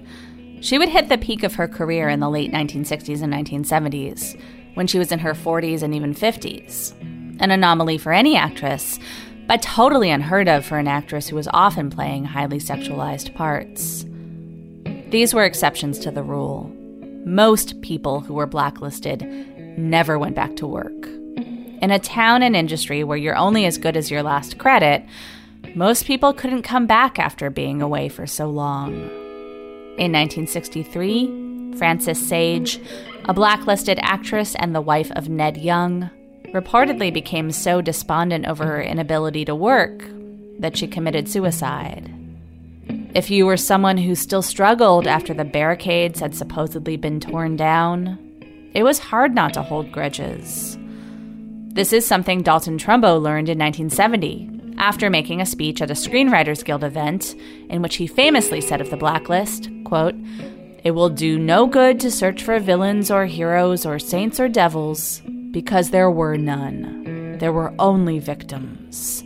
She 0.61 0.79
would 0.79 0.91
hit 0.91 1.09
the 1.09 1.19
peak 1.19 1.43
of 1.43 1.55
her 1.55 1.67
career 1.67 2.09
in 2.09 2.21
the 2.21 2.29
late 2.29 2.53
1960s 2.53 3.23
and 3.23 3.33
1970s, 3.33 4.39
when 4.75 4.87
she 4.87 4.99
was 4.99 5.11
in 5.11 5.19
her 5.19 5.33
40s 5.33 5.83
and 5.83 5.95
even 5.95 6.15
50s. 6.15 6.93
An 7.41 7.51
anomaly 7.51 7.97
for 7.97 8.13
any 8.13 8.37
actress, 8.37 8.99
but 9.47 9.63
totally 9.63 10.11
unheard 10.11 10.49
of 10.49 10.65
for 10.65 10.79
an 10.79 10.87
actress 10.87 11.29
who 11.29 11.37
was 11.37 11.49
often 11.53 11.91
playing 11.91 12.25
highly 12.25 12.59
sexualized 12.59 13.35
parts. 13.35 14.05
These 15.11 15.35
were 15.35 15.45
exceptions 15.45 15.99
to 16.01 16.11
the 16.11 16.23
rule. 16.23 16.71
Most 17.25 17.81
people 17.81 18.21
who 18.21 18.35
were 18.35 18.47
blacklisted 18.47 19.23
never 19.79 20.19
went 20.19 20.37
back 20.37 20.57
to 20.57 20.67
work. 20.67 21.07
In 21.83 21.91
a 21.91 21.99
town 21.99 22.43
and 22.43 22.55
industry 22.55 23.03
where 23.03 23.17
you're 23.17 23.37
only 23.37 23.65
as 23.65 23.79
good 23.79 23.97
as 23.97 24.11
your 24.11 24.23
last 24.23 24.59
credit, 24.59 25.05
most 25.75 26.05
people 26.05 26.33
couldn't 26.33 26.63
come 26.63 26.87
back 26.87 27.19
after 27.19 27.49
being 27.49 27.81
away 27.81 28.09
for 28.09 28.27
so 28.27 28.49
long. 28.49 29.11
In 30.01 30.13
1963, 30.13 31.75
Frances 31.77 32.27
Sage, 32.27 32.81
a 33.27 33.35
blacklisted 33.35 33.99
actress 34.01 34.55
and 34.55 34.75
the 34.75 34.81
wife 34.81 35.11
of 35.11 35.29
Ned 35.29 35.59
Young, 35.59 36.09
reportedly 36.55 37.13
became 37.13 37.51
so 37.51 37.83
despondent 37.83 38.47
over 38.47 38.65
her 38.65 38.81
inability 38.81 39.45
to 39.45 39.55
work 39.55 40.03
that 40.59 40.75
she 40.75 40.87
committed 40.87 41.29
suicide. 41.29 42.11
If 43.15 43.31
you 43.31 43.45
were 43.45 43.59
someone 43.59 43.99
who 43.99 44.15
still 44.15 44.41
struggled 44.41 45.07
after 45.07 45.35
the 45.35 45.45
barricades 45.45 46.21
had 46.21 46.35
supposedly 46.35 46.97
been 46.97 47.21
torn 47.21 47.57
down, 47.57 48.71
it 48.73 48.85
was 48.85 48.99
hard 48.99 49.35
not 49.35 49.53
to 49.53 49.63
hold 49.63 49.93
grudges. 49.93 50.79
This 51.75 51.93
is 51.93 52.07
something 52.07 52.41
Dalton 52.41 52.79
Trumbo 52.79 53.21
learned 53.21 53.51
in 53.51 53.59
1970 53.59 54.77
after 54.79 55.11
making 55.11 55.43
a 55.43 55.47
speech 55.47 55.83
at 55.83 55.91
a 55.91 55.95
Screenwriters 55.95 56.65
Guild 56.65 56.85
event 56.85 57.35
in 57.69 57.83
which 57.83 57.97
he 57.97 58.07
famously 58.07 58.63
said 58.63 58.81
of 58.81 58.89
the 58.89 58.97
blacklist, 58.97 59.69
quote, 59.91 60.15
It 60.85 60.93
will 60.93 61.11
do 61.11 61.37
no 61.37 61.67
good 61.67 61.99
to 62.01 62.13
search 62.13 62.45
for 62.45 62.59
villains 62.61 63.11
or 63.11 63.27
heroes 63.27 63.85
or 63.85 63.99
saints 63.99 64.39
or 64.39 64.49
devils, 64.49 65.21
because 65.51 65.91
there 65.91 66.11
were 66.11 66.37
none. 66.37 67.37
There 67.39 67.53
were 67.53 67.75
only 67.79 68.21
victims. 68.21 69.25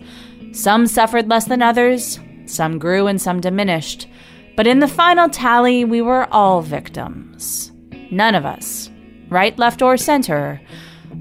Some 0.53 0.87
suffered 0.87 1.29
less 1.29 1.45
than 1.45 1.61
others, 1.61 2.19
some 2.47 2.79
grew 2.79 3.07
and 3.07 3.21
some 3.21 3.43
diminished, 3.43 4.09
but 4.57 4.67
in 4.67 4.79
the 4.79 4.89
final 4.89 5.29
tally, 5.29 5.85
we 5.85 6.01
were 6.01 6.27
all 6.33 6.63
victims. 6.63 7.71
None 8.11 8.35
of 8.35 8.47
us, 8.47 8.89
right, 9.29 9.59
left, 9.59 9.83
or 9.83 9.99
center, 9.99 10.63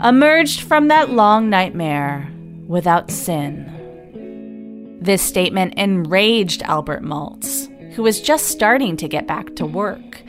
emerged 0.01 0.61
from 0.61 0.87
that 0.87 1.09
long 1.09 1.49
nightmare 1.49 2.31
without 2.65 3.11
sin. 3.11 3.69
This 5.01 5.21
statement 5.21 5.73
enraged 5.73 6.63
Albert 6.63 7.03
Maltz, 7.03 7.67
who 7.93 8.03
was 8.03 8.21
just 8.21 8.47
starting 8.47 8.97
to 8.97 9.07
get 9.07 9.27
back 9.27 9.55
to 9.55 9.65
work. 9.65 10.21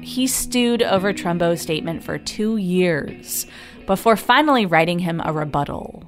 He 0.00 0.26
stewed 0.26 0.82
over 0.82 1.12
Trumbo's 1.12 1.60
statement 1.60 2.04
for 2.04 2.18
two 2.18 2.56
years 2.56 3.46
before 3.86 4.16
finally 4.16 4.66
writing 4.66 4.98
him 4.98 5.20
a 5.24 5.32
rebuttal. 5.32 6.04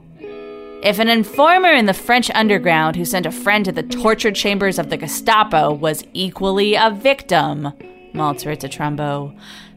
If 0.83 0.99
an 0.99 1.09
informer 1.09 1.73
in 1.73 1.87
the 1.87 1.95
French 1.95 2.31
underground 2.31 2.97
who 2.97 3.05
sent 3.05 3.27
a 3.27 3.33
friend 3.33 3.65
to 3.65 3.73
the 3.73 3.83
torture 3.83 4.31
chambers 4.31 4.79
of 4.79 4.91
the 4.91 4.97
Gestapo 4.97 5.73
was 5.73 6.05
equally 6.13 6.75
a 6.75 6.91
victim, 6.91 7.73
Maltz 8.13 8.47
wrote 8.47 8.61
to 8.61 8.69
Trumbo, 8.69 9.37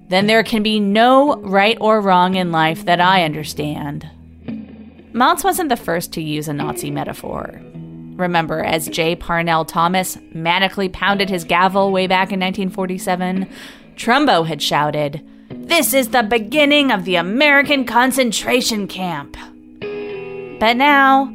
then 0.10 0.28
there 0.28 0.44
can 0.44 0.62
be 0.62 0.80
no 0.80 1.38
right 1.38 1.78
or 1.80 2.02
wrong 2.02 2.36
in 2.36 2.52
life 2.52 2.86
that 2.86 3.00
I 3.00 3.24
understand. 3.24 4.10
Maltz 5.14 5.44
wasn't 5.44 5.70
the 5.70 5.78
first 5.78 6.14
to 6.14 6.22
use 6.22 6.48
a 6.48 6.54
Nazi 6.54 6.92
metaphor. 6.92 7.62
Remember, 8.20 8.62
as 8.62 8.90
J. 8.90 9.16
Parnell 9.16 9.64
Thomas 9.64 10.18
manically 10.36 10.92
pounded 10.92 11.30
his 11.30 11.46
gavel 11.46 11.92
way 11.92 12.06
back 12.06 12.34
in 12.34 12.40
1947, 12.40 13.50
Trumbo 13.96 14.46
had 14.46 14.62
shouted, 14.62 15.26
This 15.50 15.94
is 15.94 16.10
the 16.10 16.24
beginning 16.24 16.92
of 16.92 17.06
the 17.06 17.16
American 17.16 17.86
concentration 17.86 18.88
camp. 18.88 19.38
But 20.60 20.76
now, 20.76 21.34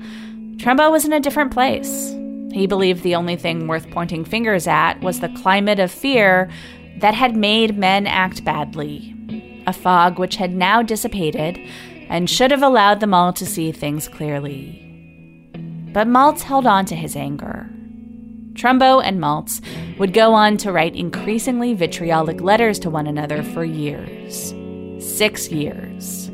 Trumbo 0.57 0.91
was 0.91 1.07
in 1.07 1.14
a 1.14 1.20
different 1.20 1.53
place. 1.53 2.11
He 2.53 2.66
believed 2.66 3.03
the 3.03 3.14
only 3.14 3.37
thing 3.37 3.66
worth 3.66 3.91
pointing 3.91 4.26
fingers 4.26 4.66
at 4.66 5.01
was 5.01 5.20
the 5.20 5.30
climate 5.30 5.78
of 5.80 5.91
fear 5.91 6.51
that 6.99 7.14
had 7.14 7.35
made 7.35 7.78
men 7.78 8.07
act 8.07 8.45
badly, 8.45 9.62
a 9.66 9.72
fog 9.72 10.18
which 10.18 10.37
had 10.37 10.53
now 10.53 10.82
dissipated 10.82 11.59
and 12.11 12.28
should 12.28 12.51
have 12.51 12.62
allowed 12.62 13.01
them 13.01 13.14
all 13.14 13.32
to 13.32 13.47
see 13.47 13.72
things 13.72 14.07
clearly. 14.07 14.84
But 15.95 16.09
Maltz 16.09 16.42
held 16.42 16.66
on 16.66 16.84
to 16.86 16.95
his 16.95 17.16
anger. 17.16 17.66
Trumbo 18.53 19.01
and 19.03 19.18
Maltz 19.20 19.62
would 19.99 20.12
go 20.12 20.34
on 20.34 20.57
to 20.59 20.72
write 20.72 20.95
increasingly 20.95 21.72
vitriolic 21.72 22.40
letters 22.40 22.78
to 22.80 22.90
one 22.90 23.07
another 23.07 23.42
for 23.42 23.64
years 23.64 24.53
six 25.05 25.51
years 25.51 26.28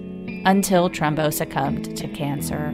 until 0.45 0.89
Trumbo 0.89 1.33
succumbed 1.33 1.97
to 1.97 2.09
cancer. 2.09 2.73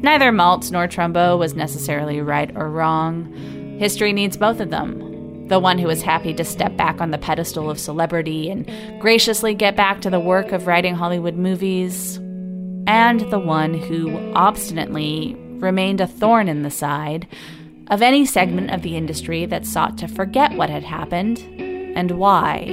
Neither 0.00 0.30
Maltz 0.30 0.70
nor 0.70 0.86
Trumbo 0.86 1.36
was 1.38 1.54
necessarily 1.54 2.20
right 2.20 2.54
or 2.54 2.70
wrong. 2.70 3.32
History 3.80 4.12
needs 4.12 4.36
both 4.36 4.60
of 4.60 4.70
them. 4.70 5.48
The 5.48 5.58
one 5.58 5.78
who 5.78 5.88
was 5.88 6.02
happy 6.02 6.34
to 6.34 6.44
step 6.44 6.76
back 6.76 7.00
on 7.00 7.10
the 7.10 7.18
pedestal 7.18 7.70
of 7.70 7.80
celebrity 7.80 8.50
and 8.50 8.70
graciously 9.00 9.54
get 9.54 9.74
back 9.76 10.02
to 10.02 10.10
the 10.10 10.20
work 10.20 10.52
of 10.52 10.66
writing 10.66 10.94
Hollywood 10.94 11.36
movies, 11.36 12.20
and 12.88 13.20
the 13.30 13.38
one 13.38 13.74
who 13.74 14.32
obstinately 14.32 15.36
remained 15.60 16.00
a 16.00 16.06
thorn 16.06 16.48
in 16.48 16.62
the 16.62 16.70
side 16.70 17.28
of 17.88 18.00
any 18.00 18.24
segment 18.24 18.70
of 18.70 18.80
the 18.80 18.96
industry 18.96 19.44
that 19.44 19.66
sought 19.66 19.98
to 19.98 20.08
forget 20.08 20.54
what 20.54 20.70
had 20.70 20.82
happened 20.82 21.38
and 21.94 22.12
why. 22.12 22.64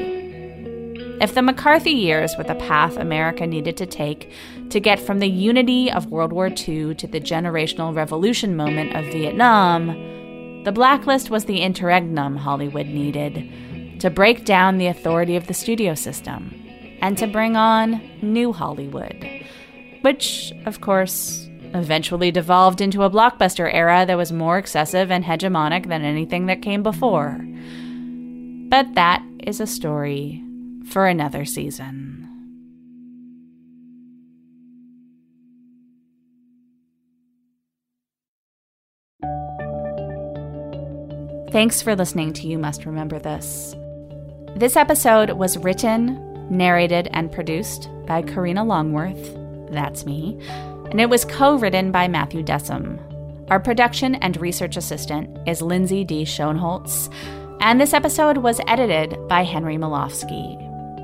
If 1.19 1.33
the 1.33 1.41
McCarthy 1.41 1.91
years 1.91 2.33
were 2.37 2.45
the 2.45 2.55
path 2.55 2.95
America 2.95 3.45
needed 3.45 3.75
to 3.77 3.85
take 3.85 4.31
to 4.69 4.79
get 4.79 4.99
from 4.99 5.19
the 5.19 5.29
unity 5.29 5.91
of 5.91 6.07
World 6.07 6.31
War 6.31 6.47
II 6.47 6.95
to 6.95 7.07
the 7.07 7.21
generational 7.21 7.93
revolution 7.93 8.55
moment 8.55 8.95
of 8.95 9.05
Vietnam, 9.05 10.63
the 10.63 10.71
blacklist 10.71 11.29
was 11.29 11.45
the 11.45 11.61
interregnum 11.61 12.37
Hollywood 12.37 12.87
needed 12.87 13.99
to 13.99 14.09
break 14.09 14.45
down 14.45 14.77
the 14.77 14.87
authority 14.87 15.35
of 15.35 15.47
the 15.47 15.53
studio 15.53 15.93
system 15.93 16.53
and 17.01 17.17
to 17.17 17.27
bring 17.27 17.55
on 17.55 18.01
new 18.21 18.51
Hollywood, 18.51 19.45
which, 20.05 20.53
of 20.67 20.81
course, 20.81 21.49
eventually 21.73 22.29
devolved 22.29 22.79
into 22.79 23.01
a 23.01 23.09
blockbuster 23.09 23.73
era 23.73 24.05
that 24.05 24.15
was 24.15 24.31
more 24.31 24.59
excessive 24.59 25.09
and 25.09 25.25
hegemonic 25.25 25.87
than 25.87 26.03
anything 26.03 26.45
that 26.45 26.61
came 26.61 26.83
before. 26.83 27.43
But 28.69 28.93
that 28.93 29.25
is 29.39 29.59
a 29.59 29.65
story 29.65 30.43
for 30.87 31.07
another 31.07 31.43
season. 31.43 32.21
Thanks 41.51 41.81
for 41.81 41.95
listening 41.95 42.31
to 42.33 42.47
You 42.47 42.59
Must 42.59 42.85
Remember 42.85 43.17
This. 43.17 43.73
This 44.55 44.75
episode 44.75 45.31
was 45.31 45.57
written, 45.57 46.47
narrated, 46.55 47.09
and 47.11 47.31
produced 47.31 47.89
by 48.05 48.21
Karina 48.21 48.63
Longworth. 48.63 49.44
That's 49.71 50.05
me. 50.05 50.39
And 50.91 51.01
it 51.01 51.09
was 51.09 51.25
co 51.25 51.57
written 51.57 51.91
by 51.91 52.07
Matthew 52.07 52.43
Dessem. 52.43 52.99
Our 53.49 53.59
production 53.59 54.15
and 54.15 54.37
research 54.37 54.77
assistant 54.77 55.37
is 55.47 55.61
Lindsay 55.61 56.03
D. 56.03 56.23
Schoenholtz. 56.23 57.13
And 57.59 57.79
this 57.79 57.93
episode 57.93 58.37
was 58.37 58.59
edited 58.67 59.17
by 59.27 59.43
Henry 59.43 59.77
Molofsky. 59.77 60.61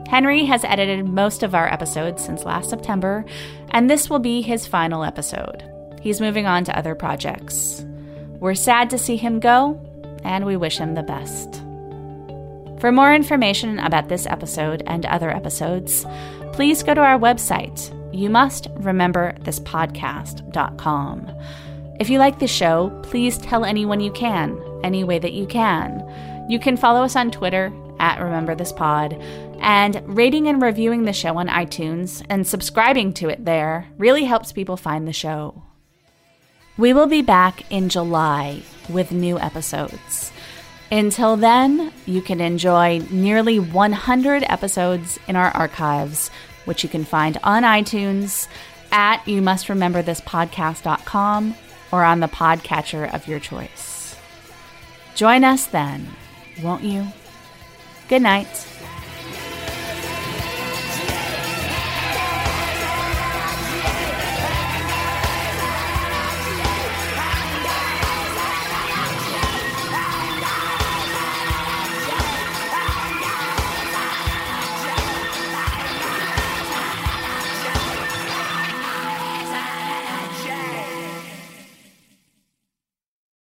Henry 0.08 0.44
has 0.46 0.64
edited 0.66 1.08
most 1.08 1.42
of 1.42 1.56
our 1.56 1.72
episodes 1.72 2.24
since 2.24 2.44
last 2.44 2.70
September, 2.70 3.24
and 3.70 3.90
this 3.90 4.10
will 4.10 4.20
be 4.20 4.42
his 4.42 4.68
final 4.68 5.04
episode. 5.04 5.64
He's 6.02 6.20
moving 6.20 6.46
on 6.46 6.66
to 6.66 6.78
other 6.78 6.96
projects. 6.96 7.86
We're 8.40 8.56
sad 8.56 8.90
to 8.90 8.98
see 8.98 9.16
him 9.16 9.40
go, 9.40 9.80
and 10.24 10.46
we 10.46 10.58
wish 10.58 10.78
him 10.78 10.96
the 10.96 11.04
best. 11.04 11.64
For 12.82 12.92
more 12.92 13.14
information 13.14 13.80
about 13.80 14.10
this 14.10 14.26
episode 14.26 14.84
and 14.88 15.06
other 15.06 15.30
episodes, 15.30 16.06
please 16.52 16.84
go 16.84 16.94
to 16.94 17.02
our 17.02 17.20
website, 17.20 17.92
you 18.14 18.30
must 18.30 18.68
remember 18.76 19.36
this 19.42 19.60
podcast.com. 19.60 21.32
If 22.00 22.10
you 22.10 22.20
like 22.20 22.40
the 22.40 22.48
show, 22.48 22.90
please 23.04 23.38
tell 23.38 23.64
anyone 23.64 24.00
you 24.00 24.12
can, 24.12 24.60
any 24.84 25.04
way 25.04 25.20
that 25.20 25.34
you 25.34 25.46
can. 25.46 26.04
You 26.50 26.60
can 26.60 26.78
follow 26.78 27.04
us 27.04 27.16
on 27.16 27.32
Twitter 27.32 27.72
at 28.00 28.20
Remember 28.20 28.56
This 28.56 28.74
Pod, 28.74 29.14
and 29.60 30.02
rating 30.06 30.48
and 30.48 30.62
reviewing 30.62 31.06
the 31.06 31.14
show 31.14 31.38
on 31.38 31.48
iTunes 31.48 32.26
and 32.30 32.46
subscribing 32.46 33.14
to 33.14 33.30
it 33.30 33.46
there 33.46 33.88
really 33.98 34.24
helps 34.26 34.52
people 34.52 34.76
find 34.76 35.08
the 35.08 35.14
show. 35.14 35.64
We 36.78 36.94
will 36.94 37.08
be 37.08 37.22
back 37.22 37.72
in 37.72 37.90
July 37.90 38.64
with 38.90 39.12
new 39.12 39.38
episodes. 39.38 40.32
Until 40.92 41.38
then, 41.38 41.94
you 42.06 42.22
can 42.22 42.42
enjoy 42.42 43.00
nearly 43.12 43.60
100 43.60 44.44
episodes 44.48 45.20
in 45.28 45.36
our 45.36 45.52
archives 45.52 46.32
which 46.66 46.84
you 46.84 46.90
can 46.90 47.06
find 47.06 47.38
on 47.44 47.64
iTunes 47.64 48.48
at 48.92 49.26
you 49.28 49.42
must 49.42 49.70
remember 49.70 50.02
this 50.02 50.22
podcast.com 50.22 51.56
or 51.92 52.04
on 52.04 52.20
the 52.20 52.28
podcatcher 52.28 53.14
of 53.14 53.28
your 53.28 53.40
choice. 53.40 54.16
Join 55.16 55.44
us 55.44 55.66
then, 55.66 56.08
won't 56.62 56.84
you? 56.84 57.08
Good 58.08 58.22
night. 58.22 58.68